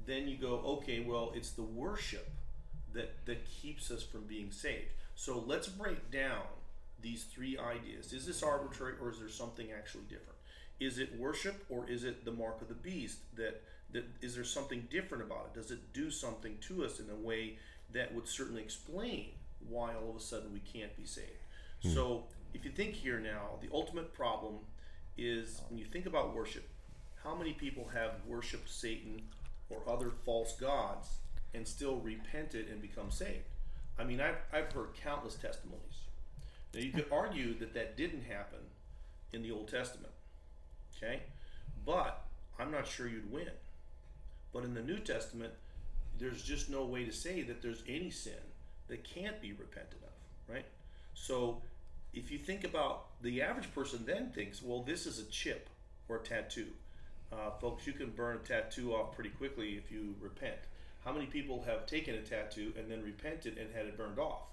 Then 0.05 0.27
you 0.27 0.35
go, 0.35 0.59
okay, 0.65 0.99
well, 0.99 1.31
it's 1.33 1.51
the 1.51 1.63
worship 1.63 2.29
that 2.93 3.13
that 3.25 3.45
keeps 3.45 3.89
us 3.89 4.03
from 4.03 4.23
being 4.23 4.51
saved. 4.51 4.91
So 5.15 5.45
let's 5.47 5.69
break 5.69 6.11
down 6.11 6.43
these 7.01 7.23
three 7.23 7.57
ideas. 7.57 8.11
Is 8.11 8.25
this 8.25 8.43
arbitrary 8.43 8.95
or 9.01 9.11
is 9.11 9.19
there 9.19 9.29
something 9.29 9.67
actually 9.71 10.03
different? 10.09 10.35
Is 10.81 10.99
it 10.99 11.17
worship 11.17 11.63
or 11.69 11.89
is 11.89 12.03
it 12.03 12.25
the 12.25 12.33
mark 12.33 12.61
of 12.61 12.67
the 12.67 12.73
beast 12.73 13.19
that 13.37 13.61
that 13.91 14.05
is 14.21 14.35
there 14.35 14.43
something 14.43 14.87
different 14.89 15.23
about 15.23 15.51
it? 15.51 15.59
Does 15.59 15.71
it 15.71 15.93
do 15.93 16.11
something 16.11 16.57
to 16.61 16.83
us 16.83 16.99
in 16.99 17.09
a 17.09 17.15
way 17.15 17.57
that 17.93 18.13
would 18.13 18.27
certainly 18.27 18.61
explain 18.61 19.29
why 19.67 19.93
all 19.95 20.09
of 20.09 20.15
a 20.15 20.19
sudden 20.19 20.51
we 20.53 20.59
can't 20.59 20.95
be 20.97 21.05
saved? 21.05 21.29
Hmm. 21.81 21.89
So 21.89 22.23
if 22.53 22.65
you 22.65 22.71
think 22.71 22.93
here 22.93 23.19
now, 23.19 23.59
the 23.61 23.69
ultimate 23.73 24.13
problem 24.13 24.55
is 25.17 25.61
when 25.69 25.79
you 25.79 25.85
think 25.85 26.05
about 26.05 26.35
worship, 26.35 26.67
how 27.23 27.35
many 27.35 27.53
people 27.53 27.89
have 27.93 28.11
worshiped 28.27 28.69
Satan 28.69 29.21
or 29.69 29.81
other 29.87 30.11
false 30.25 30.53
gods 30.53 31.09
and 31.53 31.67
still 31.67 31.97
repented 31.97 32.67
and 32.69 32.81
become 32.81 33.09
saved? 33.09 33.45
I 33.97 34.03
mean, 34.03 34.19
I've, 34.19 34.37
I've 34.53 34.71
heard 34.71 34.89
countless 35.01 35.35
testimonies. 35.35 35.81
Now, 36.73 36.81
you 36.81 36.91
could 36.91 37.05
hmm. 37.05 37.13
argue 37.13 37.57
that 37.59 37.73
that 37.73 37.95
didn't 37.95 38.23
happen 38.23 38.59
in 39.31 39.41
the 39.41 39.51
Old 39.51 39.69
Testament, 39.69 40.13
okay? 40.95 41.21
But 41.85 42.21
I'm 42.59 42.71
not 42.71 42.87
sure 42.87 43.07
you'd 43.07 43.31
win. 43.31 43.49
But 44.55 44.63
in 44.63 44.73
the 44.73 44.81
New 44.81 44.99
Testament, 44.99 45.51
there's 46.17 46.41
just 46.41 46.69
no 46.69 46.85
way 46.85 47.03
to 47.03 47.11
say 47.11 47.41
that 47.41 47.61
there's 47.61 47.83
any 47.89 48.09
sin 48.09 48.39
that 48.87 49.03
can't 49.03 49.41
be 49.41 49.51
repented 49.51 49.99
of, 50.01 50.53
right? 50.53 50.63
So 51.13 51.61
if 52.13 52.31
you 52.31 52.37
think 52.37 52.63
about 52.63 53.21
the 53.21 53.41
average 53.41 53.71
person, 53.75 54.05
then 54.05 54.31
thinks, 54.33 54.63
well, 54.63 54.81
this 54.81 55.05
is 55.05 55.19
a 55.19 55.25
chip 55.25 55.69
or 56.07 56.15
a 56.15 56.23
tattoo. 56.23 56.67
Uh, 57.33 57.51
folks, 57.59 57.85
you 57.85 57.91
can 57.91 58.11
burn 58.11 58.37
a 58.37 58.47
tattoo 58.47 58.93
off 58.93 59.13
pretty 59.13 59.31
quickly 59.31 59.71
if 59.71 59.91
you 59.91 60.15
repent. 60.21 60.55
How 61.03 61.11
many 61.11 61.25
people 61.25 61.65
have 61.67 61.85
taken 61.85 62.15
a 62.15 62.21
tattoo 62.21 62.71
and 62.77 62.89
then 62.89 63.03
repented 63.03 63.57
and 63.57 63.75
had 63.75 63.87
it 63.87 63.97
burned 63.97 64.19
off? 64.19 64.43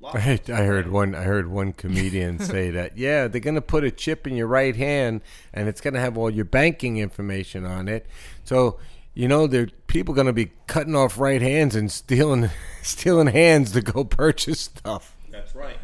Lots 0.00 0.16
I, 0.16 0.40
I 0.48 0.62
heard 0.64 0.90
one. 0.90 1.14
I 1.14 1.22
heard 1.22 1.48
one 1.48 1.72
comedian 1.72 2.38
say 2.40 2.70
that. 2.70 2.98
Yeah, 2.98 3.28
they're 3.28 3.40
gonna 3.40 3.62
put 3.62 3.84
a 3.84 3.90
chip 3.90 4.26
in 4.26 4.36
your 4.36 4.46
right 4.46 4.76
hand, 4.76 5.22
and 5.54 5.68
it's 5.68 5.80
gonna 5.80 6.00
have 6.00 6.18
all 6.18 6.28
your 6.28 6.44
banking 6.44 6.98
information 6.98 7.64
on 7.64 7.88
it. 7.88 8.06
So, 8.44 8.78
you 9.16 9.26
know, 9.28 9.46
there 9.46 9.68
people 9.86 10.14
gonna 10.14 10.34
be 10.34 10.50
cutting 10.66 10.94
off 10.94 11.18
right 11.18 11.40
hands 11.40 11.74
and 11.74 11.90
stealing, 11.90 12.50
stealing 12.82 13.28
hands 13.28 13.72
to 13.72 13.80
go 13.80 14.04
purchase 14.04 14.60
stuff. 14.60 15.16
That's 15.32 15.54
right. 15.54 15.78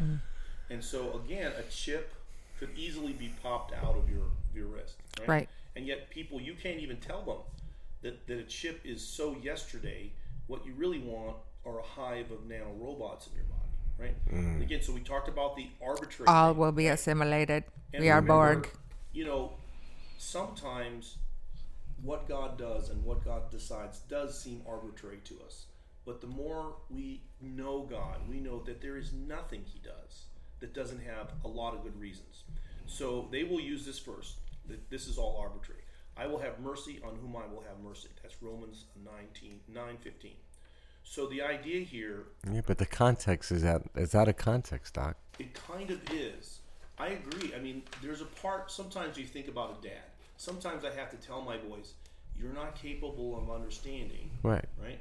And 0.69 0.83
so 0.83 1.19
again, 1.25 1.51
a 1.57 1.63
chip 1.63 2.13
could 2.59 2.69
easily 2.77 3.11
be 3.11 3.33
popped 3.41 3.73
out 3.73 3.97
of 3.97 4.07
your 4.07 4.25
your 4.55 4.67
wrist, 4.67 4.97
right? 5.19 5.27
Right. 5.27 5.49
And 5.75 5.87
yet 5.87 6.11
people 6.11 6.39
you 6.39 6.53
can't 6.53 6.79
even 6.79 6.97
tell 6.97 7.23
them 7.23 7.37
that, 8.03 8.27
that 8.27 8.37
a 8.37 8.43
chip 8.43 8.81
is 8.85 9.03
so 9.03 9.35
yesterday. 9.41 10.11
What 10.45 10.63
you 10.65 10.73
really 10.77 10.99
want 10.99 11.37
are 11.65 11.79
a 11.79 11.83
hive 11.83 12.29
of 12.29 12.45
nano 12.45 12.71
robots 12.77 13.27
in 13.27 13.33
your 13.33 13.45
body, 13.45 13.71
right? 13.97 14.29
Mm. 14.31 14.53
And 14.55 14.61
again, 14.61 14.83
so 14.83 14.93
we 14.93 14.99
talked 14.99 15.27
about 15.27 15.55
the 15.55 15.67
arbitrary 15.83 16.27
All 16.27 16.51
thing. 16.51 16.59
will 16.59 16.71
be 16.71 16.87
assimilated. 16.87 17.63
And 17.93 18.03
we 18.03 18.09
are 18.09 18.17
remember, 18.17 18.55
Borg. 18.55 18.69
You 19.11 19.25
know, 19.25 19.53
sometimes 20.19 21.17
what 22.03 22.27
God 22.27 22.57
does 22.57 22.89
and 22.89 23.03
what 23.03 23.23
God 23.23 23.49
decides 23.49 23.99
does 23.99 24.39
seem 24.39 24.61
arbitrary 24.67 25.19
to 25.25 25.35
us. 25.45 25.65
But 26.05 26.19
the 26.19 26.27
more 26.27 26.75
we 26.89 27.21
know 27.41 27.87
God, 27.89 28.17
we 28.29 28.39
know 28.39 28.61
that 28.63 28.81
there 28.81 28.97
is 28.97 29.13
nothing 29.13 29.63
He 29.65 29.79
does 29.79 30.25
that 30.59 30.73
doesn't 30.73 31.01
have 31.01 31.31
a 31.45 31.47
lot 31.47 31.73
of 31.73 31.83
good 31.83 31.97
reasons. 31.99 32.43
So 32.85 33.27
they 33.31 33.43
will 33.43 33.61
use 33.61 33.85
this 33.85 33.99
first. 33.99 34.35
That 34.67 34.89
this 34.89 35.07
is 35.07 35.17
all 35.17 35.37
arbitrary. 35.41 35.81
I 36.15 36.27
will 36.27 36.39
have 36.39 36.59
mercy 36.59 37.01
on 37.03 37.15
whom 37.15 37.35
I 37.35 37.45
will 37.51 37.63
have 37.67 37.79
mercy. 37.83 38.09
That's 38.21 38.41
Romans 38.41 38.85
19, 39.03 39.59
9 39.67 39.97
15. 39.97 40.31
So 41.05 41.27
the 41.27 41.41
idea 41.41 41.81
here 41.81 42.23
Yeah, 42.49 42.61
but 42.65 42.77
the 42.77 42.85
context 42.85 43.51
is 43.51 43.63
out. 43.65 43.83
It's 43.95 44.15
out 44.15 44.27
of 44.27 44.37
context, 44.37 44.93
Doc. 44.93 45.17
it 45.39 45.53
kind 45.53 45.89
of 45.89 45.99
is. 46.11 46.59
I 46.97 47.07
agree. 47.07 47.53
I 47.55 47.59
mean, 47.59 47.83
there's 48.01 48.21
a 48.21 48.25
part. 48.25 48.71
Sometimes 48.71 49.17
you 49.17 49.25
think 49.25 49.47
about 49.47 49.79
a 49.79 49.87
dad. 49.87 50.03
Sometimes 50.43 50.83
I 50.83 50.91
have 50.91 51.09
to 51.11 51.17
tell 51.17 51.41
my 51.41 51.55
boys, 51.55 51.93
"You're 52.35 52.51
not 52.51 52.75
capable 52.75 53.37
of 53.37 53.49
understanding." 53.49 54.29
Right. 54.43 54.65
Right. 54.77 54.99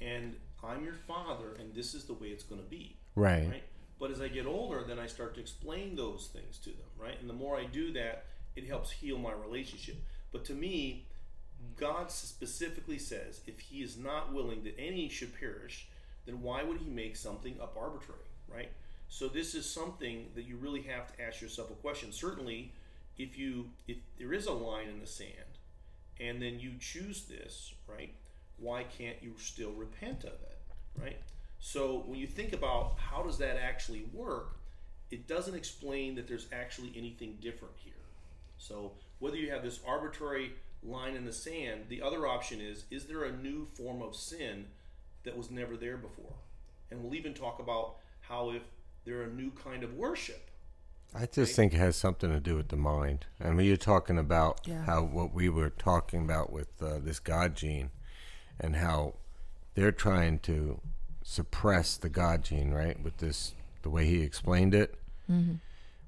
And 0.00 0.36
I'm 0.62 0.84
your 0.84 0.94
father, 0.94 1.54
and 1.58 1.74
this 1.74 1.92
is 1.92 2.04
the 2.04 2.14
way 2.14 2.28
it's 2.28 2.44
going 2.44 2.62
to 2.62 2.68
be. 2.68 2.96
Right. 3.16 3.48
Right. 3.48 3.64
But 3.98 4.12
as 4.12 4.20
I 4.20 4.28
get 4.28 4.46
older, 4.46 4.84
then 4.84 5.00
I 5.00 5.06
start 5.06 5.34
to 5.34 5.40
explain 5.40 5.96
those 5.96 6.28
things 6.32 6.58
to 6.58 6.70
them. 6.70 6.90
Right. 6.96 7.18
And 7.20 7.28
the 7.28 7.34
more 7.34 7.56
I 7.58 7.64
do 7.64 7.92
that, 7.94 8.26
it 8.54 8.66
helps 8.66 8.92
heal 8.92 9.18
my 9.18 9.32
relationship. 9.32 9.96
But 10.30 10.44
to 10.44 10.54
me, 10.54 11.06
God 11.76 12.12
specifically 12.12 12.98
says, 12.98 13.40
if 13.46 13.58
He 13.58 13.82
is 13.82 13.96
not 13.96 14.32
willing 14.32 14.62
that 14.64 14.78
any 14.78 15.08
should 15.08 15.38
perish, 15.38 15.88
then 16.26 16.42
why 16.42 16.62
would 16.62 16.78
He 16.78 16.90
make 16.90 17.16
something 17.16 17.60
up 17.60 17.76
arbitrary, 17.76 18.30
right? 18.48 18.70
So 19.08 19.28
this 19.28 19.54
is 19.54 19.68
something 19.68 20.30
that 20.34 20.44
you 20.44 20.56
really 20.56 20.82
have 20.82 21.14
to 21.14 21.22
ask 21.22 21.40
yourself 21.40 21.70
a 21.70 21.74
question. 21.74 22.12
Certainly, 22.12 22.72
if 23.18 23.38
you 23.38 23.70
if 23.86 23.98
there 24.18 24.32
is 24.32 24.46
a 24.46 24.52
line 24.52 24.88
in 24.88 25.00
the 25.00 25.06
sand, 25.06 25.58
and 26.20 26.40
then 26.40 26.60
you 26.60 26.72
choose 26.78 27.24
this, 27.24 27.74
right? 27.86 28.14
Why 28.58 28.84
can't 28.84 29.16
you 29.22 29.34
still 29.38 29.72
repent 29.72 30.24
of 30.24 30.32
it, 30.32 30.58
right? 30.98 31.18
So 31.58 32.04
when 32.06 32.18
you 32.18 32.26
think 32.26 32.52
about 32.52 32.96
how 32.98 33.22
does 33.22 33.38
that 33.38 33.56
actually 33.56 34.06
work, 34.12 34.56
it 35.10 35.26
doesn't 35.26 35.54
explain 35.54 36.14
that 36.14 36.28
there's 36.28 36.48
actually 36.52 36.92
anything 36.96 37.38
different 37.40 37.74
here. 37.76 37.92
So 38.58 38.92
whether 39.18 39.36
you 39.36 39.50
have 39.50 39.62
this 39.62 39.80
arbitrary 39.86 40.52
line 40.82 41.14
in 41.14 41.24
the 41.24 41.32
sand, 41.32 41.86
the 41.88 42.02
other 42.02 42.26
option 42.26 42.60
is 42.60 42.84
is 42.90 43.06
there 43.06 43.24
a 43.24 43.36
new 43.36 43.66
form 43.76 44.02
of 44.02 44.16
sin 44.16 44.66
that 45.24 45.36
was 45.36 45.50
never 45.50 45.76
there 45.76 45.96
before? 45.96 46.34
And 46.90 47.02
we'll 47.02 47.14
even 47.14 47.34
talk 47.34 47.58
about 47.58 47.96
how 48.20 48.50
if 48.50 48.62
there 49.04 49.20
are 49.20 49.24
a 49.24 49.32
new 49.32 49.50
kind 49.50 49.82
of 49.82 49.94
worship. 49.94 50.50
I 51.14 51.26
just 51.26 51.56
think 51.56 51.72
it 51.72 51.78
has 51.78 51.96
something 51.96 52.30
to 52.30 52.40
do 52.40 52.56
with 52.56 52.68
the 52.68 52.76
mind. 52.76 53.26
I 53.42 53.50
mean, 53.50 53.66
you're 53.66 53.76
talking 53.78 54.18
about 54.18 54.60
Yeah. 54.66 54.82
how 54.84 55.02
what 55.02 55.32
we 55.32 55.48
were 55.48 55.70
talking 55.70 56.24
about 56.24 56.52
with 56.52 56.68
uh, 56.82 56.98
this 56.98 57.18
God 57.18 57.54
gene, 57.56 57.90
and 58.60 58.76
how 58.76 59.14
they're 59.74 59.92
trying 59.92 60.38
to 60.40 60.80
suppress 61.22 61.96
the 61.96 62.08
God 62.08 62.44
gene, 62.44 62.70
right? 62.70 63.02
With 63.02 63.16
this, 63.18 63.54
the 63.82 63.90
way 63.90 64.04
he 64.06 64.22
explained 64.22 64.74
it. 64.74 64.94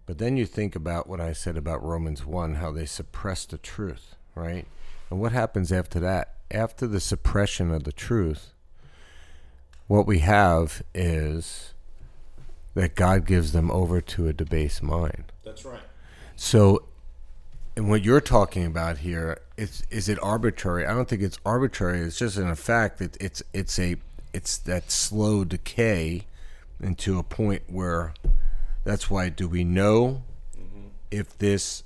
But 0.06 0.18
then 0.18 0.36
you 0.36 0.46
think 0.46 0.74
about 0.76 1.06
what 1.08 1.20
I 1.20 1.32
said 1.32 1.56
about 1.56 1.82
Romans 1.82 2.24
1, 2.24 2.54
how 2.56 2.70
they 2.72 2.86
suppress 2.86 3.44
the 3.44 3.58
truth, 3.58 4.14
right? 4.34 4.66
And 5.10 5.20
what 5.20 5.32
happens 5.32 5.70
after 5.72 5.98
that? 6.00 6.34
After 6.50 6.86
the 6.86 7.00
suppression 7.00 7.70
of 7.70 7.84
the 7.84 7.92
truth, 7.92 8.52
what 9.86 10.06
we 10.06 10.20
have 10.20 10.82
is 10.94 11.74
that 12.78 12.94
God 12.94 13.26
gives 13.26 13.50
them 13.50 13.72
over 13.72 14.00
to 14.00 14.28
a 14.28 14.32
debased 14.32 14.84
mind. 14.84 15.24
That's 15.44 15.64
right. 15.64 15.80
So, 16.36 16.84
and 17.76 17.90
what 17.90 18.04
you're 18.04 18.20
talking 18.20 18.64
about 18.64 18.98
here 18.98 19.40
is 19.56 19.82
is 19.90 20.08
it 20.08 20.16
arbitrary? 20.22 20.86
I 20.86 20.94
don't 20.94 21.08
think 21.08 21.20
it's 21.20 21.40
arbitrary. 21.44 22.02
It's 22.02 22.16
just 22.16 22.38
in 22.38 22.46
a 22.46 22.54
fact 22.54 22.98
that 22.98 23.20
it's 23.20 23.42
it's 23.52 23.80
a 23.80 23.96
it's 24.32 24.58
that 24.58 24.92
slow 24.92 25.42
decay 25.42 26.26
into 26.80 27.18
a 27.18 27.24
point 27.24 27.62
where 27.66 28.14
that's 28.84 29.10
why 29.10 29.28
do 29.28 29.48
we 29.48 29.64
know 29.64 30.22
mm-hmm. 30.56 30.86
if 31.10 31.36
this 31.36 31.82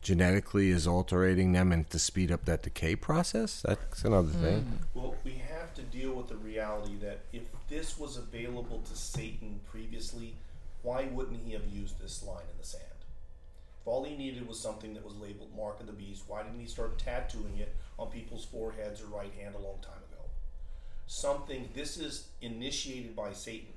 genetically 0.00 0.70
is 0.70 0.86
altering 0.86 1.52
them 1.52 1.70
and 1.70 1.90
to 1.90 1.98
speed 1.98 2.32
up 2.32 2.46
that 2.46 2.62
decay 2.62 2.96
process? 2.96 3.60
That's 3.60 4.04
another 4.04 4.32
thing. 4.32 4.78
Well, 4.94 5.16
we 5.22 5.32
have 5.32 5.74
to 5.74 5.82
deal 5.82 6.14
with 6.14 6.28
the 6.28 6.36
reality 6.36 6.96
that 7.02 7.20
if 7.30 7.42
this 7.70 7.98
was 7.98 8.16
available 8.16 8.82
to 8.90 8.96
Satan 8.96 9.60
previously, 9.70 10.34
why 10.82 11.04
wouldn't 11.04 11.40
he 11.46 11.52
have 11.52 11.66
used 11.72 11.98
this 12.00 12.22
line 12.22 12.42
in 12.50 12.58
the 12.60 12.66
sand? 12.66 12.84
If 13.80 13.86
all 13.86 14.04
he 14.04 14.16
needed 14.16 14.46
was 14.46 14.60
something 14.60 14.92
that 14.94 15.04
was 15.04 15.16
labeled 15.16 15.56
Mark 15.56 15.80
of 15.80 15.86
the 15.86 15.92
Beast, 15.92 16.24
why 16.26 16.42
didn't 16.42 16.60
he 16.60 16.66
start 16.66 16.98
tattooing 16.98 17.56
it 17.58 17.74
on 17.98 18.08
people's 18.08 18.44
foreheads 18.44 19.00
or 19.00 19.06
right 19.06 19.32
hand 19.40 19.54
a 19.54 19.58
long 19.58 19.78
time 19.80 20.02
ago? 20.12 20.24
Something, 21.06 21.70
this 21.74 21.96
is 21.96 22.26
initiated 22.42 23.16
by 23.16 23.32
Satan. 23.32 23.72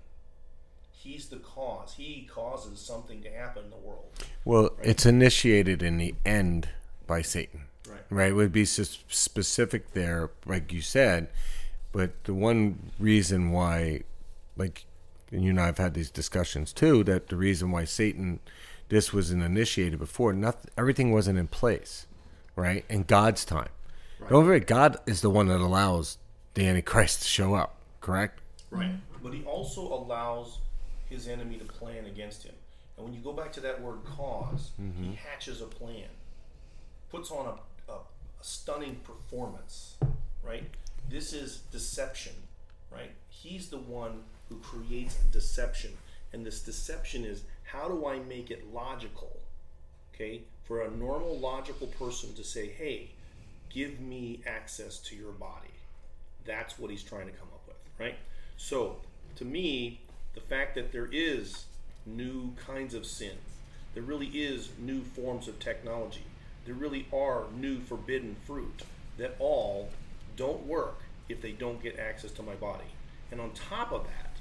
He's 0.91 1.27
the 1.27 1.37
cause. 1.37 1.95
He 1.95 2.27
causes 2.33 2.79
something 2.79 3.21
to 3.23 3.29
happen 3.29 3.65
in 3.65 3.69
the 3.69 3.77
world. 3.77 4.05
Well, 4.45 4.71
it's 4.81 5.05
initiated 5.05 5.83
in 5.83 5.97
the 5.97 6.15
end 6.25 6.69
by 7.05 7.21
Satan. 7.21 7.65
Right. 7.87 7.99
right? 8.09 8.35
Would 8.35 8.53
be 8.53 8.65
specific 8.65 9.91
there, 9.91 10.31
like 10.45 10.71
you 10.71 10.81
said. 10.81 11.27
But 11.93 12.25
the 12.25 12.33
one 12.33 12.91
reason 12.99 13.51
why, 13.51 14.01
like, 14.57 14.85
and 15.31 15.43
you 15.43 15.51
and 15.51 15.61
I 15.61 15.67
have 15.67 15.77
had 15.77 15.93
these 15.93 16.11
discussions 16.11 16.73
too, 16.73 17.03
that 17.05 17.29
the 17.29 17.37
reason 17.37 17.71
why 17.71 17.85
Satan, 17.85 18.39
this 18.89 19.13
wasn't 19.13 19.43
initiated 19.43 19.99
before, 19.99 20.33
nothing, 20.33 20.71
everything 20.77 21.11
wasn't 21.13 21.39
in 21.39 21.47
place, 21.47 22.07
right? 22.55 22.83
In 22.89 23.03
God's 23.03 23.45
time. 23.45 23.69
Don't 24.29 24.45
forget, 24.45 24.67
God 24.67 24.97
is 25.05 25.21
the 25.21 25.29
one 25.29 25.47
that 25.47 25.59
allows 25.59 26.17
the 26.53 26.67
Antichrist 26.67 27.21
to 27.21 27.27
show 27.27 27.55
up, 27.55 27.75
correct? 28.01 28.41
Right. 28.71 28.95
But 29.21 29.33
he 29.33 29.43
also 29.43 29.81
allows 29.81 30.59
his 31.09 31.27
enemy 31.27 31.57
to 31.57 31.65
plan 31.65 32.05
against 32.05 32.43
him. 32.43 32.55
And 32.97 33.05
when 33.05 33.13
you 33.13 33.19
go 33.21 33.33
back 33.33 33.51
to 33.53 33.59
that 33.61 33.81
word 33.81 33.99
cause, 34.05 34.71
mm-hmm. 34.81 35.03
he 35.03 35.15
hatches 35.15 35.61
a 35.61 35.65
plan, 35.65 36.07
puts 37.11 37.31
on 37.31 37.45
a, 37.45 37.91
a, 37.91 37.95
a 37.95 38.43
stunning 38.43 38.95
performance, 39.03 39.97
right? 40.43 40.63
This 41.09 41.33
is 41.33 41.57
deception, 41.71 42.33
right? 42.91 43.11
He's 43.29 43.69
the 43.69 43.77
one 43.77 44.23
who 44.49 44.55
creates 44.57 45.15
deception. 45.31 45.91
And 46.31 46.45
this 46.45 46.61
deception 46.61 47.25
is 47.25 47.43
how 47.63 47.87
do 47.87 48.07
I 48.07 48.19
make 48.19 48.51
it 48.51 48.73
logical, 48.73 49.39
okay, 50.13 50.41
for 50.63 50.81
a 50.81 50.91
normal, 50.91 51.37
logical 51.37 51.87
person 51.87 52.33
to 52.35 52.43
say, 52.43 52.69
hey, 52.69 53.09
give 53.69 53.99
me 53.99 54.41
access 54.45 54.99
to 54.99 55.15
your 55.15 55.31
body. 55.31 55.73
That's 56.45 56.77
what 56.77 56.91
he's 56.91 57.03
trying 57.03 57.25
to 57.25 57.31
come 57.31 57.47
up 57.53 57.63
with, 57.67 57.75
right? 57.99 58.15
So, 58.57 58.97
to 59.35 59.45
me, 59.45 60.01
the 60.33 60.41
fact 60.41 60.75
that 60.75 60.91
there 60.91 61.09
is 61.11 61.65
new 62.05 62.53
kinds 62.65 62.93
of 62.93 63.05
sin, 63.05 63.37
there 63.93 64.03
really 64.03 64.27
is 64.27 64.69
new 64.79 65.01
forms 65.01 65.47
of 65.47 65.59
technology, 65.59 66.25
there 66.65 66.75
really 66.75 67.07
are 67.13 67.43
new 67.55 67.79
forbidden 67.79 68.35
fruit 68.45 68.83
that 69.17 69.35
all 69.39 69.89
don't 70.35 70.65
work 70.65 70.99
if 71.29 71.41
they 71.41 71.51
don't 71.51 71.81
get 71.81 71.99
access 71.99 72.31
to 72.31 72.43
my 72.43 72.55
body. 72.55 72.85
And 73.31 73.39
on 73.41 73.51
top 73.51 73.91
of 73.91 74.03
that, 74.05 74.33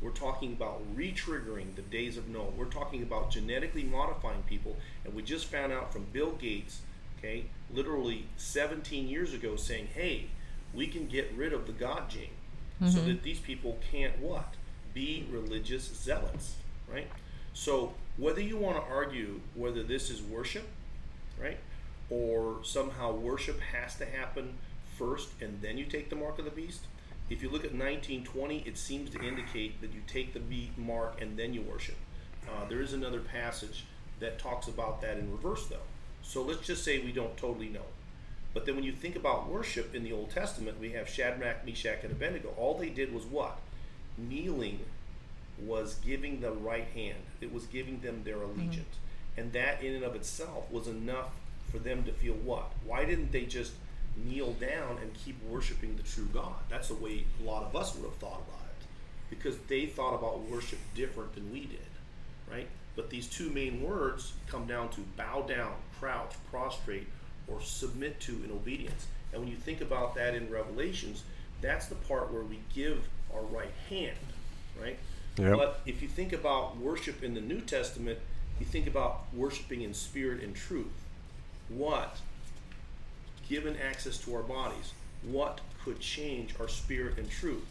we're 0.00 0.10
talking 0.10 0.52
about 0.52 0.82
re-triggering 0.94 1.76
the 1.76 1.82
days 1.82 2.16
of 2.16 2.28
Noah. 2.28 2.50
We're 2.56 2.64
talking 2.64 3.02
about 3.02 3.30
genetically 3.30 3.84
modifying 3.84 4.42
people, 4.42 4.76
and 5.04 5.14
we 5.14 5.22
just 5.22 5.46
found 5.46 5.72
out 5.72 5.92
from 5.92 6.06
Bill 6.12 6.32
Gates, 6.32 6.80
okay, 7.18 7.44
literally 7.72 8.26
17 8.36 9.08
years 9.08 9.32
ago, 9.32 9.54
saying, 9.54 9.88
"Hey, 9.94 10.26
we 10.74 10.88
can 10.88 11.06
get 11.06 11.32
rid 11.36 11.52
of 11.52 11.66
the 11.66 11.72
God 11.72 12.10
gene, 12.10 12.30
so 12.80 12.98
mm-hmm. 12.98 13.08
that 13.08 13.22
these 13.22 13.38
people 13.38 13.78
can't 13.92 14.18
what 14.18 14.54
be 14.92 15.26
religious 15.30 15.84
zealots, 15.84 16.56
right? 16.90 17.08
So 17.54 17.94
whether 18.16 18.40
you 18.40 18.56
want 18.56 18.76
to 18.76 18.92
argue 18.92 19.40
whether 19.54 19.82
this 19.82 20.10
is 20.10 20.22
worship, 20.22 20.66
right, 21.40 21.58
or 22.10 22.58
somehow 22.62 23.12
worship 23.12 23.60
has 23.60 23.94
to 23.96 24.06
happen 24.06 24.58
first 25.02 25.30
and 25.40 25.60
then 25.60 25.78
you 25.78 25.84
take 25.84 26.10
the 26.10 26.16
mark 26.16 26.38
of 26.38 26.44
the 26.44 26.50
beast. 26.50 26.82
If 27.28 27.42
you 27.42 27.48
look 27.48 27.64
at 27.64 27.72
1920, 27.72 28.60
it 28.60 28.76
seems 28.76 29.10
to 29.10 29.22
indicate 29.22 29.80
that 29.80 29.92
you 29.92 30.00
take 30.06 30.32
the 30.32 30.40
beat 30.40 30.76
mark 30.78 31.20
and 31.20 31.36
then 31.36 31.54
you 31.54 31.62
worship. 31.62 31.96
Uh, 32.48 32.66
there 32.68 32.80
is 32.80 32.92
another 32.92 33.20
passage 33.20 33.84
that 34.20 34.38
talks 34.38 34.68
about 34.68 35.00
that 35.00 35.16
in 35.16 35.32
reverse, 35.32 35.66
though. 35.66 35.86
So 36.22 36.42
let's 36.42 36.66
just 36.66 36.84
say 36.84 36.98
we 36.98 37.12
don't 37.12 37.36
totally 37.36 37.68
know. 37.68 37.86
But 38.54 38.66
then 38.66 38.74
when 38.74 38.84
you 38.84 38.92
think 38.92 39.16
about 39.16 39.48
worship 39.48 39.94
in 39.94 40.04
the 40.04 40.12
Old 40.12 40.30
Testament, 40.30 40.78
we 40.78 40.90
have 40.92 41.08
Shadrach, 41.08 41.64
Meshach, 41.64 42.02
and 42.02 42.12
Abednego. 42.12 42.54
All 42.56 42.76
they 42.76 42.90
did 42.90 43.12
was 43.12 43.24
what? 43.24 43.58
Kneeling 44.18 44.80
was 45.58 45.94
giving 45.94 46.40
the 46.40 46.52
right 46.52 46.86
hand. 46.94 47.18
It 47.40 47.52
was 47.52 47.64
giving 47.66 48.00
them 48.00 48.22
their 48.24 48.42
allegiance. 48.42 48.96
And 49.36 49.52
that 49.52 49.82
in 49.82 49.94
and 49.94 50.04
of 50.04 50.14
itself 50.14 50.70
was 50.70 50.86
enough 50.86 51.30
for 51.70 51.78
them 51.78 52.04
to 52.04 52.12
feel 52.12 52.34
what? 52.34 52.72
Why 52.84 53.04
didn't 53.04 53.32
they 53.32 53.46
just 53.46 53.72
kneel 54.16 54.52
down 54.54 54.98
and 55.00 55.12
keep 55.14 55.42
worshiping 55.44 55.96
the 55.96 56.02
true 56.02 56.28
God? 56.32 56.54
That's 56.68 56.88
the 56.88 56.94
way 56.94 57.24
a 57.40 57.44
lot 57.44 57.64
of 57.64 57.76
us 57.76 57.94
would 57.94 58.04
have 58.04 58.16
thought 58.16 58.42
about 58.48 58.66
it. 58.66 58.86
Because 59.30 59.56
they 59.68 59.86
thought 59.86 60.14
about 60.14 60.42
worship 60.50 60.78
different 60.94 61.34
than 61.34 61.50
we 61.52 61.60
did, 61.60 61.80
right? 62.50 62.68
But 62.96 63.10
these 63.10 63.26
two 63.26 63.50
main 63.50 63.82
words 63.82 64.32
come 64.46 64.66
down 64.66 64.90
to 64.90 65.00
bow 65.16 65.42
down, 65.42 65.72
crouch, 65.98 66.34
prostrate, 66.50 67.06
or 67.48 67.60
submit 67.62 68.20
to 68.20 68.32
in 68.44 68.50
obedience. 68.50 69.06
And 69.32 69.42
when 69.42 69.50
you 69.50 69.56
think 69.56 69.80
about 69.80 70.14
that 70.16 70.34
in 70.34 70.50
Revelations, 70.50 71.24
that's 71.60 71.86
the 71.86 71.94
part 71.94 72.32
where 72.32 72.42
we 72.42 72.58
give 72.74 73.08
our 73.34 73.42
right 73.42 73.72
hand, 73.88 74.18
right? 74.80 74.98
Yep. 75.38 75.56
But 75.56 75.80
if 75.86 76.02
you 76.02 76.08
think 76.08 76.32
about 76.32 76.76
worship 76.76 77.22
in 77.22 77.34
the 77.34 77.40
New 77.40 77.60
Testament, 77.60 78.18
you 78.60 78.66
think 78.66 78.86
about 78.86 79.24
worshiping 79.32 79.82
in 79.82 79.94
spirit 79.94 80.42
and 80.42 80.54
truth. 80.54 80.92
What, 81.68 82.18
given 83.52 83.76
access 83.86 84.16
to 84.16 84.34
our 84.34 84.42
bodies, 84.42 84.94
what 85.22 85.60
could 85.84 86.00
change 86.00 86.54
our 86.58 86.68
spirit 86.68 87.18
and 87.18 87.28
truth? 87.30 87.62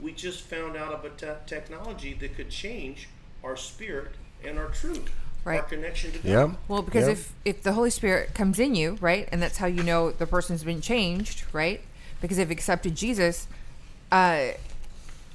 We 0.00 0.10
just 0.12 0.40
found 0.42 0.76
out 0.76 0.92
of 0.92 1.04
a 1.04 1.10
te- 1.10 1.40
technology 1.46 2.12
that 2.14 2.34
could 2.34 2.50
change 2.50 3.08
our 3.44 3.56
spirit 3.56 4.12
and 4.44 4.58
our 4.58 4.66
truth, 4.70 5.08
Right. 5.44 5.60
our 5.60 5.66
connection 5.66 6.10
to 6.10 6.18
God. 6.18 6.28
Yep. 6.28 6.50
Well, 6.66 6.82
because 6.82 7.06
Yep. 7.06 7.12
if 7.16 7.32
if 7.44 7.62
the 7.62 7.72
Holy 7.74 7.90
Spirit 7.90 8.34
comes 8.34 8.58
in 8.58 8.74
you, 8.74 8.98
right, 9.00 9.28
and 9.30 9.40
that's 9.40 9.58
how 9.58 9.66
you 9.68 9.84
know 9.84 10.10
the 10.10 10.26
person's 10.26 10.64
been 10.64 10.80
changed, 10.80 11.44
right? 11.52 11.82
Because 12.20 12.36
they've 12.38 12.50
accepted 12.50 12.96
Jesus. 12.96 13.46
Uh, 14.10 14.48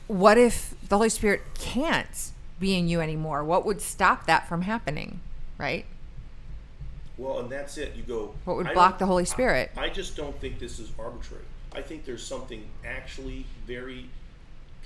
what 0.08 0.38
if 0.38 0.74
the 0.90 0.98
Holy 0.98 1.10
Spirit 1.10 1.42
can't 1.58 2.32
be 2.60 2.78
in 2.78 2.90
you 2.90 3.00
anymore? 3.00 3.42
What 3.44 3.66
would 3.66 3.82
stop 3.82 4.26
that 4.28 4.50
from 4.50 4.64
happening, 4.64 5.22
right? 5.58 5.86
Well, 7.18 7.40
and 7.40 7.50
that's 7.50 7.78
it. 7.78 7.96
You 7.96 8.04
go. 8.04 8.34
What 8.46 8.58
would 8.58 8.74
block 8.74 8.98
the 8.98 9.06
Holy 9.06 9.26
Spirit? 9.26 9.72
I, 9.78 9.86
I 9.86 9.90
just 9.90 10.18
don't 10.18 10.40
think 10.40 10.60
this 10.60 10.80
is 10.80 10.92
arbitrary. 10.98 11.46
I 11.76 11.82
think 11.82 12.06
there's 12.06 12.26
something 12.26 12.66
actually 12.86 13.46
very 13.66 14.10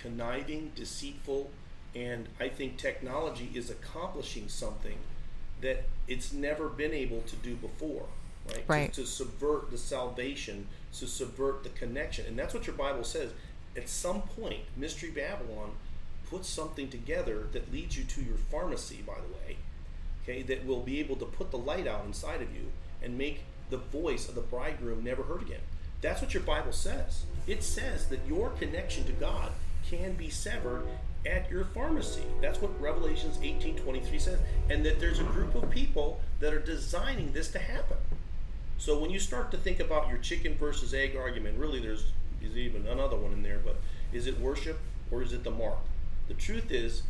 conniving, 0.02 0.72
deceitful, 0.76 1.50
and 1.96 2.28
I 2.40 2.50
think 2.50 2.78
technology 2.78 3.52
is 3.54 3.70
accomplishing 3.70 4.50
something 4.50 4.98
that 5.62 5.86
it's 6.08 6.32
never 6.34 6.70
been 6.70 6.94
able 6.94 7.22
to 7.22 7.36
do 7.38 7.56
before. 7.56 8.06
Right. 8.50 8.64
Right. 8.68 8.94
To, 8.94 9.02
to 9.02 9.08
subvert 9.08 9.72
the 9.72 9.78
salvation, 9.78 10.68
to 11.00 11.08
subvert 11.08 11.64
the 11.64 11.70
connection, 11.70 12.26
and 12.28 12.38
that's 12.38 12.54
what 12.54 12.68
your 12.68 12.76
Bible 12.76 13.04
says. 13.04 13.32
At 13.76 13.90
some 13.90 14.22
point, 14.22 14.62
Mystery 14.76 15.12
Babylon 15.12 15.72
puts 16.30 16.50
something 16.50 16.90
together 16.90 17.48
that 17.52 17.72
leads 17.72 17.98
you 17.98 18.04
to 18.06 18.22
your 18.22 18.38
pharmacy. 18.38 19.04
By 19.06 19.16
the 19.16 19.34
way, 19.34 19.58
okay, 20.28 20.42
that 20.44 20.66
will 20.66 20.82
be 20.82 21.00
able 21.00 21.16
to 21.16 21.26
put 21.26 21.52
the 21.52 21.58
light 21.58 21.88
out 21.88 22.06
inside 22.06 22.42
of 22.42 22.54
you 22.54 22.72
and 23.02 23.18
make 23.18 23.44
the 23.70 23.78
voice 23.78 24.28
of 24.28 24.36
the 24.36 24.42
bridegroom 24.42 25.04
never 25.04 25.24
heard 25.24 25.42
again. 25.42 25.62
That's 26.02 26.22
what 26.22 26.34
your 26.34 26.44
Bible 26.44 26.72
says. 26.72 27.24
It 27.48 27.64
says 27.64 28.08
that 28.08 28.20
your 28.28 28.50
connection 28.52 29.06
to 29.06 29.14
God 29.14 29.52
can 29.90 30.14
be 30.14 30.30
severed 30.30 30.86
at 31.26 31.50
your 31.50 31.66
pharmacy. 31.66 32.24
That's 32.42 32.62
what 32.62 32.80
Revelations 32.80 33.38
18:23 33.42 34.20
says, 34.20 34.40
and 34.70 34.86
that 34.86 35.00
there's 35.00 35.20
a 35.20 35.24
group 35.24 35.56
of 35.56 35.70
people 35.70 36.22
that 36.40 36.54
are 36.54 36.60
designing 36.60 37.32
this 37.32 37.50
to 37.52 37.60
happen. 37.60 37.98
So 38.78 39.00
when 39.00 39.10
you 39.10 39.20
start 39.20 39.50
to 39.52 39.58
think 39.58 39.80
about 39.80 40.10
your 40.10 40.20
chicken 40.20 40.56
versus 40.56 40.94
egg 40.94 41.16
argument, 41.16 41.58
really 41.58 41.80
there's 41.80 42.12
is 42.42 42.56
even 42.56 42.86
another 42.86 43.18
one 43.18 43.34
in 43.34 43.42
there, 43.42 43.60
but 43.64 43.78
is 44.14 44.28
it 44.28 44.40
worship 44.40 44.80
or 45.10 45.24
is 45.24 45.34
it 45.34 45.44
the 45.44 45.52
mark? 45.52 45.80
The 46.28 46.36
truth 46.36 46.72
is, 46.72 47.02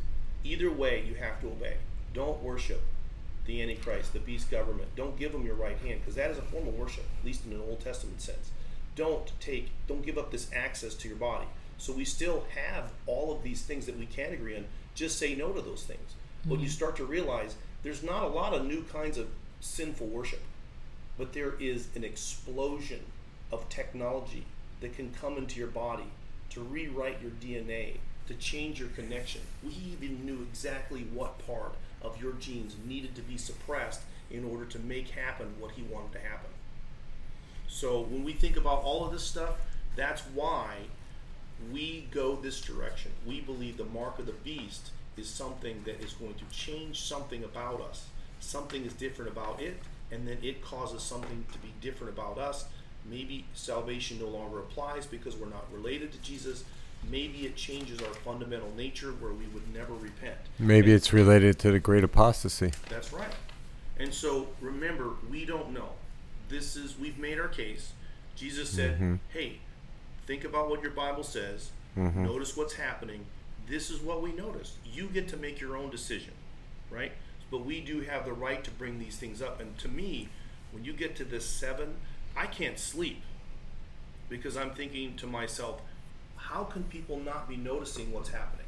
either 0.44 0.72
way 0.72 1.04
you 1.06 1.16
have 1.16 1.42
to 1.42 1.48
obey. 1.48 1.78
Don't 2.14 2.42
worship 2.42 2.82
the 3.48 3.62
Antichrist, 3.62 4.14
the 4.14 4.20
beast 4.20 4.52
government. 4.52 4.90
Don't 4.96 5.18
give 5.18 5.32
them 5.32 5.46
your 5.46 5.56
right 5.56 5.78
hand, 5.80 6.02
because 6.02 6.16
that 6.16 6.30
is 6.30 6.38
a 6.38 6.44
form 6.44 6.68
of 6.68 6.78
worship, 6.78 7.06
at 7.20 7.26
least 7.26 7.46
in 7.46 7.54
an 7.54 7.62
Old 7.68 7.80
Testament 7.80 8.22
sense. 8.22 8.52
Don't 8.96 9.32
take, 9.40 9.72
don't 9.88 10.06
give 10.06 10.18
up 10.18 10.32
this 10.32 10.50
access 10.56 10.94
to 10.96 11.08
your 11.08 11.18
body. 11.18 11.48
So 11.80 11.94
we 11.94 12.06
still 12.06 12.46
have 12.56 12.92
all 13.06 13.32
of 13.32 13.44
these 13.44 13.64
things 13.64 13.86
that 13.88 13.98
we 13.98 14.06
can 14.06 14.34
agree 14.34 14.56
on. 14.56 14.66
Just 14.94 15.18
say 15.18 15.36
no 15.36 15.52
to 15.52 15.62
those 15.62 15.84
things. 15.84 16.14
But 16.46 16.60
you 16.60 16.66
mm-hmm. 16.66 16.68
start 16.68 16.96
to 16.98 17.06
realize 17.06 17.56
there's 17.84 18.04
not 18.04 18.24
a 18.24 18.28
lot 18.28 18.54
of 18.54 18.66
new 18.66 18.84
kinds 18.84 19.18
of 19.18 19.28
sinful 19.60 20.08
worship 20.08 20.42
but 21.18 21.34
there 21.34 21.54
is 21.60 21.88
an 21.96 22.04
explosion 22.04 23.02
of 23.52 23.68
technology 23.70 24.46
that 24.82 24.96
can 24.96 25.12
come 25.12 25.38
into 25.38 25.60
your 25.60 25.70
body 25.70 26.06
to 26.52 26.62
rewrite 26.62 27.22
your 27.22 27.32
DNA, 27.32 27.98
to 28.28 28.34
change 28.36 28.80
your 28.80 28.90
connection. 28.90 29.42
We 29.64 29.72
even 29.72 30.26
knew 30.26 30.46
exactly 30.50 31.08
what 31.14 31.46
part 31.46 31.74
of 32.02 32.22
your 32.22 32.34
genes 32.34 32.76
needed 32.86 33.16
to 33.16 33.22
be 33.22 33.38
suppressed 33.38 34.02
in 34.30 34.44
order 34.44 34.66
to 34.66 34.80
make 34.80 35.10
happen 35.10 35.48
what 35.60 35.72
he 35.72 35.84
wanted 35.84 36.12
to 36.14 36.20
happen. 36.20 36.50
So 37.68 38.02
when 38.02 38.24
we 38.24 38.34
think 38.34 38.58
about 38.58 38.84
all 38.84 39.06
of 39.06 39.12
this 39.12 39.24
stuff, 39.24 39.56
that's 39.96 40.22
why 40.34 40.76
we 41.72 42.08
go 42.12 42.36
this 42.36 42.62
direction. 42.62 43.12
We 43.26 43.42
believe 43.42 43.78
the 43.78 43.86
mark 43.86 44.20
of 44.20 44.26
the 44.26 44.32
beast 44.32 44.92
is 45.18 45.28
something 45.28 45.82
that 45.86 46.02
is 46.02 46.14
going 46.14 46.36
to 46.36 46.46
change 46.56 47.02
something 47.02 47.44
about 47.44 47.82
us. 47.82 48.08
Something 48.40 48.86
is 48.86 48.94
different 48.94 49.32
about 49.32 49.62
it, 49.62 49.78
and 50.12 50.28
then 50.28 50.38
it 50.44 50.62
causes 50.62 51.02
something 51.02 51.46
to 51.52 51.58
be 51.60 51.74
different 51.82 52.14
about 52.14 52.38
us. 52.38 52.66
Maybe 53.10 53.46
salvation 53.54 54.20
no 54.20 54.28
longer 54.28 54.60
applies 54.60 55.06
because 55.06 55.36
we're 55.36 55.50
not 55.50 55.66
related 55.74 56.12
to 56.12 56.22
Jesus. 56.22 56.64
Maybe 57.10 57.46
it 57.46 57.56
changes 57.56 58.02
our 58.02 58.14
fundamental 58.14 58.72
nature 58.76 59.12
where 59.12 59.32
we 59.32 59.46
would 59.48 59.74
never 59.74 59.94
repent. 59.94 60.36
Maybe 60.60 60.92
it's 60.94 61.14
related 61.14 61.58
to 61.60 61.72
the 61.72 61.80
great 61.80 62.04
apostasy. 62.04 62.72
That's 62.90 63.14
right. 63.14 63.32
And 64.00 64.14
so 64.14 64.48
remember, 64.62 65.12
we 65.30 65.46
don't 65.46 65.72
know. 65.72 65.90
this 66.50 66.76
is 66.76 66.98
we've 67.00 67.18
made 67.18 67.40
our 67.40 67.48
case. 67.48 67.94
Jesus 68.36 68.70
said, 68.70 68.96
Mm-hmm. 68.96 69.16
"Hey, 69.30 69.60
think 70.28 70.44
about 70.44 70.70
what 70.70 70.82
your 70.82 70.92
Bible 70.92 71.24
says. 71.24 71.72
Notice 71.96 72.56
what's 72.56 72.74
happening. 72.76 73.26
This 73.68 73.90
is 73.90 74.00
what 74.00 74.22
we 74.22 74.32
noticed. 74.32 74.74
You 74.86 75.08
get 75.08 75.28
to 75.30 75.38
make 75.38 75.60
your 75.60 75.76
own 75.76 75.90
decision, 75.90 76.34
right? 76.92 77.12
But 77.50 77.66
we 77.66 77.82
do 77.82 78.02
have 78.02 78.24
the 78.26 78.34
right 78.34 78.64
to 78.64 78.70
bring 78.72 79.00
these 79.00 79.16
things 79.18 79.42
up. 79.42 79.60
And 79.60 79.76
to 79.80 79.88
me, 79.88 80.30
when 80.72 80.86
you 80.86 80.94
get 80.94 81.16
to 81.16 81.24
this 81.26 81.46
seven, 81.46 81.96
I 82.36 82.46
can't 82.46 82.78
sleep 82.78 83.24
because 84.30 84.56
I'm 84.56 84.72
thinking 84.76 85.16
to 85.18 85.26
myself, 85.26 85.82
how 86.50 86.64
can 86.64 86.84
people 86.84 87.20
not 87.20 87.50
be 87.50 87.58
noticing 87.58 88.12
what's 88.12 88.30
happening? 88.30 88.66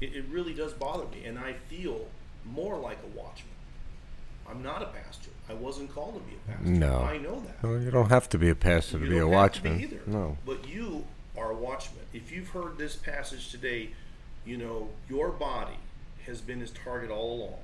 It, 0.00 0.14
it 0.14 0.24
really 0.30 0.54
does 0.54 0.72
bother 0.72 1.04
me, 1.06 1.24
and 1.24 1.38
I 1.38 1.54
feel 1.68 2.06
more 2.44 2.78
like 2.78 2.98
a 3.04 3.18
watchman. 3.18 3.54
I'm 4.48 4.62
not 4.62 4.82
a 4.82 4.86
pastor. 4.86 5.30
I 5.48 5.54
wasn't 5.54 5.92
called 5.92 6.14
to 6.14 6.20
be 6.20 6.36
a 6.36 6.52
pastor. 6.52 6.70
No. 6.70 7.00
I 7.00 7.18
know 7.18 7.40
that. 7.40 7.62
Well, 7.62 7.80
you 7.80 7.90
don't 7.90 8.08
have 8.08 8.28
to 8.30 8.38
be 8.38 8.48
a 8.48 8.54
pastor 8.54 8.98
to 8.98 8.98
be 8.98 9.16
a 9.16 9.20
don't 9.20 9.32
have 9.32 9.52
to 9.52 9.62
be 9.62 9.68
watchman. 9.68 9.80
either. 9.80 10.00
No. 10.06 10.36
But 10.46 10.68
you 10.68 11.04
are 11.36 11.50
a 11.50 11.54
watchman. 11.54 12.04
If 12.12 12.32
you've 12.32 12.48
heard 12.48 12.78
this 12.78 12.96
passage 12.96 13.50
today, 13.50 13.90
you 14.44 14.56
know 14.56 14.88
your 15.08 15.30
body 15.30 15.76
has 16.30 16.40
been 16.40 16.60
his 16.60 16.70
target 16.70 17.10
all 17.10 17.34
along. 17.34 17.58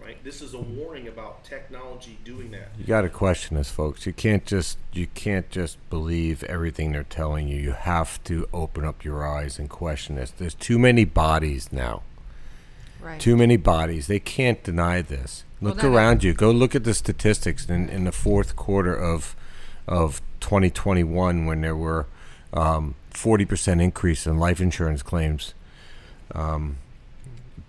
Right? 0.00 0.22
This 0.22 0.42
is 0.42 0.54
a 0.54 0.58
warning 0.60 1.08
about 1.08 1.42
technology 1.42 2.18
doing 2.24 2.50
that. 2.50 2.68
You 2.78 2.84
got 2.84 3.00
to 3.02 3.08
question 3.08 3.56
this, 3.56 3.70
folks. 3.70 4.06
You 4.06 4.12
can't 4.12 4.44
just 4.44 4.78
you 4.92 5.06
can't 5.14 5.48
just 5.50 5.78
believe 5.90 6.44
everything 6.44 6.92
they're 6.92 7.02
telling 7.02 7.48
you. 7.48 7.56
You 7.56 7.72
have 7.72 8.22
to 8.24 8.46
open 8.52 8.84
up 8.84 9.04
your 9.04 9.26
eyes 9.26 9.58
and 9.58 9.70
question 9.70 10.16
this. 10.16 10.30
There's 10.30 10.54
too 10.54 10.78
many 10.78 11.04
bodies 11.04 11.72
now. 11.72 12.02
Right. 13.00 13.20
Too 13.20 13.36
many 13.36 13.56
bodies. 13.56 14.06
They 14.06 14.20
can't 14.20 14.62
deny 14.62 15.00
this. 15.00 15.44
Look 15.60 15.78
no, 15.78 15.88
no. 15.88 15.96
around 15.96 16.22
you. 16.22 16.34
Go 16.34 16.50
look 16.50 16.74
at 16.74 16.84
the 16.84 16.94
statistics 16.94 17.68
in, 17.68 17.88
in 17.88 18.04
the 18.04 18.12
fourth 18.12 18.54
quarter 18.54 18.94
of 18.94 19.34
of 19.88 20.20
2021 20.40 21.46
when 21.46 21.60
there 21.60 21.76
were 21.76 22.06
um, 22.52 22.94
40% 23.12 23.82
increase 23.82 24.26
in 24.26 24.38
life 24.38 24.60
insurance 24.60 25.02
claims. 25.02 25.54
Um, 26.34 26.78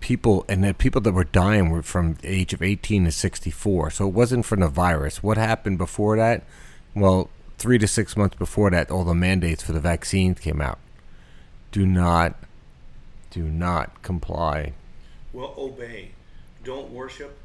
people 0.08 0.42
and 0.48 0.64
the 0.64 0.72
people 0.72 1.02
that 1.02 1.12
were 1.12 1.22
dying 1.22 1.68
were 1.68 1.82
from 1.82 2.14
the 2.14 2.28
age 2.28 2.54
of 2.54 2.62
18 2.62 3.04
to 3.04 3.12
64. 3.12 3.90
So 3.90 4.08
it 4.08 4.14
wasn't 4.14 4.46
from 4.46 4.60
the 4.60 4.68
virus. 4.68 5.22
What 5.22 5.36
happened 5.36 5.76
before 5.76 6.16
that? 6.16 6.44
Well, 6.94 7.28
three 7.58 7.76
to 7.76 7.86
six 7.86 8.16
months 8.16 8.34
before 8.34 8.70
that, 8.70 8.90
all 8.90 9.04
the 9.04 9.14
mandates 9.14 9.62
for 9.62 9.72
the 9.72 9.80
vaccines 9.80 10.40
came 10.40 10.62
out. 10.62 10.78
Do 11.72 11.84
not, 11.84 12.36
do 13.30 13.42
not 13.42 14.00
comply. 14.00 14.72
Well, 15.34 15.52
obey. 15.58 16.12
Don't 16.64 16.90
worship. 16.90 17.36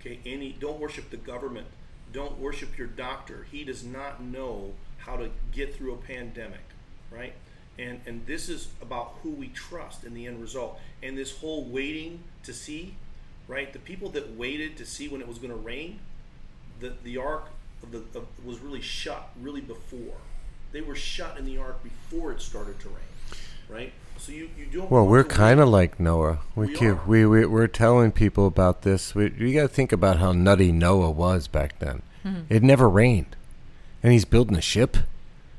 Okay, 0.00 0.18
any 0.24 0.56
don't 0.58 0.80
worship 0.80 1.10
the 1.10 1.18
government. 1.18 1.66
Don't 2.14 2.38
worship 2.38 2.78
your 2.78 2.86
doctor. 2.86 3.46
He 3.52 3.62
does 3.62 3.84
not 3.84 4.22
know 4.22 4.72
how 4.96 5.18
to 5.18 5.28
get 5.52 5.74
through 5.74 5.92
a 5.92 5.98
pandemic, 5.98 6.64
right? 7.10 7.34
And 7.78 8.00
and 8.06 8.26
this 8.26 8.48
is 8.48 8.68
about 8.80 9.16
who 9.22 9.30
we 9.30 9.48
trust 9.48 10.04
in 10.04 10.14
the 10.14 10.26
end 10.26 10.40
result. 10.40 10.80
And 11.02 11.16
this 11.16 11.38
whole 11.38 11.64
waiting 11.64 12.20
to 12.44 12.52
see, 12.52 12.94
right? 13.48 13.72
The 13.72 13.78
people 13.78 14.08
that 14.10 14.36
waited 14.36 14.76
to 14.78 14.86
see 14.86 15.08
when 15.08 15.20
it 15.20 15.28
was 15.28 15.38
going 15.38 15.50
to 15.50 15.56
rain, 15.56 15.98
the 16.80 16.94
the 17.02 17.18
ark 17.18 17.48
of 17.82 17.92
the 17.92 17.98
of, 18.18 18.26
was 18.44 18.60
really 18.60 18.80
shut 18.80 19.28
really 19.40 19.60
before. 19.60 20.16
They 20.72 20.80
were 20.80 20.96
shut 20.96 21.38
in 21.38 21.44
the 21.44 21.58
ark 21.58 21.82
before 21.82 22.32
it 22.32 22.40
started 22.40 22.80
to 22.80 22.88
rain, 22.88 23.38
right? 23.68 23.92
So 24.18 24.32
you 24.32 24.48
you 24.58 24.66
don't. 24.66 24.90
Well, 24.90 25.06
we're 25.06 25.24
kind 25.24 25.60
of 25.60 25.68
like 25.68 26.00
Noah. 26.00 26.38
We, 26.54 26.68
We 26.68 26.74
keep, 26.74 26.88
are. 26.88 27.00
we 27.06 27.26
we 27.26 27.44
we're 27.46 27.66
telling 27.66 28.10
people 28.10 28.46
about 28.46 28.82
this. 28.82 29.14
We, 29.14 29.32
you 29.36 29.52
got 29.52 29.62
to 29.62 29.68
think 29.68 29.92
about 29.92 30.18
how 30.18 30.32
nutty 30.32 30.72
Noah 30.72 31.10
was 31.10 31.46
back 31.46 31.78
then. 31.78 32.02
Hmm. 32.22 32.40
It 32.48 32.62
never 32.62 32.88
rained, 32.88 33.36
and 34.02 34.12
he's 34.12 34.24
building 34.24 34.56
a 34.56 34.62
ship. 34.62 34.96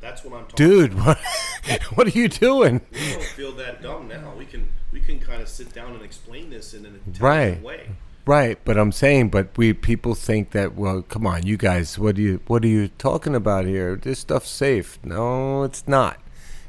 That's 0.08 0.24
what 0.24 0.40
I'm 0.40 0.46
talking. 0.48 0.66
Dude, 0.66 0.94
what 0.94 1.20
what 1.96 2.08
are 2.08 2.18
you 2.18 2.30
doing? 2.30 2.80
we 2.94 3.12
don't 3.14 3.24
feel 3.24 3.52
that 3.54 3.82
dumb 3.82 4.08
now. 4.08 4.34
We 4.38 4.46
can 4.46 4.70
we 4.94 5.02
can 5.02 5.20
kind 5.20 5.42
of 5.42 5.50
sit 5.50 5.74
down 5.74 5.94
and 5.96 6.02
explain 6.02 6.50
this 6.50 6.74
in 6.74 6.86
an 6.86 7.02
intelligent 7.06 7.22
Right. 7.22 7.62
way. 7.62 7.90
Right, 8.26 8.58
but 8.66 8.78
I'm 8.78 8.92
saying, 8.94 9.30
but 9.30 9.58
we 9.58 9.74
people 9.74 10.16
think 10.16 10.52
that. 10.52 10.76
Well, 10.76 11.02
come 11.02 11.28
on, 11.28 11.46
you 11.46 11.58
guys. 11.58 12.00
What 12.00 12.18
are 12.18 12.22
you 12.22 12.40
what 12.48 12.64
are 12.64 12.70
you 12.70 12.88
talking 12.98 13.36
about 13.36 13.66
here? 13.66 13.98
This 13.98 14.20
stuff's 14.20 14.50
safe. 14.50 14.98
No, 15.04 15.64
it's 15.64 15.86
not. 15.88 16.20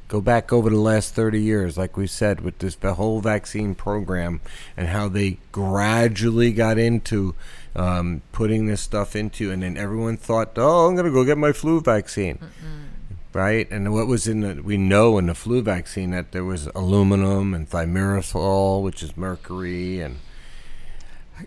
Go 0.09 0.21
back 0.21 0.53
over 0.53 0.71
the 0.71 0.81
last 0.81 1.15
30 1.15 1.39
years, 1.41 1.77
like 1.77 1.97
we 1.97 2.07
said, 2.07 2.41
with 2.41 2.59
this 2.59 2.75
the 2.75 2.95
whole 2.95 3.21
vaccine 3.21 3.75
program 3.77 4.41
and 4.77 4.89
how 4.89 5.09
they 5.09 5.39
gradually 5.53 6.51
got 6.51 6.77
into 6.79 7.35
um, 7.77 8.23
putting 8.33 8.67
this 8.67 8.81
stuff 8.81 9.15
into, 9.15 9.53
and 9.53 9.63
then 9.63 9.77
everyone 9.77 10.17
thought, 10.17 10.53
oh, 10.57 10.87
I'm 10.89 10.97
gonna 10.97 11.11
go 11.13 11.25
get 11.25 11.39
my 11.39 11.53
flu 11.53 11.81
vaccine. 11.81 12.39
Right, 13.35 13.71
and 13.71 13.93
what 13.93 14.07
was 14.07 14.27
in 14.27 14.41
the? 14.41 14.63
We 14.63 14.79
know 14.79 15.19
in 15.19 15.27
the 15.27 15.35
flu 15.35 15.61
vaccine 15.61 16.11
that 16.11 16.33
there 16.33 16.45
was 16.45 16.67
aluminum 16.69 17.53
and 17.53 17.69
thimerosal, 17.69 18.83
which 18.83 19.03
is 19.03 19.17
mercury, 19.17 20.01
and 20.01 20.17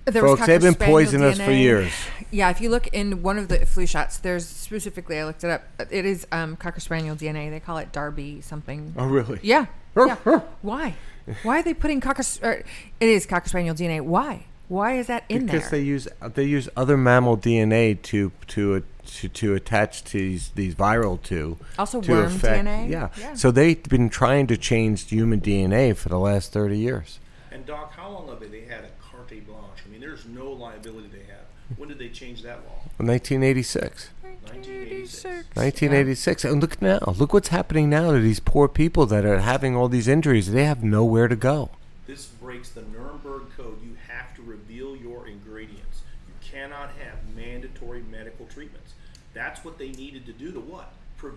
There 0.06 0.22
Folks, 0.22 0.46
they've 0.46 0.62
been 0.62 0.76
poisoning 0.76 1.28
us 1.28 1.40
for 1.40 1.52
years. 1.52 1.92
Yeah, 2.30 2.50
if 2.50 2.62
you 2.62 2.70
look 2.70 2.88
in 2.88 3.24
one 3.24 3.38
of 3.38 3.48
the 3.48 3.66
flu 3.66 3.86
shots, 3.86 4.20
there's 4.20 4.48
specifically 4.48 5.20
I 5.20 5.26
looked 5.26 5.44
it 5.44 5.50
up. 5.50 5.64
It 5.90 6.06
is 6.06 6.26
um, 6.32 6.56
Cocker 6.56 6.80
Spaniel 6.80 7.16
DNA. 7.16 7.50
They 7.50 7.60
call 7.60 7.78
it 7.78 7.92
Darby 7.92 8.42
something. 8.42 8.94
Oh, 8.98 9.06
really? 9.06 9.40
Yeah. 9.42 9.66
yeah. 9.98 10.16
Why? 10.62 10.96
Why 11.44 11.60
are 11.60 11.64
they 11.64 11.74
putting 11.74 12.00
Cocker? 12.00 12.24
It 12.44 12.66
is 13.00 13.26
Cocker 13.26 13.50
Spaniel 13.50 13.76
DNA. 13.76 14.02
Why? 14.02 14.46
Why 14.70 14.94
is 14.94 15.08
that 15.08 15.26
in 15.28 15.48
because 15.48 15.52
there? 15.52 15.60
Because 15.60 15.72
they 15.72 15.82
use 15.82 16.08
they 16.36 16.44
use 16.46 16.70
other 16.78 16.96
mammal 16.96 17.38
DNA 17.38 18.02
to 18.04 18.32
to 18.48 18.84
to, 19.06 19.30
to 19.30 19.56
attach 19.56 20.04
to 20.06 20.18
these, 20.18 20.50
these 20.50 20.76
viral 20.76 21.22
to 21.24 21.58
Also 21.78 22.02
to 22.02 22.12
worm 22.12 22.32
DNA? 22.34 22.90
Yeah. 22.90 23.10
Yeah. 23.18 23.34
So 23.34 23.52
they've 23.52 23.82
been 23.84 24.10
trying 24.10 24.48
to 24.48 24.58
change 24.58 25.10
human 25.10 25.42
DNA 25.42 25.96
for 25.96 26.10
the 26.10 26.20
last 26.20 26.52
thirty 26.54 26.78
years. 26.78 27.20
And 27.52 27.66
Doc, 27.66 27.94
how 27.94 28.10
long 28.10 28.28
have 28.30 28.40
they 28.40 28.62
had 28.62 28.86
a 28.86 28.90
carte 29.02 29.46
blanche? 29.46 29.80
I 29.86 29.90
mean, 29.90 30.02
there's 30.02 30.26
no 30.26 30.52
liability 30.52 31.10
they 31.12 31.32
have. 31.32 31.46
When 31.78 31.90
did 31.90 32.00
they 32.00 32.10
change 32.10 32.44
that 32.44 32.60
law? 32.66 32.82
1986. 32.98 34.10
1986. 34.22 35.24
1986. 35.56 36.46
And 36.46 36.62
look 36.62 36.82
now. 36.82 37.00
Look 37.18 37.34
what's 37.34 37.50
happening 37.50 37.90
now 37.90 38.12
to 38.12 38.20
these 38.20 38.40
poor 38.40 38.68
people 38.68 39.06
that 39.08 39.26
are 39.26 39.40
having 39.40 39.76
all 39.76 39.88
these 39.88 40.08
injuries. 40.08 40.52
They 40.52 40.66
have 40.66 40.84
nowhere 40.84 41.28
to 41.28 41.36
go. 41.36 41.70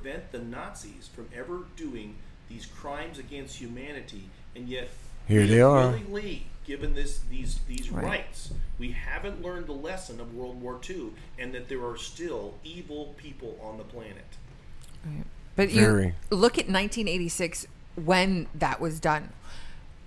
Prevent 0.04 0.32
the 0.32 0.38
Nazis 0.38 1.08
from 1.14 1.26
ever 1.34 1.60
doing 1.76 2.16
these 2.50 2.66
crimes 2.66 3.18
against 3.18 3.56
humanity. 3.56 4.28
And 4.54 4.68
yet, 4.68 4.90
Here 5.26 5.46
they 5.46 5.62
are. 5.62 5.86
willingly 5.92 6.44
given 6.66 6.94
this 6.94 7.20
these 7.30 7.60
these 7.66 7.90
Right. 7.90 8.04
rights. 8.04 8.52
We 8.78 8.90
haven't 8.92 9.40
learned 9.42 9.66
the 9.66 9.72
lesson 9.72 10.20
of 10.20 10.34
World 10.34 10.60
War 10.60 10.78
II, 10.86 11.12
and 11.38 11.54
that 11.54 11.70
there 11.70 11.82
are 11.86 11.96
still 11.96 12.52
evil 12.62 13.14
people 13.16 13.58
on 13.62 13.78
the 13.78 13.84
planet. 13.84 14.26
But 15.56 15.70
Very. 15.70 16.06
you 16.30 16.36
look 16.36 16.58
at 16.58 16.68
1986 16.68 17.66
when 17.96 18.46
that 18.54 18.82
was 18.82 19.00
done. 19.00 19.30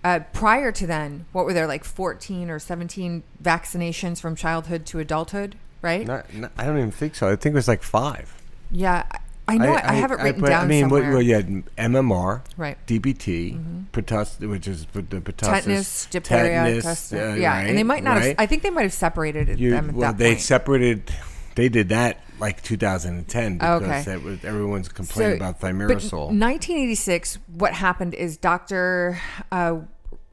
Uh, 0.03 0.19
prior 0.31 0.71
to 0.73 0.85
then, 0.85 1.25
what 1.31 1.43
were 1.45 1.53
there 1.53 1.65
like 1.67 1.83
14 1.83 2.51
or 2.51 2.59
17 2.59 3.23
vaccinations 3.43 4.19
from 4.21 4.35
childhood 4.35 4.85
to 4.85 4.99
adulthood, 4.99 5.55
right? 5.81 6.05
Not, 6.05 6.31
not- 6.35 6.51
I 6.55 6.65
don't 6.65 6.77
even 6.77 6.91
think 6.91 7.15
so. 7.15 7.27
I 7.31 7.35
think 7.35 7.53
it 7.53 7.55
was 7.55 7.67
like 7.67 7.81
five. 7.81 8.35
yeah, 8.69 9.03
I- 9.47 9.53
I 9.53 9.57
know. 9.57 9.73
I, 9.73 9.91
I, 9.91 9.93
have 9.93 10.11
it 10.11 10.19
written 10.19 10.41
but, 10.41 10.49
down 10.49 10.65
I 10.65 10.67
mean, 10.67 10.83
somewhere. 10.83 11.11
well, 11.13 11.21
you 11.21 11.33
had 11.35 11.47
MMR, 11.77 12.41
Right. 12.57 12.77
DPT, 12.85 13.85
pertuss, 13.93 14.39
which 14.47 14.67
is 14.67 14.85
the 14.93 15.01
pertussis, 15.03 15.35
Tetanus, 15.37 16.05
diphtheria, 16.07 16.63
tetanus, 16.81 17.13
uh, 17.13 17.35
yeah, 17.39 17.53
right, 17.55 17.67
and 17.69 17.77
they 17.77 17.83
might 17.83 18.03
not. 18.03 18.21
Have. 18.21 18.35
I 18.37 18.45
think 18.45 18.63
they 18.63 18.69
might 18.69 18.83
have 18.83 18.93
separated 18.93 19.59
You- 19.59 19.71
them 19.71 19.93
well, 19.95 20.11
they 20.13 20.31
point. 20.31 20.41
separated. 20.41 21.11
They 21.55 21.69
did 21.69 21.89
that 21.89 22.19
like 22.39 22.61
2010 22.61 23.57
because 23.57 23.81
Okay. 23.81 24.01
that 24.03 24.21
was, 24.21 24.43
everyone's 24.45 24.89
complaining 24.89 25.37
about 25.37 25.59
but 25.59 25.71
thimerosal. 25.73 26.27
1986, 26.27 27.39
what 27.55 27.73
happened 27.73 28.13
is 28.13 28.37
Dr. 28.37 29.19
Uh, 29.51 29.77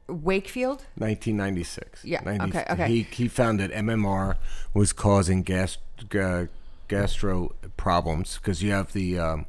Wakefield. 0.07 0.83
1996. 0.97 2.05
Yeah, 2.05 2.21
90 2.23 2.45
okay, 2.49 2.65
okay. 2.69 2.87
He 2.87 3.01
he 3.09 3.27
found 3.27 3.59
that 3.59 3.71
MMR 3.71 4.35
was 4.73 4.93
causing 4.93 5.41
gas 5.41 5.77
uh, 6.19 6.45
gastro 6.87 7.55
problems 7.77 8.37
because 8.37 8.63
you 8.63 8.71
have 8.71 8.93
the 8.93 9.19
um, 9.19 9.45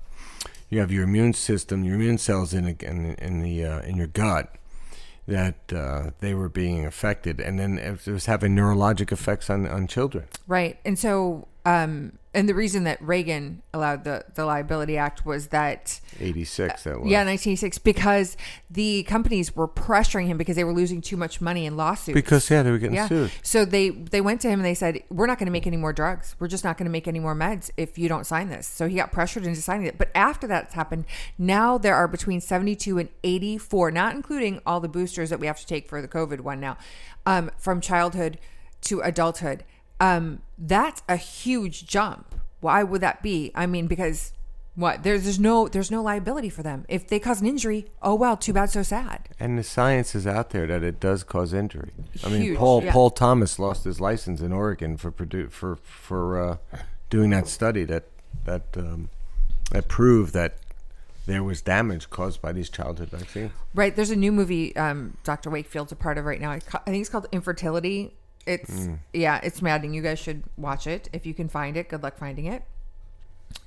you 0.69 0.81
have 0.81 0.91
your 0.91 1.05
immune 1.05 1.33
system, 1.33 1.85
your 1.85 1.95
immune 1.95 2.19
cells 2.19 2.53
in 2.53 2.67
in, 2.67 3.15
in 3.15 3.41
the 3.41 3.65
uh, 3.65 3.81
in 3.81 3.97
your 3.97 4.09
gut 4.09 4.55
that 5.29 5.73
uh, 5.73 6.11
they 6.21 6.35
were 6.35 6.49
being 6.49 6.87
affected, 6.87 7.41
and 7.41 7.59
then 7.59 7.79
it 7.79 8.07
was 8.07 8.27
having 8.27 8.55
neurologic 8.55 9.13
effects 9.13 9.51
on 9.51 9.67
on 9.67 9.87
children. 9.87 10.27
Right. 10.47 10.79
And 10.85 10.99
so 10.99 11.49
um, 11.67 12.13
and 12.33 12.49
the 12.49 12.55
reason 12.55 12.85
that 12.85 13.03
Reagan 13.03 13.63
allowed 13.75 14.05
the 14.05 14.25
the 14.35 14.45
liability 14.45 14.97
act 14.97 15.27
was 15.27 15.49
that 15.49 16.01
86 16.21 16.85
that 16.85 17.01
was. 17.01 17.11
yeah, 17.11 17.25
1986, 17.25 17.79
because 17.79 18.37
the 18.71 19.03
companies 19.03 19.57
were 19.57 19.67
pressuring 19.67 20.27
him 20.27 20.39
because 20.39 20.55
they 20.55 20.63
were 20.63 20.73
losing 20.73 21.01
too 21.01 21.17
much 21.17 21.41
money 21.41 21.67
in 21.67 21.77
lawsuits. 21.77 22.15
Because, 22.15 22.49
yeah, 22.49 22.63
they 22.63 22.71
were 22.71 22.79
getting 22.79 22.95
yeah. 22.95 23.09
sued. 23.09 23.33
So 23.43 23.65
they 23.65 23.89
they 23.89 24.21
went 24.21 24.43
to 24.43 24.49
him 24.49 24.61
and 24.61 24.67
they 24.67 24.75
said, 24.75 25.03
"We're 25.11 25.27
not 25.27 25.39
going 25.39 25.47
to 25.47 25.53
make 25.53 25.67
any 25.67 25.77
more 25.77 25.93
drugs. 25.93 26.37
We're 26.39 26.47
just 26.47 26.63
not 26.63 26.79
going 26.79 26.85
to 26.85 26.91
make 26.91 27.09
any 27.09 27.19
more 27.19 27.35
meds 27.35 27.71
if 27.77 27.99
you 27.99 28.09
don't 28.09 28.27
sign 28.27 28.49
this." 28.49 28.69
So 28.69 28.87
he 28.87 28.95
got 28.95 29.11
pressured 29.11 29.45
into 29.45 29.61
signing 29.61 29.87
it. 29.87 29.99
But 29.99 30.11
after 30.15 30.47
that's 30.47 30.75
happened, 30.75 31.07
now 31.39 31.79
there 31.79 31.97
are 31.97 32.07
between 32.07 32.41
72 32.41 32.97
and 32.99 33.09
84, 33.25 33.91
not 33.91 34.15
including 34.15 34.61
all 34.65 34.79
the 34.79 34.89
boosters 34.89 35.31
that 35.31 35.41
we 35.41 35.49
have 35.49 35.59
to 35.59 35.67
take 35.67 35.89
for 35.89 36.01
the 36.01 36.09
COVID 36.09 36.43
one 36.43 36.61
now, 36.61 36.77
um, 37.25 37.51
from 37.59 37.81
childhood 37.81 38.39
to 38.83 39.01
adulthood. 39.01 39.65
Um, 40.01 40.43
that's 40.59 41.03
a 41.09 41.17
huge 41.17 41.87
jump. 41.87 42.35
Why 42.61 42.83
would 42.83 43.01
that 43.01 43.23
be? 43.23 43.53
I 43.55 43.67
mean, 43.67 43.87
because 43.87 44.33
what 44.77 45.03
there's 45.03 45.25
there's 45.25 45.41
no 45.41 45.69
there's 45.69 45.91
no 45.91 46.03
liability 46.03 46.51
for 46.51 46.63
them 46.63 46.85
if 46.89 47.09
they 47.09 47.19
cause 47.19 47.41
an 47.41 47.47
injury. 47.47 47.87
Oh 48.03 48.15
well, 48.15 48.37
too 48.37 48.53
bad, 48.53 48.71
so 48.71 48.83
sad. 48.83 49.29
And 49.41 49.59
the 49.59 49.63
science 49.63 50.15
is 50.15 50.27
out 50.27 50.51
there 50.51 50.67
that 50.67 50.83
it 50.83 51.01
does 51.01 51.25
cause 51.25 51.55
injury. 51.55 51.91
I 52.25 52.29
mean, 52.29 52.57
Paul 52.57 52.85
yeah. 52.85 52.93
Paul 52.93 53.11
Thomas 53.11 53.59
lost 53.59 53.85
his 53.85 54.01
license 54.01 54.41
in 54.41 54.53
Oregon 54.53 54.97
for 54.97 55.11
produ- 55.11 55.51
for 55.51 55.77
for 55.77 56.43
uh, 56.43 56.57
doing 57.11 57.31
that 57.31 57.49
study 57.49 57.85
that 57.85 58.05
that 58.45 58.65
um, 58.77 59.09
that 59.71 59.89
proved 59.89 60.35
that 60.35 60.59
there 61.27 61.43
was 61.43 61.61
damage 61.61 62.09
caused 62.11 62.41
by 62.41 62.53
these 62.53 62.69
childhood 62.69 63.11
vaccines. 63.11 63.53
Right. 63.75 63.97
There's 63.97 64.11
a 64.11 64.17
new 64.17 64.31
movie 64.31 64.77
um, 64.77 65.17
Dr. 65.25 65.51
Wakefield's 65.51 65.93
a 65.93 65.97
part 65.97 66.19
of 66.19 66.25
right 66.25 66.41
now. 66.41 66.53
I 66.53 66.61
ca- 66.61 66.83
I 66.87 66.91
think 66.91 67.01
it's 67.01 67.11
called 67.11 67.27
Infertility. 67.33 68.15
It's 68.47 68.71
Mm. 68.71 68.99
yeah, 69.13 69.41
it's 69.43 69.61
maddening. 69.61 69.93
You 69.95 70.03
guys 70.03 70.19
should 70.19 70.45
watch 70.57 70.87
it 70.87 71.09
if 71.13 71.27
you 71.27 71.35
can 71.35 71.49
find 71.49 71.77
it. 71.77 71.89
Good 71.89 72.03
luck 72.03 72.17
finding 72.17 72.47
it. 72.47 72.63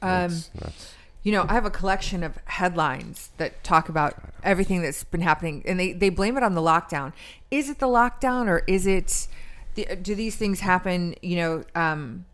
Um, 0.02 0.30
That's, 0.30 0.48
that's, 0.56 0.94
you 1.24 1.32
know, 1.34 1.46
I 1.50 1.54
have 1.54 1.66
a 1.66 1.70
collection 1.70 2.24
of 2.24 2.38
headlines 2.46 3.30
that 3.38 3.64
talk 3.64 3.90
about 3.90 4.16
everything 4.44 4.82
that's 4.82 5.04
been 5.04 5.22
happening, 5.22 5.64
and 5.66 5.80
they, 5.80 5.92
they 5.94 6.10
blame 6.10 6.38
it 6.38 6.44
on 6.44 6.56
the 6.56 6.62
lockdown. 6.62 7.12
Is 7.52 7.70
it 7.70 7.80
the 7.80 7.88
lockdown, 7.88 8.48
or 8.48 8.64
is 8.68 8.88
it? 8.88 9.28
The, 9.76 9.96
do 10.02 10.16
these 10.16 10.36
things 10.38 10.62
happen? 10.62 11.16
You 11.22 11.36
know, 11.36 11.64
um, 11.76 12.26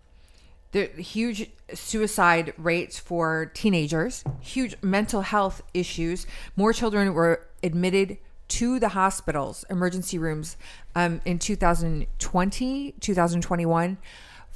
the 0.72 0.86
huge 0.88 1.50
suicide 1.74 2.54
rates 2.58 3.00
for 3.00 3.48
teenagers, 3.56 4.24
huge 4.41 4.76
mental 4.84 5.22
health 5.22 5.62
issues. 5.74 6.28
More 6.56 6.74
children 6.74 7.14
were 7.14 7.48
admitted 7.64 8.18
to 8.48 8.80
the 8.80 8.89
hospitals, 8.89 9.66
emergency 9.72 10.20
rooms, 10.20 10.58
um, 10.96 11.22
in 11.26 11.39
2020, 11.39 12.96
2021 13.00 13.98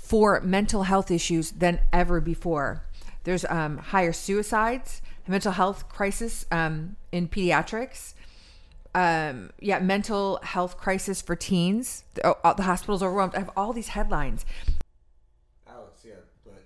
for 0.10 0.42
mental 0.42 0.84
health 0.84 1.12
issues 1.12 1.52
than 1.52 1.80
ever 1.94 2.20
before. 2.20 2.84
There's 3.26 3.46
um, 3.46 3.78
higher 3.78 4.14
suicides, 4.14 5.04
mental 5.28 5.52
health 5.52 5.88
crisis 5.88 6.48
um, 6.52 6.96
in 7.12 7.28
pediatrics. 7.28 8.16
Um, 8.96 9.52
yeah, 9.60 9.78
mental 9.78 10.40
health 10.42 10.78
crisis 10.78 11.22
for 11.22 11.36
teens. 11.36 12.06
The, 12.16 12.26
oh, 12.26 12.54
the 12.56 12.64
hospitals 12.64 13.04
overwhelmed. 13.04 13.36
I 13.36 13.40
have 13.40 13.52
all 13.56 13.72
these 13.72 13.90
headlines. 13.90 14.48
Alex, 15.70 16.02
yeah, 16.02 16.26
but 16.42 16.66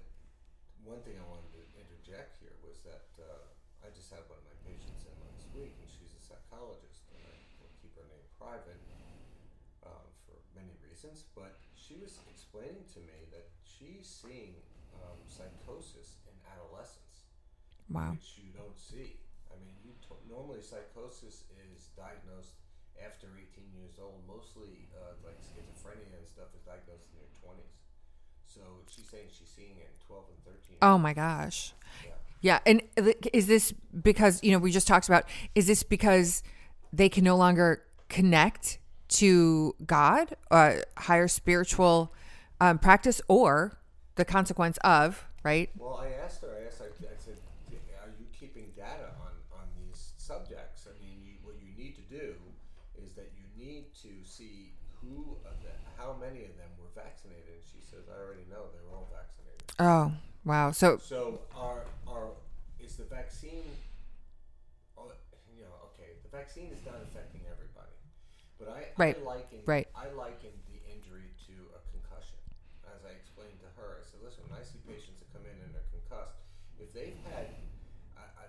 one 0.88 1.04
thing 1.04 1.20
I 1.20 1.26
wanted 1.28 1.52
to 1.52 1.60
interject 1.76 2.40
here 2.40 2.56
was 2.64 2.80
that 2.88 3.12
uh, 3.20 3.84
I 3.84 3.92
just 3.92 4.08
had 4.08 4.24
one 4.32 4.40
of 4.40 4.48
my 4.48 4.56
patients 4.64 5.04
in 5.04 5.12
last 5.20 5.52
week, 5.52 5.76
and 5.84 5.90
she's 5.92 6.16
a 6.16 6.24
psychologist, 6.24 7.04
and 7.12 7.20
I 7.28 7.36
will 7.60 7.76
keep 7.84 7.92
her 8.00 8.08
name 8.08 8.24
private 8.40 8.80
um, 9.84 10.08
for 10.24 10.40
But 11.36 11.60
she 11.76 12.00
was 12.00 12.16
explaining 12.32 12.88
to 12.96 13.00
me 13.04 13.28
that 13.36 13.52
she's 13.68 14.08
seeing 14.08 14.56
um, 15.04 15.20
psychosis 15.28 16.16
in 16.24 16.36
adolescence, 16.48 17.28
Wow. 17.92 18.16
which 18.16 18.40
you 18.40 18.56
don't 18.56 18.80
see. 18.80 19.20
I 19.52 19.60
mean, 19.60 19.76
you 19.84 19.92
t- 20.00 20.16
normally 20.32 20.64
psychosis 20.64 21.44
is 21.60 21.92
diagnosed 22.00 22.56
after 23.04 23.28
18 23.36 23.68
years 23.76 24.00
old. 24.00 24.24
Mostly, 24.28 24.88
uh, 24.96 25.20
like 25.28 25.36
schizophrenia 25.44 26.16
and 26.16 26.28
stuff 26.28 26.48
is 26.56 26.64
diagnosed 26.64 27.12
in 27.12 27.20
your 27.20 27.32
20s. 27.44 27.76
So 28.48 28.62
she's 28.88 29.10
saying 29.12 29.28
she's 29.28 29.52
seeing 29.52 29.76
it 29.76 29.92
in 29.92 30.08
12 30.08 30.24
and 30.32 30.56
13. 30.56 30.78
Oh 30.82 30.98
my 30.98 31.14
gosh. 31.14 31.74
Yeah. 32.06 32.12
Yeah, 32.42 32.60
and 32.66 32.82
is 33.34 33.48
this 33.48 33.74
because 33.92 34.42
you 34.44 34.52
know 34.52 34.60
we 34.60 34.72
just 34.72 34.88
talked 34.88 35.08
about? 35.08 35.26
Is 35.56 35.68
this 35.68 35.84
because 35.84 36.44
they 36.94 37.10
can 37.10 37.24
no 37.26 37.36
longer 37.36 37.84
connect 38.10 38.80
to 39.10 39.76
God, 39.86 40.36
uh, 40.52 40.78
higher 40.98 41.28
spiritual 41.28 42.14
um, 42.60 42.78
practice, 42.80 43.22
or 43.28 43.78
the 44.16 44.26
consequence 44.26 44.78
of 44.84 45.26
right? 45.44 45.70
Well, 45.78 46.02
I 46.02 46.24
asked 46.24 46.42
her. 46.42 46.50
I 46.50 46.68
asked. 46.68 46.82
I, 46.82 46.86
I 47.06 47.18
said, 47.18 47.38
"Are 48.02 48.10
you 48.20 48.26
keeping 48.38 48.72
data 48.76 49.12
on 49.22 49.34
on 49.60 49.66
these 49.78 50.14
subjects? 50.18 50.88
I 50.88 50.94
mean, 51.04 51.20
you, 51.24 51.34
what 51.44 51.56
you 51.62 51.72
need 51.78 51.96
to 51.96 52.06
do 52.10 52.34
is 53.04 53.14
that 53.14 53.32
you 53.36 53.46
need 53.58 53.94
to 54.04 54.10
see 54.24 54.72
who, 55.02 55.38
of 55.46 55.56
the, 55.64 55.72
how 55.98 56.16
many 56.20 56.44
of 56.44 56.56
them 56.58 56.70
were 56.80 56.90
vaccinated." 56.96 57.60
And 57.60 57.64
she 57.64 57.82
says, 57.84 58.08
"I 58.10 58.18
already 58.20 58.46
know 58.50 58.72
they 58.74 58.82
were 58.88 58.96
all 58.96 59.10
vaccinated." 59.12 59.64
Oh 59.80 60.12
wow. 60.46 60.72
So 60.72 60.98
So, 60.98 61.42
are 61.56 61.84
are 62.08 62.30
is 62.80 62.96
the 62.96 63.04
vaccine? 63.06 63.72
Oh, 64.98 65.12
you 65.56 65.64
know, 65.64 65.74
okay, 65.94 66.14
the 66.24 66.30
vaccine 66.30 66.70
is 66.72 66.80
not 66.86 67.02
affecting 67.04 67.42
everybody, 67.50 67.96
but 68.60 68.70
I, 68.70 68.83
Right, 68.98 69.18
I 69.18 69.26
liken 69.26 69.60
right. 69.66 69.88
I 69.96 70.08
liken 70.14 70.54
the 70.70 70.80
injury 70.86 71.34
to 71.50 71.56
a 71.74 71.82
concussion. 71.90 72.38
As 72.86 73.02
I 73.06 73.14
explained 73.18 73.58
to 73.66 73.70
her, 73.80 73.98
I 73.98 74.04
said, 74.06 74.22
"Listen, 74.22 74.46
when 74.50 74.60
I 74.60 74.64
see 74.64 74.78
patients 74.86 75.22
that 75.22 75.30
come 75.34 75.46
in 75.46 75.56
and 75.66 75.74
they're 75.74 75.90
concussed, 75.90 76.38
if 76.78 76.94
they've 76.94 77.18
had 77.34 77.50
a, 78.18 78.26
a, 78.44 78.48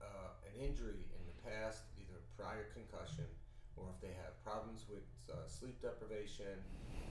uh, 0.00 0.48
an 0.48 0.54
injury 0.56 1.04
in 1.12 1.22
the 1.28 1.36
past, 1.44 1.84
either 2.00 2.16
prior 2.40 2.72
concussion, 2.72 3.28
or 3.76 3.92
if 3.92 3.98
they 4.00 4.16
have 4.16 4.32
problems 4.40 4.88
with 4.88 5.04
uh, 5.28 5.44
sleep 5.44 5.80
deprivation, 5.84 6.56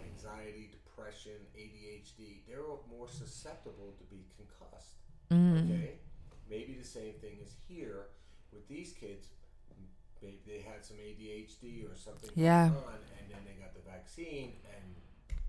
anxiety, 0.02 0.74
depression, 0.74 1.38
ADHD, 1.54 2.42
they're 2.50 2.66
more 2.90 3.08
susceptible 3.08 3.94
to 3.98 4.06
be 4.10 4.26
concussed. 4.38 4.98
Mm. 5.30 5.66
Okay? 5.66 5.98
maybe 6.50 6.74
the 6.74 6.88
same 6.88 7.14
thing 7.22 7.38
is 7.42 7.56
here 7.68 8.08
with 8.54 8.68
these 8.68 8.94
kids. 8.94 9.30
Maybe 10.26 10.42
they 10.46 10.62
had 10.66 10.84
some 10.84 10.98
ADHD 10.98 11.86
or 11.86 11.94
something 11.96 12.32
Yeah. 12.34 12.70
going 12.70 12.84
on, 12.84 13.00
and 13.22 13.30
then 13.30 13.46
they 13.46 13.54
got 13.62 13.74
the 13.78 13.82
vaccine, 13.82 14.58
and 14.66 14.96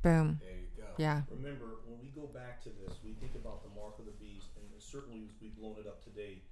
boom. 0.02 0.38
there 0.42 0.52
you 0.60 0.68
go. 0.76 0.92
Yeah. 0.98 1.22
Remember, 1.30 1.80
when 1.86 1.98
we 1.98 2.08
go 2.08 2.26
back 2.28 2.60
to 2.64 2.68
this, 2.68 3.00
we 3.02 3.14
think 3.14 3.34
about 3.34 3.62
the 3.64 3.70
mark 3.70 3.98
of 3.98 4.04
the 4.04 4.12
beast, 4.20 4.48
and 4.56 4.68
certainly 4.82 5.24
as 5.24 5.40
we've 5.40 5.56
blown 5.56 5.78
it 5.80 5.86
up 5.86 6.04
today, 6.04 6.42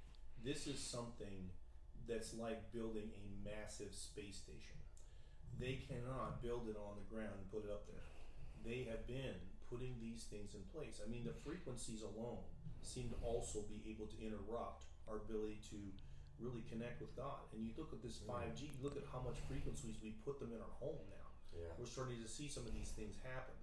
this 0.43 0.67
is 0.67 0.79
something 0.81 1.51
that's 2.09 2.33
like 2.35 2.73
building 2.73 3.11
a 3.13 3.25
massive 3.45 3.95
space 3.95 4.37
station. 4.37 4.77
They 5.61 5.85
cannot 5.87 6.43
build 6.43 6.69
it 6.69 6.77
on 6.77 6.97
the 6.97 7.15
ground 7.15 7.37
and 7.39 7.51
put 7.53 7.65
it 7.65 7.71
up 7.71 7.87
there. 7.87 8.09
They 8.65 8.85
have 8.85 9.07
been 9.07 9.37
putting 9.69 10.01
these 10.01 10.25
things 10.25 10.55
in 10.55 10.63
place. 10.73 11.01
I 11.05 11.09
mean, 11.09 11.25
the 11.25 11.33
frequencies 11.33 12.03
alone 12.03 12.45
seem 12.83 13.09
to 13.11 13.17
also 13.23 13.63
be 13.63 13.81
able 13.91 14.07
to 14.09 14.19
interrupt 14.21 14.85
our 15.09 15.17
ability 15.17 15.61
to 15.71 15.77
really 16.41 16.63
connect 16.69 17.01
with 17.01 17.15
God. 17.17 17.47
And 17.53 17.63
you 17.63 17.71
look 17.77 17.93
at 17.93 18.03
this 18.03 18.19
5G, 18.27 18.75
you 18.75 18.81
look 18.83 18.97
at 18.97 19.05
how 19.13 19.21
much 19.21 19.39
frequencies 19.47 19.97
we 20.03 20.17
put 20.25 20.39
them 20.39 20.51
in 20.53 20.61
our 20.61 20.75
home 20.81 21.03
now. 21.11 21.29
Yeah. 21.55 21.71
We're 21.79 21.87
starting 21.87 22.19
to 22.23 22.29
see 22.29 22.49
some 22.49 22.67
of 22.67 22.75
these 22.75 22.91
things 22.91 23.15
happen. 23.23 23.55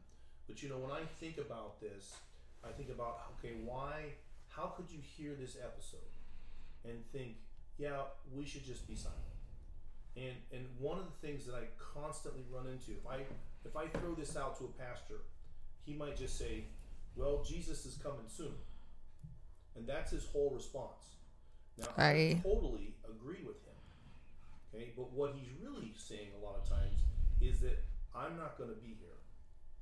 But 0.48 0.64
you 0.64 0.70
know, 0.70 0.78
when 0.78 0.92
I 0.92 1.04
think 1.20 1.38
about 1.38 1.80
this, 1.80 2.16
I 2.64 2.72
think 2.72 2.90
about 2.90 3.32
okay, 3.40 3.56
why? 3.64 4.16
How 4.48 4.74
could 4.76 4.92
you 4.92 5.00
hear 5.00 5.32
this 5.34 5.56
episode 5.56 6.12
and 6.84 7.00
think, 7.14 7.38
yeah, 7.78 8.04
we 8.34 8.46
should 8.46 8.66
just 8.66 8.88
be 8.88 8.96
silent? 8.96 9.20
And 10.16 10.36
and 10.52 10.66
one 10.78 11.00
of 11.00 11.06
the 11.06 11.26
things 11.26 11.46
that 11.46 11.56
I 11.56 11.72
constantly 11.78 12.44
run 12.52 12.68
into, 12.68 12.92
if 12.92 13.08
I 13.08 13.24
if 13.64 13.76
I 13.76 13.88
throw 14.00 14.14
this 14.14 14.36
out 14.36 14.58
to 14.60 14.66
a 14.66 14.84
pastor, 14.84 15.24
he 15.86 15.94
might 15.94 16.18
just 16.18 16.38
say, 16.38 16.66
"Well, 17.16 17.44
Jesus 17.48 17.86
is 17.86 17.96
coming 17.96 18.28
soon," 18.28 18.56
and 19.76 19.88
that's 19.88 20.12
his 20.12 20.26
whole 20.26 20.52
response. 20.54 21.16
Now, 21.78 21.88
I 21.98 22.12
I- 22.12 22.42
totally 22.44 22.94
agree 23.06 23.44
with 23.46 23.58
him. 23.66 23.76
Okay, 24.74 24.92
but 24.96 25.12
what 25.12 25.34
he's 25.36 25.52
really 25.62 25.94
saying 25.98 26.30
a 26.42 26.46
lot 26.46 26.56
of 26.62 26.68
times 26.70 27.00
is 27.42 27.60
that 27.62 27.84
I'm 28.16 28.38
not 28.38 28.58
going 28.58 28.70
to 28.70 28.76
be 28.76 28.96
here, 29.00 29.18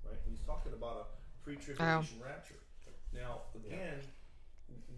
right? 0.06 0.18
And 0.26 0.32
he's 0.36 0.46
talking 0.46 0.74
about 0.74 0.98
a 0.98 1.44
pre-tribulation 1.44 2.18
oh. 2.22 2.26
rapture. 2.26 2.56
Now, 3.14 3.42
again, 3.56 4.00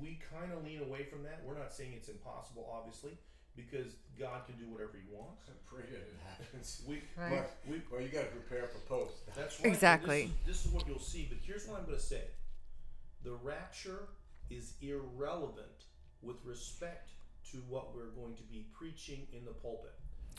we 0.01 0.19
kind 0.31 0.51
of 0.51 0.63
lean 0.65 0.81
away 0.81 1.03
from 1.03 1.23
that. 1.23 1.41
We're 1.45 1.57
not 1.57 1.73
saying 1.73 1.93
it's 1.95 2.09
impossible, 2.09 2.67
obviously, 2.71 3.17
because 3.55 3.95
God 4.19 4.45
can 4.45 4.57
do 4.57 4.67
whatever 4.71 4.91
He 4.99 5.07
wants. 5.15 5.43
Pray 5.65 5.83
that 5.89 5.97
it 6.01 6.19
happens. 6.27 6.81
We, 6.87 7.01
Right. 7.17 7.43
we, 7.67 7.81
Well, 7.91 8.01
you 8.01 8.09
got 8.09 8.21
to 8.21 8.35
prepare 8.35 8.67
for 8.67 8.79
post. 8.79 9.25
that's 9.35 9.57
right. 9.59 9.65
and 9.65 9.73
Exactly. 9.73 10.23
This 10.45 10.57
is, 10.57 10.63
this 10.63 10.65
is 10.65 10.71
what 10.71 10.87
you'll 10.87 10.99
see. 10.99 11.27
But 11.29 11.39
here's 11.41 11.67
what 11.67 11.79
I'm 11.79 11.85
going 11.85 11.97
to 11.97 12.03
say: 12.03 12.23
the 13.23 13.31
rapture 13.31 14.09
is 14.49 14.73
irrelevant 14.81 15.85
with 16.21 16.37
respect 16.45 17.11
to 17.51 17.57
what 17.69 17.95
we're 17.95 18.11
going 18.11 18.35
to 18.35 18.43
be 18.43 18.65
preaching 18.77 19.27
in 19.33 19.45
the 19.45 19.51
pulpit. 19.51 19.93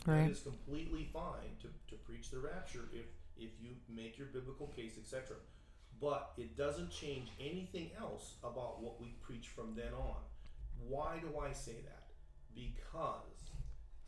Right. 0.05 0.25
It 0.27 0.31
is 0.31 0.39
completely 0.39 1.09
fine 1.13 1.55
to, 1.61 1.67
to 1.89 1.95
preach 2.03 2.29
the 2.31 2.39
rapture 2.39 2.89
if 2.91 3.05
if 3.35 3.49
you 3.59 3.71
make 3.89 4.17
your 4.17 4.27
biblical 4.27 4.67
case, 4.67 4.93
etc. 4.97 5.37
but 5.99 6.33
it 6.37 6.55
doesn't 6.55 6.91
change 6.91 7.29
anything 7.39 7.89
else 7.99 8.35
about 8.43 8.81
what 8.81 9.01
we 9.01 9.15
preach 9.21 9.47
from 9.47 9.73
then 9.75 9.91
on. 9.97 10.17
Why 10.87 11.17
do 11.19 11.39
I 11.39 11.51
say 11.51 11.77
that? 11.83 12.03
Because 12.53 13.49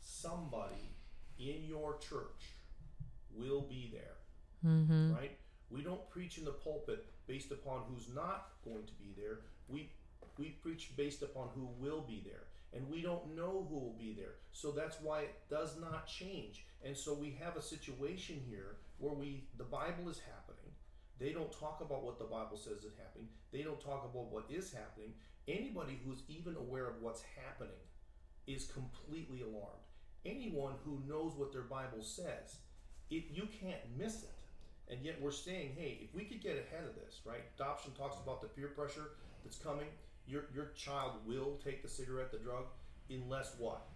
somebody 0.00 0.94
in 1.38 1.64
your 1.66 1.98
church 1.98 2.54
will 3.34 3.62
be 3.62 3.92
there. 3.92 4.16
Mm-hmm. 4.64 5.14
Right? 5.14 5.36
We 5.70 5.82
don't 5.82 6.08
preach 6.10 6.38
in 6.38 6.44
the 6.44 6.52
pulpit 6.52 7.04
based 7.26 7.50
upon 7.50 7.82
who's 7.88 8.14
not 8.14 8.50
going 8.64 8.86
to 8.86 8.92
be 8.94 9.12
there. 9.16 9.40
We 9.68 9.90
we 10.38 10.58
preach 10.62 10.92
based 10.96 11.22
upon 11.22 11.48
who 11.54 11.68
will 11.78 12.02
be 12.02 12.22
there. 12.24 12.44
And 12.72 12.88
we 12.90 13.00
don't 13.00 13.34
know 13.34 13.66
who 13.68 13.76
will 13.76 13.96
be 13.98 14.14
there. 14.16 14.34
So 14.52 14.70
that's 14.70 15.00
why 15.00 15.20
it 15.20 15.34
does 15.48 15.78
not 15.80 16.06
change. 16.06 16.66
And 16.84 16.96
so 16.96 17.14
we 17.14 17.38
have 17.42 17.56
a 17.56 17.62
situation 17.62 18.40
here 18.48 18.76
where 18.98 19.14
we 19.14 19.44
the 19.56 19.64
Bible 19.64 20.10
is 20.10 20.18
happening. 20.18 20.72
They 21.18 21.32
don't 21.32 21.52
talk 21.58 21.80
about 21.80 22.04
what 22.04 22.18
the 22.18 22.24
Bible 22.24 22.56
says 22.56 22.84
is 22.84 22.92
happening. 22.98 23.28
They 23.52 23.62
don't 23.62 23.80
talk 23.80 24.04
about 24.04 24.30
what 24.30 24.44
is 24.50 24.72
happening. 24.72 25.14
Anybody 25.48 25.98
who's 26.04 26.22
even 26.28 26.56
aware 26.56 26.88
of 26.88 27.00
what's 27.00 27.22
happening 27.46 27.80
is 28.46 28.70
completely 28.72 29.42
alarmed. 29.42 29.86
Anyone 30.26 30.74
who 30.84 31.00
knows 31.08 31.32
what 31.36 31.52
their 31.52 31.62
Bible 31.62 32.02
says, 32.02 32.56
it 33.10 33.24
you 33.32 33.48
can't 33.60 33.80
miss 33.96 34.24
it. 34.24 34.30
And 34.88 35.04
yet 35.04 35.20
we're 35.20 35.32
saying, 35.32 35.72
hey, 35.76 35.98
if 36.02 36.14
we 36.14 36.24
could 36.24 36.42
get 36.42 36.52
ahead 36.52 36.86
of 36.86 36.94
this, 36.94 37.20
right? 37.24 37.42
Adoption 37.56 37.92
talks 37.92 38.18
about 38.22 38.40
the 38.40 38.48
peer 38.48 38.68
pressure 38.68 39.12
that's 39.44 39.58
coming. 39.58 39.88
Your 40.28 40.44
your 40.54 40.70
child 40.76 41.12
will 41.26 41.58
take 41.64 41.82
the 41.82 41.88
cigarette, 41.88 42.32
the 42.32 42.38
drug, 42.38 42.64
unless 43.10 43.52
what? 43.58 43.86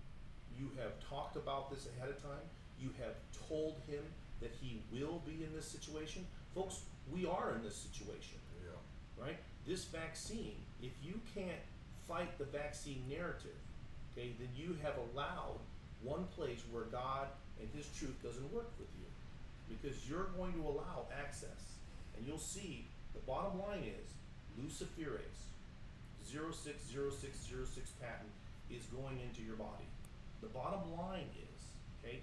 You 0.59 0.71
have 0.79 0.93
talked 1.09 1.37
about 1.37 1.71
this 1.71 1.87
ahead 1.97 2.11
of 2.11 2.23
time. 2.23 2.47
You 2.79 2.91
have 3.01 3.15
told 3.49 3.77
him 3.87 4.03
that 4.41 4.53
he 4.61 4.83
will 4.93 5.23
be 5.27 5.45
in 5.45 5.53
this 5.55 5.67
situation. 5.67 6.27
Folks, 6.55 6.81
we 7.13 7.27
are 7.27 7.55
in 7.55 7.63
this 7.63 7.77
situation 7.77 8.39
Yeah. 8.65 9.25
right? 9.25 9.39
This 9.67 9.85
vaccine, 9.85 10.57
if 10.83 10.93
you 11.03 11.21
can't 11.35 11.61
fight 12.09 12.39
the 12.39 12.45
vaccine 12.45 13.05
narrative, 13.09 13.59
okay, 14.13 14.33
then 14.39 14.49
you 14.57 14.77
have 14.83 14.95
allowed 14.97 15.61
one 16.03 16.25
place 16.37 16.61
where 16.71 16.85
God 16.85 17.29
and 17.61 17.69
His 17.75 17.87
truth 17.99 18.17
doesn't 18.23 18.53
work 18.53 18.71
with 18.79 18.89
you. 18.99 19.07
Because 19.69 20.09
you're 20.09 20.31
going 20.37 20.55
to 20.55 20.67
allow 20.67 21.07
access. 21.13 21.77
And 22.17 22.27
you'll 22.27 22.39
see 22.39 22.87
the 23.15 23.21
bottom 23.21 23.61
line 23.61 23.85
is 23.85 24.11
Luciferase 24.59 25.47
060606 26.27 27.91
patent 28.01 28.33
is 28.71 28.85
going 28.95 29.19
into 29.21 29.43
your 29.43 29.57
body. 29.57 29.89
The 30.41 30.49
bottom 30.49 30.93
line 30.97 31.29
is, 31.37 31.59
okay, 32.01 32.21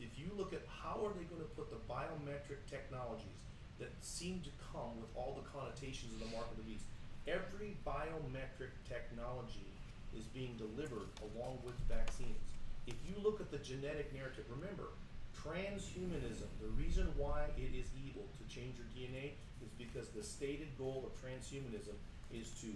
if 0.00 0.18
you 0.18 0.30
look 0.36 0.52
at 0.52 0.62
how 0.66 0.98
are 1.04 1.14
they 1.14 1.24
going 1.30 1.42
to 1.42 1.52
put 1.54 1.70
the 1.70 1.80
biometric 1.86 2.66
technologies 2.70 3.40
that 3.78 3.90
seem 4.00 4.40
to 4.42 4.50
come 4.72 4.98
with 5.00 5.10
all 5.14 5.38
the 5.38 5.46
connotations 5.50 6.12
of 6.14 6.20
the 6.20 6.30
mark 6.34 6.50
of 6.50 6.58
the 6.58 6.66
beast, 6.66 6.86
every 7.26 7.76
biometric 7.86 8.74
technology 8.88 9.70
is 10.16 10.24
being 10.30 10.54
delivered 10.58 11.10
along 11.22 11.58
with 11.64 11.74
vaccines. 11.88 12.54
If 12.86 12.94
you 13.06 13.14
look 13.22 13.40
at 13.40 13.50
the 13.50 13.58
genetic 13.58 14.12
narrative, 14.14 14.44
remember, 14.50 14.92
transhumanism, 15.34 16.46
the 16.62 16.70
reason 16.78 17.08
why 17.16 17.50
it 17.56 17.74
is 17.74 17.86
evil 17.98 18.26
to 18.38 18.42
change 18.46 18.76
your 18.78 18.88
DNA 18.94 19.34
is 19.62 19.72
because 19.78 20.08
the 20.08 20.22
stated 20.22 20.68
goal 20.78 21.08
of 21.08 21.12
transhumanism 21.18 21.96
is 22.32 22.50
to 22.60 22.68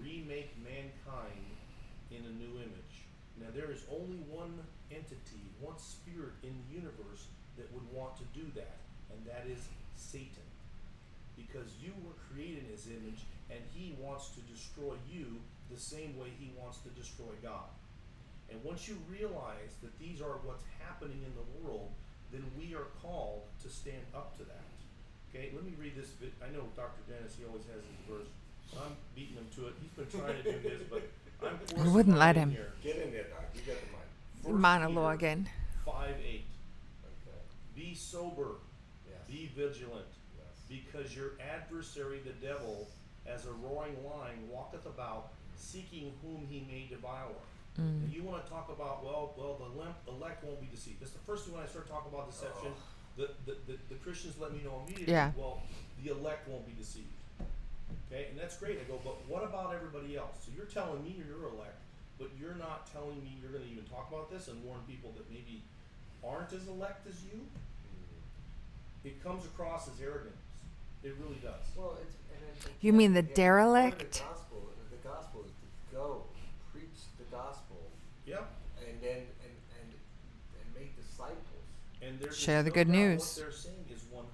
remake 0.00 0.54
mankind 0.62 1.56
in 2.10 2.22
a 2.24 2.34
new 2.38 2.58
image. 2.58 2.94
Now, 3.40 3.50
there 3.50 3.70
is 3.70 3.82
only 3.90 4.22
one 4.30 4.54
entity, 4.90 5.42
one 5.60 5.78
spirit 5.78 6.38
in 6.42 6.54
the 6.54 6.68
universe 6.74 7.26
that 7.58 7.70
would 7.74 7.86
want 7.90 8.16
to 8.18 8.26
do 8.30 8.46
that, 8.54 8.78
and 9.10 9.18
that 9.26 9.46
is 9.50 9.58
Satan. 9.96 10.46
Because 11.34 11.74
you 11.82 11.90
were 12.06 12.14
created 12.30 12.66
in 12.66 12.70
his 12.70 12.86
image, 12.86 13.26
and 13.50 13.58
he 13.74 13.98
wants 13.98 14.30
to 14.38 14.40
destroy 14.46 14.94
you 15.10 15.42
the 15.70 15.80
same 15.80 16.14
way 16.18 16.30
he 16.38 16.54
wants 16.54 16.78
to 16.86 16.90
destroy 16.94 17.34
God. 17.42 17.70
And 18.50 18.62
once 18.62 18.86
you 18.86 18.96
realize 19.10 19.74
that 19.82 19.98
these 19.98 20.20
are 20.20 20.38
what's 20.46 20.64
happening 20.78 21.18
in 21.26 21.34
the 21.34 21.48
world, 21.58 21.90
then 22.30 22.44
we 22.58 22.74
are 22.74 22.86
called 23.02 23.42
to 23.62 23.68
stand 23.68 24.04
up 24.14 24.36
to 24.38 24.44
that. 24.44 24.68
Okay, 25.30 25.50
let 25.50 25.64
me 25.66 25.74
read 25.74 25.98
this. 25.98 26.14
I 26.38 26.54
know 26.54 26.70
Dr. 26.78 27.02
Dennis, 27.10 27.34
he 27.34 27.42
always 27.42 27.66
has 27.66 27.82
his 27.82 28.02
verse. 28.06 28.30
I'm 28.76 28.96
beating 29.14 29.36
him 29.36 29.46
to 29.56 29.66
it. 29.68 29.74
He's 29.80 29.90
been 29.90 30.20
trying 30.20 30.42
to 30.42 30.52
do 30.52 30.68
this, 30.68 30.82
but 30.90 31.02
I'm 31.46 31.58
I 31.86 31.88
wouldn't 31.88 32.18
let 32.18 32.36
him. 32.36 32.50
Here. 32.50 32.72
Get 32.82 32.96
in 32.96 33.12
there, 33.12 33.24
Doc. 33.24 33.44
You 33.54 33.60
got 33.60 33.80
the 33.80 33.86
mic. 33.86 34.42
First 34.42 34.54
Monologue 34.56 35.18
Peter 35.20 35.32
again. 35.32 35.48
5 35.86 35.94
8. 36.24 36.44
Okay. 37.04 37.38
Be 37.76 37.94
sober, 37.94 38.56
Yes. 39.08 39.18
be 39.28 39.50
vigilant, 39.56 40.06
Yes. 40.36 40.46
because 40.68 41.14
your 41.14 41.32
adversary, 41.40 42.20
the 42.24 42.32
devil, 42.44 42.88
as 43.26 43.46
a 43.46 43.52
roaring 43.52 43.96
lion, 44.04 44.48
walketh 44.50 44.86
about, 44.86 45.32
seeking 45.56 46.12
whom 46.22 46.46
he 46.48 46.60
may 46.70 46.86
devour. 46.88 47.34
Mm. 47.80 48.04
And 48.04 48.12
you 48.12 48.22
want 48.22 48.44
to 48.44 48.50
talk 48.50 48.68
about 48.68 49.04
well, 49.04 49.34
well, 49.36 49.56
the 49.58 49.78
limp, 49.78 49.96
elect 50.06 50.44
won't 50.44 50.60
be 50.60 50.68
deceived. 50.68 51.00
That's 51.00 51.12
the 51.12 51.18
first 51.26 51.44
thing 51.44 51.54
when 51.54 51.62
I 51.62 51.66
start 51.66 51.88
talking 51.88 52.12
about 52.12 52.30
deception. 52.30 52.70
The, 53.16 53.30
the, 53.46 53.56
the, 53.66 53.78
the 53.88 53.94
Christians 53.96 54.34
let 54.40 54.52
me 54.52 54.60
know 54.64 54.82
immediately. 54.86 55.12
Yeah. 55.12 55.32
Well, 55.36 55.62
the 56.02 56.10
elect 56.12 56.48
won't 56.48 56.66
be 56.66 56.72
deceived. 56.72 57.06
Okay, 58.10 58.26
and 58.30 58.38
that's 58.38 58.56
great. 58.56 58.78
I 58.80 58.84
go, 58.84 59.00
but 59.02 59.16
what 59.28 59.42
about 59.44 59.74
everybody 59.74 60.16
else? 60.16 60.36
So 60.44 60.52
you're 60.54 60.66
telling 60.70 61.02
me 61.02 61.16
you're 61.18 61.48
elect, 61.48 61.82
but 62.18 62.30
you're 62.38 62.54
not 62.54 62.86
telling 62.92 63.18
me 63.22 63.36
you're 63.40 63.50
going 63.50 63.64
to 63.64 63.70
even 63.70 63.84
talk 63.84 64.08
about 64.10 64.30
this 64.30 64.48
and 64.48 64.62
warn 64.64 64.80
people 64.86 65.12
that 65.16 65.28
maybe 65.30 65.62
aren't 66.22 66.52
as 66.52 66.66
elect 66.68 67.06
as 67.08 67.22
you. 67.24 67.40
Mm-hmm. 67.42 69.08
It 69.08 69.22
comes 69.22 69.44
across 69.44 69.88
as 69.88 70.00
arrogance. 70.00 70.38
It 71.02 71.14
really 71.20 71.40
does. 71.42 71.60
Well, 71.76 71.98
it's, 72.00 72.16
and 72.32 72.40
it's 72.56 72.66
You 72.80 72.92
mean 72.92 73.12
the 73.12 73.20
again, 73.20 73.28
part 73.28 73.30
of 73.30 73.36
derelict? 73.36 74.12
The 74.14 74.24
gospel, 74.24 74.58
the 74.90 75.08
gospel 75.08 75.40
is 75.44 75.52
to 75.52 75.68
go 75.96 76.22
preach 76.72 76.98
the 77.18 77.28
gospel, 77.34 77.76
Yep. 78.24 78.48
and 78.88 78.96
then 79.02 79.20
and 79.44 79.54
and 79.76 79.88
and 79.92 80.66
make 80.72 80.96
disciples. 80.96 81.60
And 82.00 82.20
Share 82.32 82.62
the 82.62 82.70
no 82.70 82.74
good 82.74 82.88
news. 82.88 83.20
What 83.36 83.44
they're 83.44 83.52
saying 83.52 83.84
is 83.92 84.04
100% 84.12 84.32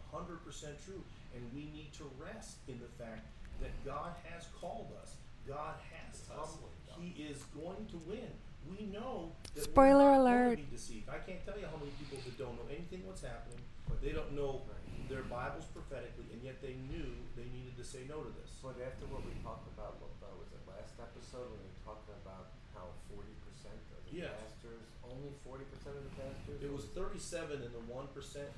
true, 0.85 1.03
and 1.35 1.43
we 1.55 1.71
need 1.75 1.91
to 1.99 2.07
rest 2.19 2.59
in 2.69 2.79
the 2.79 2.91
fact 3.03 3.27
that 3.61 3.70
God 3.85 4.13
has 4.29 4.47
called 4.61 4.93
us. 5.03 5.17
God 5.49 5.75
has 5.95 6.21
us. 6.37 6.57
He 7.01 7.17
is 7.23 7.43
going 7.57 7.87
to 7.91 7.99
win. 8.05 8.29
We 8.69 8.87
know 8.93 9.33
that 9.57 9.65
Spoiler 9.65 10.13
we're 10.13 10.21
not 10.21 10.21
alert. 10.21 10.55
Going 10.61 10.69
to 10.69 10.71
be 10.71 10.77
deceived. 10.77 11.09
I 11.09 11.17
can't 11.25 11.41
tell 11.49 11.57
you 11.57 11.65
how 11.65 11.81
many 11.81 11.91
people 11.97 12.21
that 12.23 12.37
don't 12.37 12.55
know 12.61 12.69
anything 12.69 13.03
what's 13.09 13.25
happening. 13.25 13.59
They 14.05 14.13
don't 14.13 14.37
know 14.37 14.63
their 15.09 15.25
Bibles 15.27 15.65
prophetically, 15.73 16.29
and 16.31 16.39
yet 16.45 16.61
they 16.63 16.77
knew 16.93 17.09
they 17.35 17.49
needed 17.51 17.75
to 17.81 17.85
say 17.85 18.05
no 18.07 18.21
to 18.23 18.31
this. 18.39 18.53
But 18.63 18.79
after 18.85 19.09
what 19.11 19.25
we 19.27 19.33
talked 19.43 19.67
about, 19.75 19.99
what 19.99 20.13
uh, 20.23 20.29
was 20.39 20.53
it 20.55 20.63
last 20.69 20.95
episode 21.01 21.51
when 21.51 21.59
we 21.67 21.73
were 21.73 21.83
talking 21.89 22.15
about 22.23 22.53
how 22.77 22.87
forty 23.11 23.33
percent 23.43 23.75
of 23.97 23.99
the 24.07 24.23
Yes. 24.23 24.31
pastors, 24.39 24.87
only 25.09 25.33
forty 25.43 25.67
percent 25.73 25.99
of 25.99 26.05
the 26.07 26.15
pastors. 26.21 26.61
It 26.63 26.71
was 26.71 26.87
37 26.95 27.65
in 27.65 27.73
the 27.75 27.83
1%. 27.91 28.07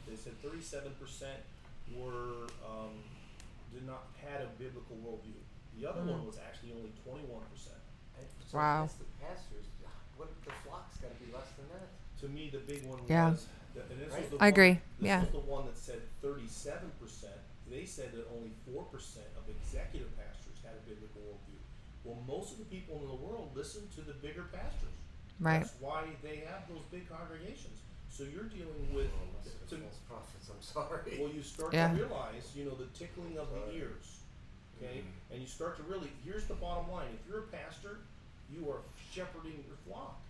They 0.04 0.18
said 0.18 0.34
37% 0.44 0.92
were 1.96 2.50
um, 2.66 3.00
did 3.72 3.86
not 3.86 4.12
had 4.20 4.44
a 4.44 4.50
biblical 4.60 4.96
worldview. 5.00 5.40
The 5.80 5.88
other 5.88 6.04
one 6.04 6.20
hmm. 6.20 6.26
was 6.28 6.38
actually 6.38 6.76
only 6.76 6.92
21%. 7.00 7.42
And 8.18 8.26
so 8.44 8.58
Wow. 8.58 8.84
That's 8.84 9.00
the 9.00 9.10
pastors. 9.20 9.66
What 10.16 10.28
the 10.44 10.52
flock's 10.62 11.00
got 11.00 11.10
to 11.10 11.18
be 11.24 11.32
less 11.32 11.48
than 11.56 11.66
that. 11.72 11.88
To 12.20 12.28
me, 12.28 12.50
the 12.52 12.60
big 12.60 12.84
one 12.86 13.00
Yeah. 13.08 13.30
was. 13.30 13.46
that- 13.74 13.88
And 13.90 13.98
this 13.98 14.12
Right. 14.12 14.20
was 14.20 14.30
the 14.30 14.36
I 14.36 14.44
one, 14.44 14.48
agree. 14.52 14.74
This 15.00 15.08
Yeah. 15.08 15.20
was 15.24 15.30
the 15.32 15.46
one 15.48 15.64
that 15.66 15.78
said 15.78 16.02
37%. 16.20 17.40
They 17.66 17.86
said 17.86 18.12
that 18.12 18.28
only 18.36 18.52
4% 18.68 19.32
of 19.34 19.48
executive 19.48 20.14
pastors 20.14 20.60
had 20.62 20.76
a 20.76 20.84
biblical 20.86 21.22
worldview. 21.22 21.58
Well, 22.04 22.20
most 22.26 22.52
of 22.52 22.58
the 22.58 22.66
people 22.66 23.00
in 23.00 23.08
the 23.08 23.14
world 23.16 23.56
listen 23.56 23.88
to 23.96 24.02
the 24.02 24.12
bigger 24.12 24.44
pastors. 24.52 24.92
Right. 25.40 25.60
That's 25.60 25.72
why 25.80 26.14
they 26.22 26.44
have 26.44 26.68
those 26.68 26.84
big 26.90 27.08
congregations. 27.08 27.80
So 28.10 28.24
you're 28.24 28.44
dealing 28.44 28.92
with. 28.94 29.10
Well, 29.72 29.80
to- 29.80 29.86
false 29.86 30.00
prophets. 30.08 30.50
I'm 30.50 30.62
sorry. 30.62 31.18
well, 31.20 31.32
you 31.32 31.42
start 31.42 31.72
Yeah. 31.74 31.88
to 31.88 31.94
realize, 31.96 32.52
you 32.54 32.64
know, 32.64 32.74
the 32.74 32.86
tickling 32.98 33.38
of 33.38 33.48
the 33.52 33.72
ears. 33.76 34.20
Okay? 34.78 35.00
Mhm. 35.00 35.32
And 35.32 35.40
you 35.40 35.46
start 35.46 35.76
to 35.76 35.82
really, 35.84 36.10
here's 36.24 36.44
the 36.46 36.54
bottom 36.54 36.90
line. 36.90 37.08
If 37.14 37.28
you're 37.30 37.40
a 37.40 37.46
pastor, 37.48 37.98
you 38.50 38.68
are 38.70 38.80
shepherding 39.12 39.64
your 39.66 39.76
flock. 39.86 40.20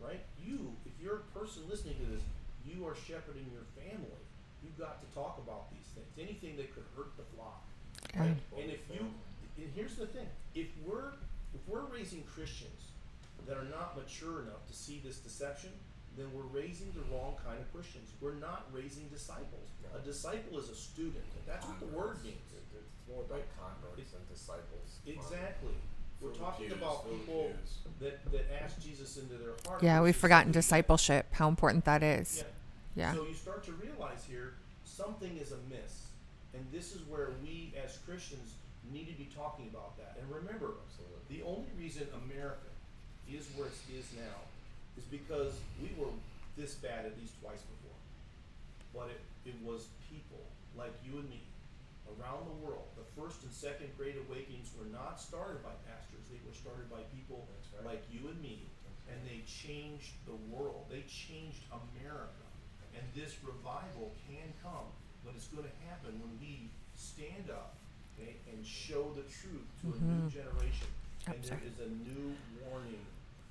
Right? 0.00 0.20
You, 0.42 0.72
if 0.86 0.92
you're 1.02 1.16
a 1.16 1.38
person 1.38 1.62
listening 1.68 1.96
to 1.96 2.06
this, 2.06 2.22
you 2.64 2.86
are 2.86 2.94
shepherding 2.94 3.44
your 3.52 3.64
family. 3.76 4.16
You've 4.64 4.78
got 4.78 5.00
to 5.02 5.14
talk 5.14 5.38
about 5.44 5.70
these 5.72 5.84
things. 5.94 6.08
Anything 6.18 6.56
that 6.56 6.72
could 6.74 6.84
hurt 6.96 7.16
the 7.16 7.24
flock. 7.36 7.62
Yeah. 8.14 8.20
Right? 8.22 8.36
And 8.58 8.70
if 8.70 8.80
you, 8.92 9.00
and 9.58 9.70
here's 9.74 9.96
the 9.96 10.06
thing: 10.06 10.26
if 10.54 10.68
we're 10.86 11.12
if 11.54 11.60
we're 11.68 11.84
raising 11.92 12.22
Christians 12.24 12.92
that 13.46 13.56
are 13.58 13.64
not 13.64 13.96
mature 13.96 14.40
enough 14.42 14.64
to 14.68 14.72
see 14.74 15.00
this 15.04 15.18
deception, 15.18 15.70
then 16.16 16.26
we're 16.34 16.48
raising 16.50 16.92
the 16.92 17.02
wrong 17.14 17.34
kind 17.44 17.58
of 17.60 17.72
Christians. 17.72 18.10
We're 18.20 18.34
not 18.34 18.66
raising 18.72 19.08
disciples. 19.08 19.68
No. 19.82 19.98
A 19.98 20.02
disciple 20.04 20.58
is 20.58 20.68
a 20.68 20.74
student. 20.74 21.24
That's 21.46 21.66
what 21.66 21.80
the 21.80 21.86
word 21.86 22.22
means. 22.24 22.36
It- 22.52 22.56
It's 22.76 23.08
more 23.08 23.22
about 23.22 23.42
converts 23.58 23.98
It- 24.00 24.12
than 24.12 24.22
disciples. 24.32 24.98
Exactly. 25.06 25.74
We're 26.20 26.34
talking 26.34 26.68
pews, 26.68 26.76
about 26.78 27.08
people 27.10 27.52
that, 28.00 28.30
that 28.30 28.62
ask 28.62 28.78
Jesus 28.80 29.16
into 29.16 29.34
their 29.36 29.54
heart. 29.66 29.82
Yeah, 29.82 30.00
we've 30.02 30.14
forgotten 30.16 30.52
discipleship, 30.52 31.26
how 31.32 31.48
important 31.48 31.84
that 31.86 32.02
is. 32.02 32.38
Yeah. 32.38 32.44
Yeah. 32.94 33.14
So 33.14 33.24
you 33.26 33.34
start 33.34 33.64
to 33.64 33.72
realize 33.72 34.24
here 34.24 34.54
something 34.84 35.36
is 35.38 35.52
amiss. 35.52 36.08
And 36.52 36.66
this 36.72 36.94
is 36.94 37.02
where 37.08 37.30
we 37.42 37.72
as 37.82 37.98
Christians 37.98 38.54
need 38.92 39.06
to 39.06 39.14
be 39.14 39.28
talking 39.34 39.68
about 39.68 39.96
that. 39.96 40.16
And 40.20 40.30
remember, 40.30 40.74
the 41.28 41.42
only 41.42 41.68
reason 41.78 42.06
America 42.26 42.68
is 43.28 43.46
where 43.56 43.68
it 43.68 43.94
is 43.94 44.04
now 44.18 44.36
is 44.96 45.04
because 45.04 45.52
we 45.82 45.90
were 45.98 46.10
this 46.56 46.74
bad 46.74 47.06
at 47.06 47.14
least 47.18 47.34
twice 47.40 47.62
before. 47.62 47.98
But 48.94 49.10
it, 49.14 49.22
it 49.46 49.58
was 49.62 49.86
people 50.10 50.42
like 50.76 50.92
you 51.06 51.18
and 51.18 51.28
me 51.30 51.42
around 52.18 52.46
the 52.46 52.58
world. 52.66 52.90
The 52.98 53.06
first 53.14 53.42
and 53.42 53.52
second 53.52 53.90
great 53.96 54.18
awakenings 54.26 54.74
were 54.74 54.90
not 54.90 55.20
started 55.20 55.62
by 55.62 55.74
pastors, 55.86 56.26
they 56.30 56.42
were 56.42 56.54
started 56.54 56.90
by 56.90 57.06
people 57.14 57.46
right. 57.78 57.94
like 57.96 58.02
you 58.10 58.28
and 58.28 58.38
me. 58.42 58.66
And 59.10 59.18
they 59.26 59.42
changed 59.42 60.14
the 60.26 60.38
world, 60.54 60.86
they 60.86 61.02
changed 61.10 61.66
America. 61.70 62.46
And 62.94 63.02
this 63.14 63.38
revival 63.42 64.14
can 64.26 64.50
come, 64.62 64.86
but 65.24 65.34
it's 65.34 65.50
going 65.50 65.66
to 65.66 65.76
happen 65.90 66.14
when 66.18 66.34
we 66.38 66.70
stand 66.94 67.50
up 67.50 67.74
okay, 68.14 68.36
and 68.50 68.66
show 68.66 69.10
the 69.14 69.22
truth 69.26 69.66
to 69.82 69.94
a 69.94 69.98
new 70.02 70.26
mm-hmm. 70.26 70.28
generation. 70.28 70.90
And 71.26 71.42
there 71.42 71.58
Absolutely. 71.58 71.70
is 71.70 71.78
a 71.86 71.90
new 72.06 72.34
warning. 72.66 73.04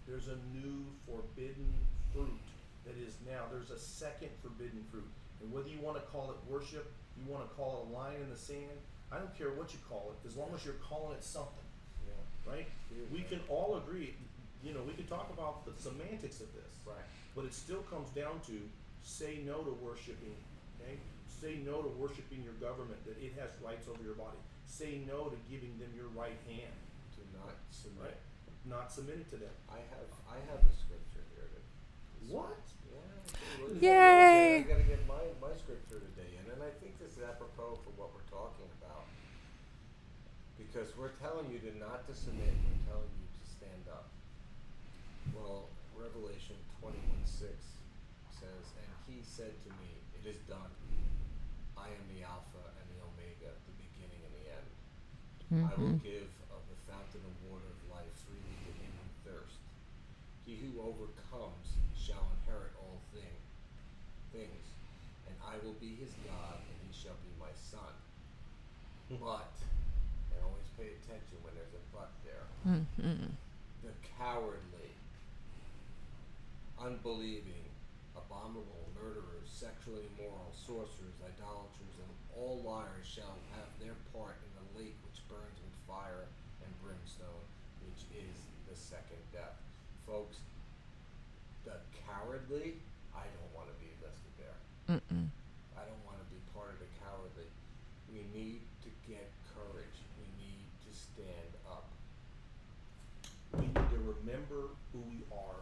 There's 0.07 0.27
a 0.27 0.37
new 0.53 0.85
forbidden 1.05 1.73
fruit 2.13 2.39
that 2.85 2.95
is 2.97 3.13
now. 3.27 3.45
There's 3.51 3.69
a 3.71 3.77
second 3.79 4.29
forbidden 4.41 4.83
fruit. 4.91 5.07
And 5.41 5.51
whether 5.53 5.69
you 5.69 5.79
want 5.79 5.97
to 5.97 6.03
call 6.11 6.31
it 6.31 6.37
worship, 6.51 6.91
you 7.17 7.31
want 7.31 7.47
to 7.47 7.55
call 7.55 7.83
it 7.85 7.91
a 7.91 7.97
line 7.97 8.17
in 8.21 8.29
the 8.29 8.35
sand, 8.37 8.79
I 9.11 9.17
don't 9.17 9.33
care 9.37 9.51
what 9.51 9.73
you 9.73 9.79
call 9.89 10.13
it, 10.13 10.27
as 10.27 10.35
long 10.35 10.49
as 10.55 10.63
you're 10.65 10.81
calling 10.85 11.15
it 11.17 11.23
something, 11.23 11.65
Yeah. 12.05 12.13
right? 12.51 12.67
We 13.11 13.21
can 13.21 13.41
all 13.49 13.77
agree, 13.77 14.13
you 14.63 14.73
know, 14.73 14.83
we 14.83 14.93
can 14.93 15.07
talk 15.07 15.29
about 15.33 15.65
the 15.65 15.73
semantics 15.81 16.41
of 16.41 16.51
this. 16.53 16.73
Right. 16.85 17.05
But 17.35 17.45
it 17.45 17.53
still 17.53 17.81
comes 17.89 18.09
down 18.11 18.41
to 18.47 18.57
say 19.03 19.41
no 19.45 19.61
to 19.63 19.71
worshiping, 19.81 20.35
okay? 20.81 20.97
Say 21.27 21.57
no 21.65 21.81
to 21.81 21.87
worshiping 21.89 22.43
your 22.43 22.53
government, 22.59 22.99
that 23.05 23.17
it 23.23 23.33
has 23.39 23.49
rights 23.63 23.87
over 23.87 24.03
your 24.03 24.15
body. 24.15 24.37
Say 24.65 25.01
no 25.07 25.29
to 25.29 25.37
giving 25.49 25.77
them 25.79 25.89
your 25.95 26.07
right 26.13 26.37
hand, 26.45 26.73
To 27.17 27.21
not 27.37 27.55
submit. 27.71 28.03
right? 28.13 28.17
Not 28.69 28.91
submitting 28.93 29.25
to 29.33 29.37
them. 29.41 29.55
I 29.65 29.81
have 29.97 30.09
I 30.29 30.37
have 30.53 30.61
a 30.61 30.73
scripture 30.77 31.25
here. 31.33 31.49
That 31.49 31.65
What? 32.29 32.61
Yeah. 32.85 33.65
look 33.65 33.73
at 33.75 33.81
Yay. 33.81 34.61
that. 34.61 34.69
I 34.69 34.69
gotta 34.69 34.85
get 34.85 35.01
my, 35.09 35.23
my 35.41 35.53
scripture 35.57 35.97
today 36.05 36.37
in, 36.37 36.45
and 36.53 36.61
I 36.61 36.69
think 36.77 37.01
this 37.01 37.17
is 37.17 37.25
apropos 37.25 37.81
for 37.81 37.89
what 37.97 38.13
we're 38.13 38.29
talking 38.29 38.69
about. 38.77 39.09
Because 40.61 40.93
we're 40.93 41.15
telling 41.17 41.49
you 41.49 41.57
to 41.65 41.71
not 41.81 42.05
to 42.05 42.13
submit, 42.13 42.53
we're 42.69 42.85
telling 42.93 43.09
you 43.17 43.25
to 43.25 43.43
stand 43.49 43.83
up. 43.89 44.13
Well, 45.33 45.65
Revelation 45.97 46.55
twenty 46.77 47.01
one 47.09 47.25
six 47.25 47.81
says, 48.37 48.65
And 48.77 48.89
he 49.09 49.25
said 49.25 49.51
to 49.65 49.69
me, 49.81 49.89
It 50.21 50.29
is 50.29 50.37
done. 50.45 50.69
I 51.73 51.89
am 51.89 52.05
the 52.13 52.21
Alpha 52.21 52.61
and 52.77 52.85
the 52.93 52.99
Omega, 53.01 53.49
the 53.65 53.75
beginning 53.81 54.21
and 54.21 54.33
the 54.37 54.45
end. 54.53 54.69
Mm-hmm. 55.49 55.65
I 55.65 55.73
will 55.79 55.97
give 56.05 56.29
of 56.53 56.61
the 56.69 56.77
fountain 56.85 57.23
of 57.25 57.33
water 57.49 57.65
of 57.65 57.79
life 57.89 58.11
freely 58.27 58.55
to 58.67 58.71
him 58.83 58.91
who 58.99 59.07
thirsts. 59.31 59.63
He 60.43 60.59
who 60.59 60.75
overcomes 60.83 61.79
shall 61.95 62.27
inherit 62.41 62.75
all 62.83 62.99
thing, 63.15 63.37
things, 64.35 64.65
and 65.25 65.35
I 65.39 65.55
will 65.63 65.77
be 65.79 65.95
his 65.95 66.11
God, 66.27 66.59
and 66.59 66.75
he 66.83 66.91
shall 66.91 67.15
be 67.23 67.31
my 67.39 67.51
son. 67.55 67.95
Mm-hmm. 69.09 69.25
But, 69.25 69.53
and 70.31 70.39
always 70.45 70.69
pay 70.77 70.93
attention 71.01 71.41
when 71.41 71.53
there's 71.57 71.73
a 71.73 71.81
but 71.89 72.13
there, 72.21 72.45
mm-hmm. 72.61 73.33
the 73.81 73.93
cowardly, 74.17 74.93
unbelieving, 76.77 77.65
abominable, 78.13 78.85
murderers, 78.93 79.49
sexually 79.49 80.05
immoral, 80.13 80.53
sorcerers, 80.53 81.17
idolaters, 81.25 81.95
and 81.97 82.11
all 82.37 82.61
liars 82.61 83.07
shall 83.07 83.35
have 83.57 83.69
their 83.81 83.97
part 84.13 84.37
in 84.45 84.51
the 84.61 84.65
lake 84.77 84.95
which 85.07 85.19
burns 85.25 85.57
with 85.57 85.75
fire 85.89 86.29
and 86.61 86.71
brimstone, 86.83 87.43
which 87.83 88.05
is 88.13 88.35
the 88.69 88.75
second 88.77 89.19
death. 89.33 89.57
Folks, 90.05 90.37
the 91.65 91.75
cowardly, 92.05 92.77
I 93.15 93.25
don't 93.25 93.51
want 93.57 93.67
to 93.73 93.77
be 93.81 93.89
listed 93.99 94.33
there. 94.37 94.59
I 95.75 95.83
don't 95.87 96.03
want 96.05 96.17
to 96.21 96.27
be 96.29 96.39
part 96.53 96.73
of 96.75 96.79
the 96.79 96.91
cowardly. 97.01 97.49
We 98.09 98.25
need 98.33 98.61
to 98.85 98.89
get 99.05 99.29
courage. 99.53 99.97
We 100.17 100.27
need 100.41 100.65
to 100.85 100.91
stand 100.93 101.51
up. 101.69 101.89
We 103.53 103.67
need 103.67 103.89
to 103.89 104.01
remember 104.01 104.73
who 104.93 105.01
we 105.09 105.21
are. 105.33 105.61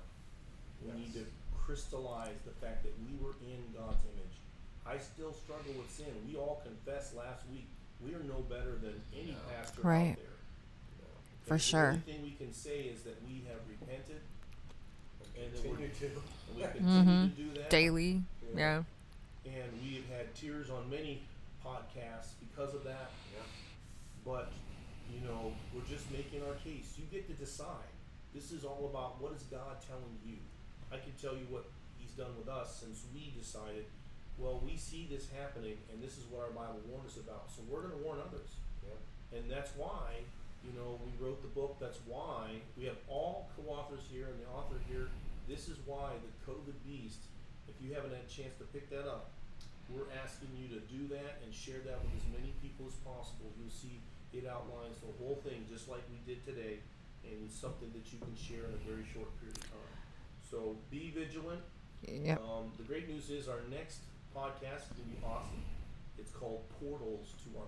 We 0.83 0.91
need 0.95 1.13
to 1.15 1.25
Yes. 1.25 1.56
Crystallize 1.67 2.39
the 2.47 2.55
fact 2.65 2.81
that 2.83 2.93
we 3.03 3.11
were 3.19 3.35
in 3.43 3.59
God's 3.75 3.99
image. 4.15 4.39
I 4.87 4.97
still 4.97 5.33
struggle 5.33 5.73
with 5.75 5.91
sin. 5.91 6.07
We 6.25 6.39
all 6.39 6.63
confessed 6.63 7.13
last 7.13 7.43
week. 7.51 7.67
We 7.99 8.15
are 8.15 8.23
no 8.23 8.39
better 8.47 8.79
than 8.79 8.95
any 9.13 9.33
No. 9.33 9.39
pastor 9.51 9.81
Right. 9.81 10.11
out 10.11 10.15
there. 10.15 10.25
For 11.45 11.53
And 11.55 11.61
sure. 11.61 11.81
The 11.81 11.87
only 11.89 12.01
thing 12.13 12.23
we 12.23 12.31
can 12.39 12.53
say 12.53 12.83
is 12.87 13.03
that 13.03 13.21
we 13.27 13.43
have 13.51 13.59
repented 13.67 14.21
and 15.35 15.53
that 15.53 15.65
we're, 15.65 15.75
Continue 15.75 15.89
to. 15.99 16.05
and 16.07 16.55
we 16.55 16.61
continue 16.63 16.89
mm-hmm. 17.03 17.35
to 17.35 17.35
do 17.35 17.59
that. 17.59 17.69
Daily. 17.69 18.23
Yeah. 18.55 18.83
And 19.45 19.81
we 19.83 19.95
have 19.95 20.07
had 20.07 20.35
tears 20.35 20.69
on 20.69 20.89
many 20.89 21.23
podcasts 21.65 22.31
because 22.39 22.73
of 22.73 22.83
that. 22.85 23.11
Yeah. 23.35 23.43
But, 24.23 24.51
you 25.13 25.19
know, 25.27 25.51
we're 25.73 25.87
just 25.89 26.09
making 26.11 26.43
our 26.47 26.55
case. 26.55 26.95
You 26.97 27.03
get 27.11 27.27
to 27.27 27.33
decide. 27.33 27.91
This 28.33 28.51
is 28.51 28.63
all 28.63 28.89
about 28.89 29.21
what 29.21 29.33
is 29.33 29.43
God 29.43 29.81
telling 29.85 30.17
you. 30.25 30.37
I 30.91 30.97
can 30.97 31.11
tell 31.19 31.35
you 31.35 31.47
what 31.49 31.67
He's 31.97 32.11
done 32.11 32.31
with 32.37 32.47
us 32.47 32.79
since 32.79 33.03
we 33.13 33.33
decided, 33.35 33.85
well, 34.37 34.61
we 34.63 34.77
see 34.77 35.07
this 35.09 35.27
happening 35.33 35.75
and 35.91 36.01
this 36.01 36.15
is 36.17 36.23
what 36.29 36.45
our 36.45 36.53
Bible 36.53 36.79
warned 36.87 37.07
us 37.07 37.17
about. 37.17 37.49
So 37.51 37.65
we're 37.67 37.81
going 37.81 37.97
to 37.97 38.03
warn 38.05 38.19
others. 38.21 38.55
Yeah. 38.85 39.39
And 39.39 39.49
that's 39.49 39.71
why, 39.75 40.23
you 40.63 40.71
know, 40.77 41.01
we 41.03 41.11
wrote 41.19 41.41
the 41.41 41.51
book. 41.51 41.77
That's 41.79 41.99
why 42.07 42.63
we 42.77 42.85
have 42.85 42.97
all 43.09 43.49
co 43.57 43.67
authors 43.73 44.07
here 44.07 44.31
and 44.31 44.37
the 44.39 44.47
author 44.53 44.79
here. 44.87 45.09
This 45.49 45.67
is 45.67 45.75
why 45.85 46.15
the 46.19 46.31
COVID 46.47 46.75
Beast, 46.85 47.27
if 47.67 47.75
you 47.83 47.95
haven't 47.95 48.11
had 48.11 48.23
a 48.23 48.31
chance 48.31 48.55
to 48.59 48.65
pick 48.71 48.89
that 48.91 49.07
up, 49.07 49.31
we're 49.91 50.11
asking 50.19 50.51
you 50.59 50.67
to 50.75 50.83
do 50.91 51.07
that 51.15 51.39
and 51.43 51.49
share 51.55 51.79
that 51.87 51.97
with 52.03 52.11
as 52.19 52.27
many 52.35 52.51
people 52.59 52.87
as 52.87 52.95
possible. 53.07 53.47
You'll 53.55 53.71
see 53.71 54.03
it 54.35 54.43
outlines 54.43 54.99
the 54.99 55.11
whole 55.23 55.39
thing 55.47 55.63
just 55.71 55.87
like 55.87 56.03
we 56.11 56.19
did 56.27 56.43
today, 56.43 56.83
and 57.23 57.35
it's 57.47 57.55
something 57.55 57.87
that 57.95 58.03
you 58.11 58.19
can 58.19 58.35
share 58.35 58.67
in 58.67 58.75
a 58.75 58.81
very 58.83 59.07
short 59.07 59.31
period 59.39 59.55
of 59.55 59.71
time. 59.71 59.96
So 60.49 60.77
be 60.89 61.11
vigilant. 61.15 61.61
Yep. 62.07 62.41
Um, 62.43 62.71
the 62.77 62.83
great 62.83 63.09
news 63.09 63.29
is 63.29 63.47
our 63.47 63.59
next 63.69 63.99
podcast 64.35 64.91
is 64.91 64.97
going 64.97 65.09
to 65.09 65.15
be 65.15 65.25
awesome. 65.25 65.63
It's 66.17 66.31
called 66.31 66.61
Portals 66.79 67.33
to 67.43 67.59
Our 67.59 67.65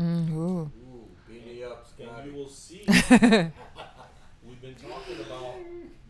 Mind. 0.00 0.30
Mm, 0.30 0.34
ooh. 0.34 0.60
Ooh, 0.60 1.08
beat 1.28 1.46
me 1.46 1.64
up, 1.64 1.86
And 1.98 2.30
you 2.30 2.38
will 2.38 2.48
see. 2.48 2.82
We've 2.86 4.60
been 4.60 4.74
talking 4.74 5.20
about 5.26 5.56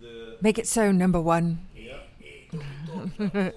the. 0.00 0.36
Make 0.40 0.58
it 0.58 0.66
so, 0.66 0.92
number 0.92 1.20
one. 1.20 1.66
Yep. 1.76 2.08
Don't 2.86 3.18
be 3.18 3.24
about. 3.24 3.54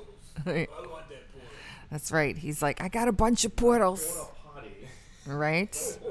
I 0.48 0.52
want 0.88 1.10
that 1.10 1.32
portal. 1.32 1.50
That's 1.92 2.12
right. 2.12 2.38
He's 2.38 2.62
like, 2.62 2.82
I 2.82 2.88
got 2.90 3.08
a 3.08 3.12
bunch 3.12 3.46
of 3.46 3.56
portals. 3.56 4.28
Right? 5.28 5.76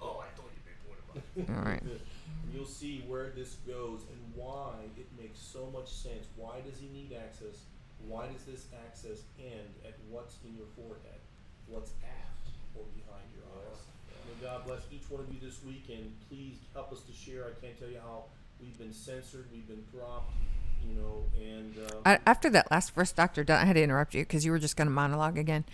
Oh, 0.00 0.20
I 0.20 0.26
thought 0.36 0.50
you 0.54 0.62
meant 0.66 1.46
porta 1.46 1.52
potty. 1.54 1.58
All 1.58 1.64
right. 1.64 1.82
You'll 2.54 2.66
see 2.66 3.04
where 3.06 3.30
this 3.30 3.56
goes 3.66 4.02
and 4.10 4.18
why 4.34 4.74
it 4.96 5.06
makes 5.18 5.38
so 5.38 5.68
much 5.82 5.90
sense. 5.90 6.26
Why 6.36 6.60
does 6.64 6.78
he 6.78 6.86
need 6.94 7.10
access? 7.10 7.66
Why 8.06 8.26
does 8.30 8.44
this 8.44 8.66
access 8.86 9.26
end 9.38 9.74
at 9.84 9.94
what's 10.08 10.36
in 10.46 10.54
your 10.54 10.70
forehead? 10.78 11.18
What's 11.66 11.90
aft 12.06 12.54
or 12.76 12.84
behind 12.94 13.26
your 13.34 13.42
eyes? 13.50 13.78
May 14.30 14.46
God 14.46 14.64
bless 14.64 14.82
each 14.92 15.10
one 15.10 15.22
of 15.22 15.28
you 15.34 15.40
this 15.42 15.58
week 15.66 15.86
and 15.90 16.12
please 16.28 16.58
help 16.72 16.92
us 16.92 17.00
to 17.02 17.12
share. 17.12 17.50
I 17.50 17.58
can't 17.60 17.76
tell 17.78 17.88
you 17.88 17.98
how 17.98 18.24
we've 18.60 18.78
been 18.78 18.92
censored, 18.92 19.46
we've 19.52 19.66
been 19.66 19.82
dropped, 19.92 20.30
you 20.86 20.94
know, 20.94 21.24
and 21.36 21.74
uh, 22.06 22.18
After 22.26 22.48
that 22.50 22.70
last 22.70 22.94
verse, 22.94 23.10
Doctor, 23.10 23.42
Dunn, 23.42 23.60
I 23.60 23.64
had 23.64 23.74
to 23.74 23.82
interrupt 23.82 24.14
you 24.14 24.22
because 24.22 24.44
you 24.44 24.52
were 24.52 24.60
just 24.60 24.76
going 24.76 24.86
to 24.86 24.94
monologue 24.94 25.36
again. 25.36 25.64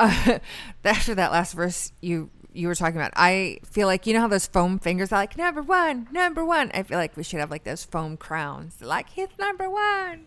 Uh, 0.00 0.40
after 0.84 1.14
that 1.14 1.30
last 1.30 1.54
verse, 1.54 1.92
you 2.00 2.30
you 2.54 2.68
were 2.68 2.74
talking 2.74 2.96
about, 2.96 3.12
I 3.16 3.58
feel 3.64 3.86
like 3.86 4.06
you 4.06 4.14
know 4.14 4.20
how 4.20 4.28
those 4.28 4.46
foam 4.46 4.78
fingers 4.78 5.12
are 5.12 5.16
like 5.20 5.36
number 5.36 5.60
one, 5.62 6.08
number 6.12 6.44
one. 6.44 6.70
I 6.72 6.82
feel 6.84 6.98
like 6.98 7.16
we 7.16 7.22
should 7.22 7.40
have 7.40 7.50
like 7.50 7.64
those 7.64 7.84
foam 7.84 8.16
crowns, 8.16 8.80
like 8.80 9.10
he's 9.10 9.28
number 9.38 9.68
one. 9.68 10.26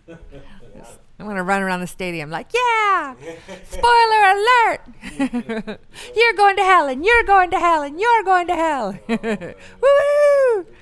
I 1.19 1.23
want 1.23 1.37
to 1.37 1.43
run 1.43 1.63
around 1.63 1.79
the 1.81 1.87
stadium 1.87 2.29
like, 2.29 2.51
yeah, 2.53 3.15
spoiler 3.63 4.23
alert, 4.35 5.79
you're 6.15 6.33
going 6.33 6.55
to 6.57 6.63
hell 6.63 6.87
and 6.87 7.03
you're 7.03 7.23
going 7.23 7.49
to 7.51 7.59
hell 7.59 7.81
and 7.81 7.99
you're 7.99 8.23
going 8.23 8.47
to 8.47 8.55
hell. 8.55 8.99
Woo! 9.81 10.65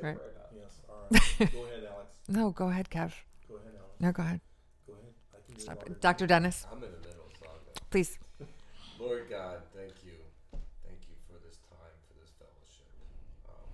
prayer. 0.00 0.18
yes, 0.54 0.80
all 0.90 0.96
right. 1.02 1.38
go 1.38 1.44
ahead, 1.44 1.84
Alex. 1.84 2.10
no, 2.28 2.50
go 2.50 2.68
ahead, 2.70 2.88
Kev. 2.90 3.12
Go 3.46 3.56
ahead, 3.56 3.74
Alex. 3.76 3.94
No, 4.00 4.10
go 4.12 4.22
ahead. 4.22 4.40
Go 4.86 4.94
ahead. 4.94 5.12
I 5.34 5.46
can 5.46 5.54
do 5.54 5.60
Stop 5.60 5.86
it. 5.86 6.00
Dr. 6.00 6.26
Dennis, 6.26 6.66
I'm 6.72 6.78
in 6.82 6.90
the 6.90 6.96
middle, 7.08 7.24
so 7.38 7.46
I'll 7.46 7.52
go. 7.52 7.80
please. 7.90 8.18
Lord 8.96 9.28
God, 9.28 9.60
thank 9.76 9.92
you. 10.08 10.16
Thank 10.80 11.04
you 11.04 11.16
for 11.28 11.36
this 11.44 11.60
time, 11.68 11.96
for 12.08 12.16
this 12.16 12.32
fellowship. 12.40 12.88
Um, 13.44 13.68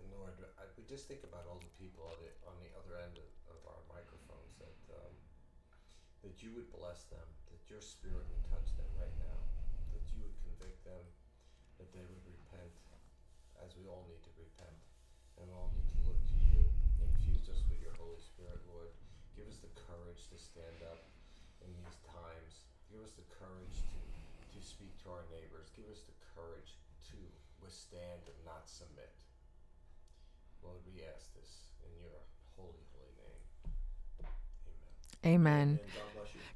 and 0.00 0.06
Lord, 0.16 0.32
I, 0.56 0.64
we 0.80 0.88
just 0.88 1.04
think 1.12 1.20
about 1.28 1.44
all 1.44 1.60
the 1.60 1.74
people 1.76 2.08
on 2.08 2.16
the, 2.24 2.32
on 2.48 2.56
the 2.64 2.72
other 2.72 3.04
end 3.04 3.20
of, 3.20 3.28
of 3.52 3.60
our 3.68 3.84
microphones 3.92 4.56
that 4.64 4.80
um, 4.96 5.12
that 6.24 6.40
you 6.40 6.56
would 6.56 6.72
bless 6.72 7.04
them, 7.12 7.28
that 7.52 7.60
your 7.68 7.84
spirit 7.84 8.24
would 8.24 8.44
touch 8.48 8.72
them 8.80 8.88
right 8.96 9.12
now, 9.20 9.38
that 9.92 10.04
you 10.16 10.24
would 10.24 10.36
convict 10.40 10.80
them, 10.88 11.04
that 11.76 11.92
they 11.92 12.00
would 12.00 12.24
repent, 12.24 12.72
as 13.60 13.76
we 13.76 13.84
all 13.84 14.08
need 14.08 14.24
to 14.24 14.32
repent, 14.40 14.80
and 15.36 15.52
all 15.52 15.68
need 15.76 15.84
to 15.84 16.00
look 16.08 16.20
to 16.32 16.38
you. 16.48 16.64
Infuse 17.04 17.52
us 17.52 17.60
with 17.68 17.76
your 17.84 17.92
Holy 18.00 18.24
Spirit, 18.24 18.56
Lord. 18.72 18.88
Give 19.36 19.44
us 19.44 19.60
the 19.60 19.68
courage 19.76 20.32
to 20.32 20.40
stand 20.40 20.80
up 20.88 21.04
in 21.60 21.68
these 21.76 22.00
times. 22.08 22.64
Give 22.88 23.04
us 23.04 23.12
the 23.20 23.28
courage 23.36 23.84
to 23.84 24.03
speak 24.64 24.96
to 25.04 25.10
our 25.10 25.24
neighbors. 25.30 25.70
Give 25.76 25.86
us 25.92 26.00
the 26.08 26.16
courage 26.34 26.76
to 27.12 27.16
withstand 27.62 28.24
and 28.26 28.38
not 28.44 28.68
submit. 28.68 29.12
Lord, 30.62 30.80
we 30.88 31.02
ask 31.04 31.32
this 31.34 31.68
in 31.84 31.92
your 32.00 32.24
holy, 32.56 32.84
holy 32.96 33.14
name. 33.20 34.24
Amen. 35.24 35.78
Amen. 35.78 35.80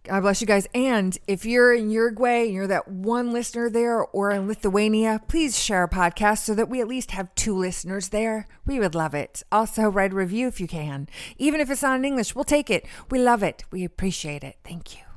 God 0.05 0.23
bless 0.23 0.41
you 0.41 0.47
guys. 0.47 0.67
And 0.75 1.19
if 1.27 1.45
you're 1.45 1.75
in 1.75 1.91
Uruguay 1.91 2.45
and 2.45 2.55
you're 2.55 2.67
that 2.67 2.89
one 2.89 3.31
listener 3.31 3.69
there 3.69 4.03
or 4.03 4.31
in 4.31 4.49
Lithuania, 4.49 5.21
please 5.29 5.59
share 5.59 5.81
our 5.81 5.89
podcast 5.89 6.39
so 6.39 6.55
that 6.55 6.71
we 6.71 6.81
at 6.81 6.89
least 6.89 7.11
have 7.11 7.35
two 7.35 7.55
listeners 7.55 8.09
there. 8.09 8.47
We 8.65 8.81
would 8.81 8.95
love 8.95 9.15
it. 9.15 9.43
Also, 9.53 9.89
write 9.89 10.13
a 10.13 10.17
review 10.17 10.49
if 10.49 10.61
you 10.61 10.67
can. 10.67 11.09
Even 11.37 11.61
if 11.61 11.71
it's 11.71 11.83
not 11.83 11.99
in 11.99 12.07
English, 12.07 12.35
we'll 12.35 12.45
take 12.45 12.71
it. 12.71 12.87
We 13.11 13.19
love 13.19 13.43
it. 13.43 13.65
We 13.71 13.85
appreciate 13.85 14.43
it. 14.43 14.57
Thank 14.65 14.97
you. 14.97 15.08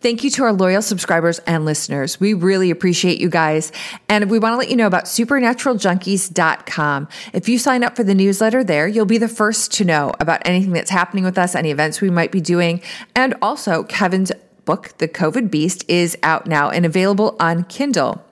Thank 0.00 0.24
you 0.24 0.30
to 0.30 0.44
our 0.44 0.52
loyal 0.52 0.80
subscribers 0.80 1.40
and 1.40 1.66
listeners. 1.66 2.18
We 2.18 2.32
really 2.32 2.70
appreciate 2.70 3.20
you 3.20 3.28
guys. 3.28 3.70
And 4.08 4.30
we 4.30 4.38
want 4.38 4.54
to 4.54 4.56
let 4.56 4.70
you 4.70 4.76
know 4.76 4.86
about 4.86 5.04
supernaturaljunkies.com. 5.04 7.08
If 7.34 7.48
you 7.48 7.58
sign 7.58 7.84
up 7.84 7.96
for 7.96 8.04
the 8.04 8.14
newsletter 8.14 8.64
there, 8.64 8.88
you'll 8.88 9.04
be 9.04 9.18
the 9.18 9.28
first 9.28 9.72
to 9.74 9.84
know 9.84 10.14
about 10.18 10.40
anything 10.46 10.72
that's 10.72 10.90
happening 10.90 11.24
with 11.24 11.36
us, 11.36 11.54
any 11.54 11.70
events 11.70 12.00
we 12.00 12.08
might 12.08 12.32
be 12.32 12.40
doing. 12.40 12.80
And 13.14 13.34
also, 13.42 13.82
Kevan's 13.82 14.32
book, 14.64 14.96
The 14.98 15.08
COVID 15.08 15.50
Beast, 15.50 15.84
is 15.88 16.16
out 16.22 16.46
now 16.46 16.70
and 16.70 16.86
available 16.86 17.36
on 17.38 17.64
Kindle. 17.64 18.24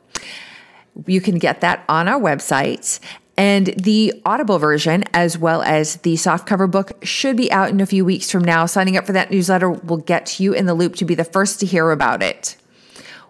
You 1.06 1.20
can 1.20 1.38
get 1.38 1.60
that 1.60 1.84
on 1.88 2.08
our 2.08 2.20
website. 2.20 2.98
And 3.39 3.68
the 3.68 4.20
Audible 4.26 4.59
version, 4.59 5.05
as 5.14 5.39
well 5.39 5.62
as 5.62 5.97
the 5.99 6.14
softcover 6.14 6.68
book, 6.68 7.05
should 7.05 7.36
be 7.36 7.51
out 7.53 7.70
in 7.70 7.80
a 7.80 7.86
few 7.86 8.05
weeks 8.05 8.32
from 8.32 8.43
now. 8.43 8.66
Signing 8.66 8.97
up 8.97 9.07
for 9.07 9.12
that 9.12 9.30
newsletter 9.30 9.70
will 9.70 9.99
get 9.99 10.41
you 10.41 10.53
in 10.53 10.66
the 10.66 10.74
loop 10.74 10.97
to 10.97 11.05
be 11.05 11.14
the 11.14 11.24
first 11.24 11.61
to 11.61 11.66
hear 11.66 11.93
about 11.93 12.20
it. 12.20 12.57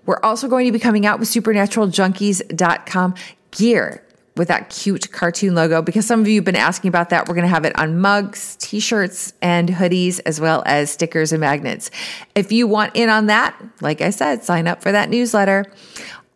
We're 0.07 0.21
also 0.23 0.49
going 0.49 0.65
to 0.65 0.73
be 0.73 0.79
coming 0.79 1.05
out 1.05 1.21
with 1.21 1.29
supernaturaljunkies.com 1.29 3.15
gear 3.51 4.03
with 4.39 4.49
that 4.49 4.71
cute 4.71 5.13
cartoon 5.13 5.55
logo 5.55 5.83
because 5.83 6.07
some 6.07 6.21
of 6.21 6.29
you 6.29 6.37
have 6.37 6.45
been 6.45 6.57
asking 6.57 6.89
about 6.89 7.11
that. 7.11 7.29
We're 7.29 7.35
going 7.35 7.47
to 7.47 7.53
have 7.53 7.67
it 7.67 7.79
on 7.79 7.99
mugs, 7.99 8.57
t 8.57 8.81
shirts, 8.81 9.35
and 9.43 9.69
hoodies, 9.69 10.21
as 10.25 10.41
well 10.41 10.63
as 10.65 10.91
stickers 10.91 11.33
and 11.33 11.41
magnets. 11.41 11.91
If 12.35 12.51
you 12.51 12.67
want 12.67 12.97
in 12.97 13.11
on 13.11 13.27
that, 13.27 13.61
like 13.83 14.01
I 14.01 14.09
said, 14.09 14.43
sign 14.43 14.67
up 14.67 14.81
for 14.81 14.91
that 14.91 15.11
newsletter. 15.11 15.67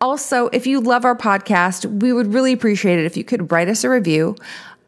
Also, 0.03 0.49
if 0.49 0.67
you 0.67 0.81
love 0.81 1.05
our 1.05 1.15
podcast, 1.15 1.85
we 2.01 2.11
would 2.11 2.33
really 2.33 2.51
appreciate 2.51 2.99
it 2.99 3.05
if 3.05 3.15
you 3.15 3.23
could 3.23 3.49
write 3.53 3.69
us 3.69 3.85
a 3.85 3.89
review 3.89 4.35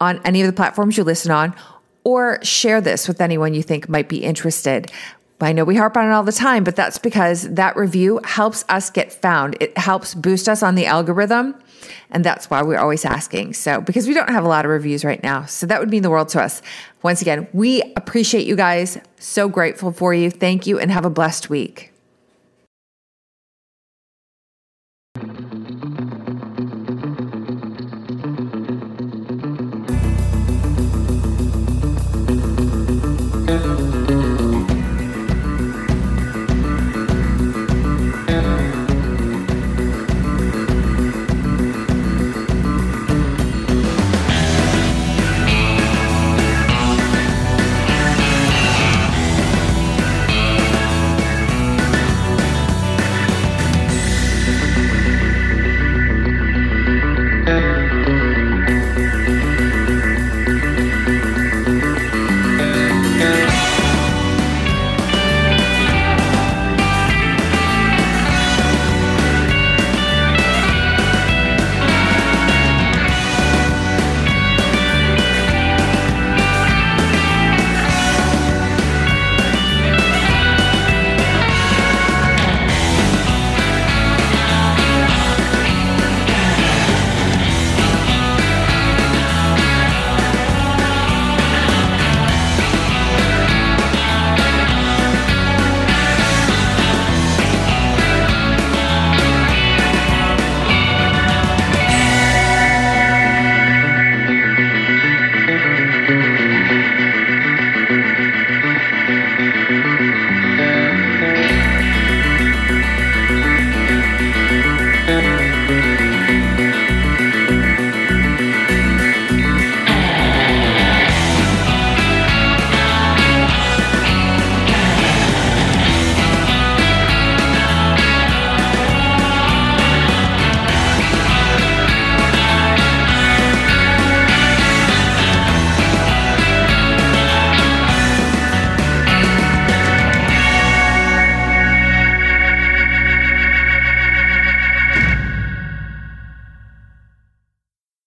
on 0.02 0.20
any 0.26 0.42
of 0.42 0.46
the 0.46 0.52
platforms 0.52 0.98
you 0.98 1.06
listen 1.06 1.32
on 1.32 1.56
or 2.04 2.38
share 2.44 2.82
this 2.82 3.08
with 3.08 3.22
anyone 3.22 3.54
you 3.54 3.64
think 3.64 3.88
might 3.88 4.10
be 4.10 4.26
interested. 4.26 4.92
I 5.40 5.54
know 5.54 5.64
we 5.64 5.78
harp 5.78 5.96
on 5.96 6.06
it 6.06 6.12
all 6.12 6.24
the 6.24 6.34
time, 6.34 6.66
but 6.66 6.76
that's 6.76 6.98
because 6.98 7.44
that 7.44 7.78
review 7.78 8.20
helps 8.26 8.66
us 8.68 8.90
get 8.90 9.14
found. 9.14 9.56
It 9.62 9.78
helps 9.78 10.14
boost 10.14 10.50
us 10.50 10.62
on 10.62 10.76
the 10.76 10.86
algorithm. 10.86 11.56
And 12.10 12.26
that's 12.26 12.50
why 12.50 12.62
we're 12.62 12.80
always 12.80 13.06
asking. 13.06 13.54
So, 13.54 13.80
because 13.80 14.08
we 14.08 14.14
don't 14.14 14.30
have 14.30 14.44
a 14.44 14.50
lot 14.50 14.66
of 14.66 14.72
reviews 14.72 15.06
right 15.06 15.24
now. 15.24 15.46
So, 15.46 15.66
that 15.66 15.80
would 15.80 15.90
mean 15.90 16.02
the 16.02 16.10
world 16.10 16.28
to 16.30 16.42
us. 16.42 16.62
Once 17.04 17.22
again, 17.22 17.48
we 17.54 17.82
appreciate 17.96 18.46
you 18.46 18.58
guys. 18.58 18.98
So 19.18 19.48
grateful 19.48 19.94
for 19.94 20.14
you. 20.14 20.30
Thank 20.30 20.68
you 20.68 20.78
and 20.78 20.92
have 20.92 21.06
a 21.06 21.10
blessed 21.10 21.50
week. 21.50 21.95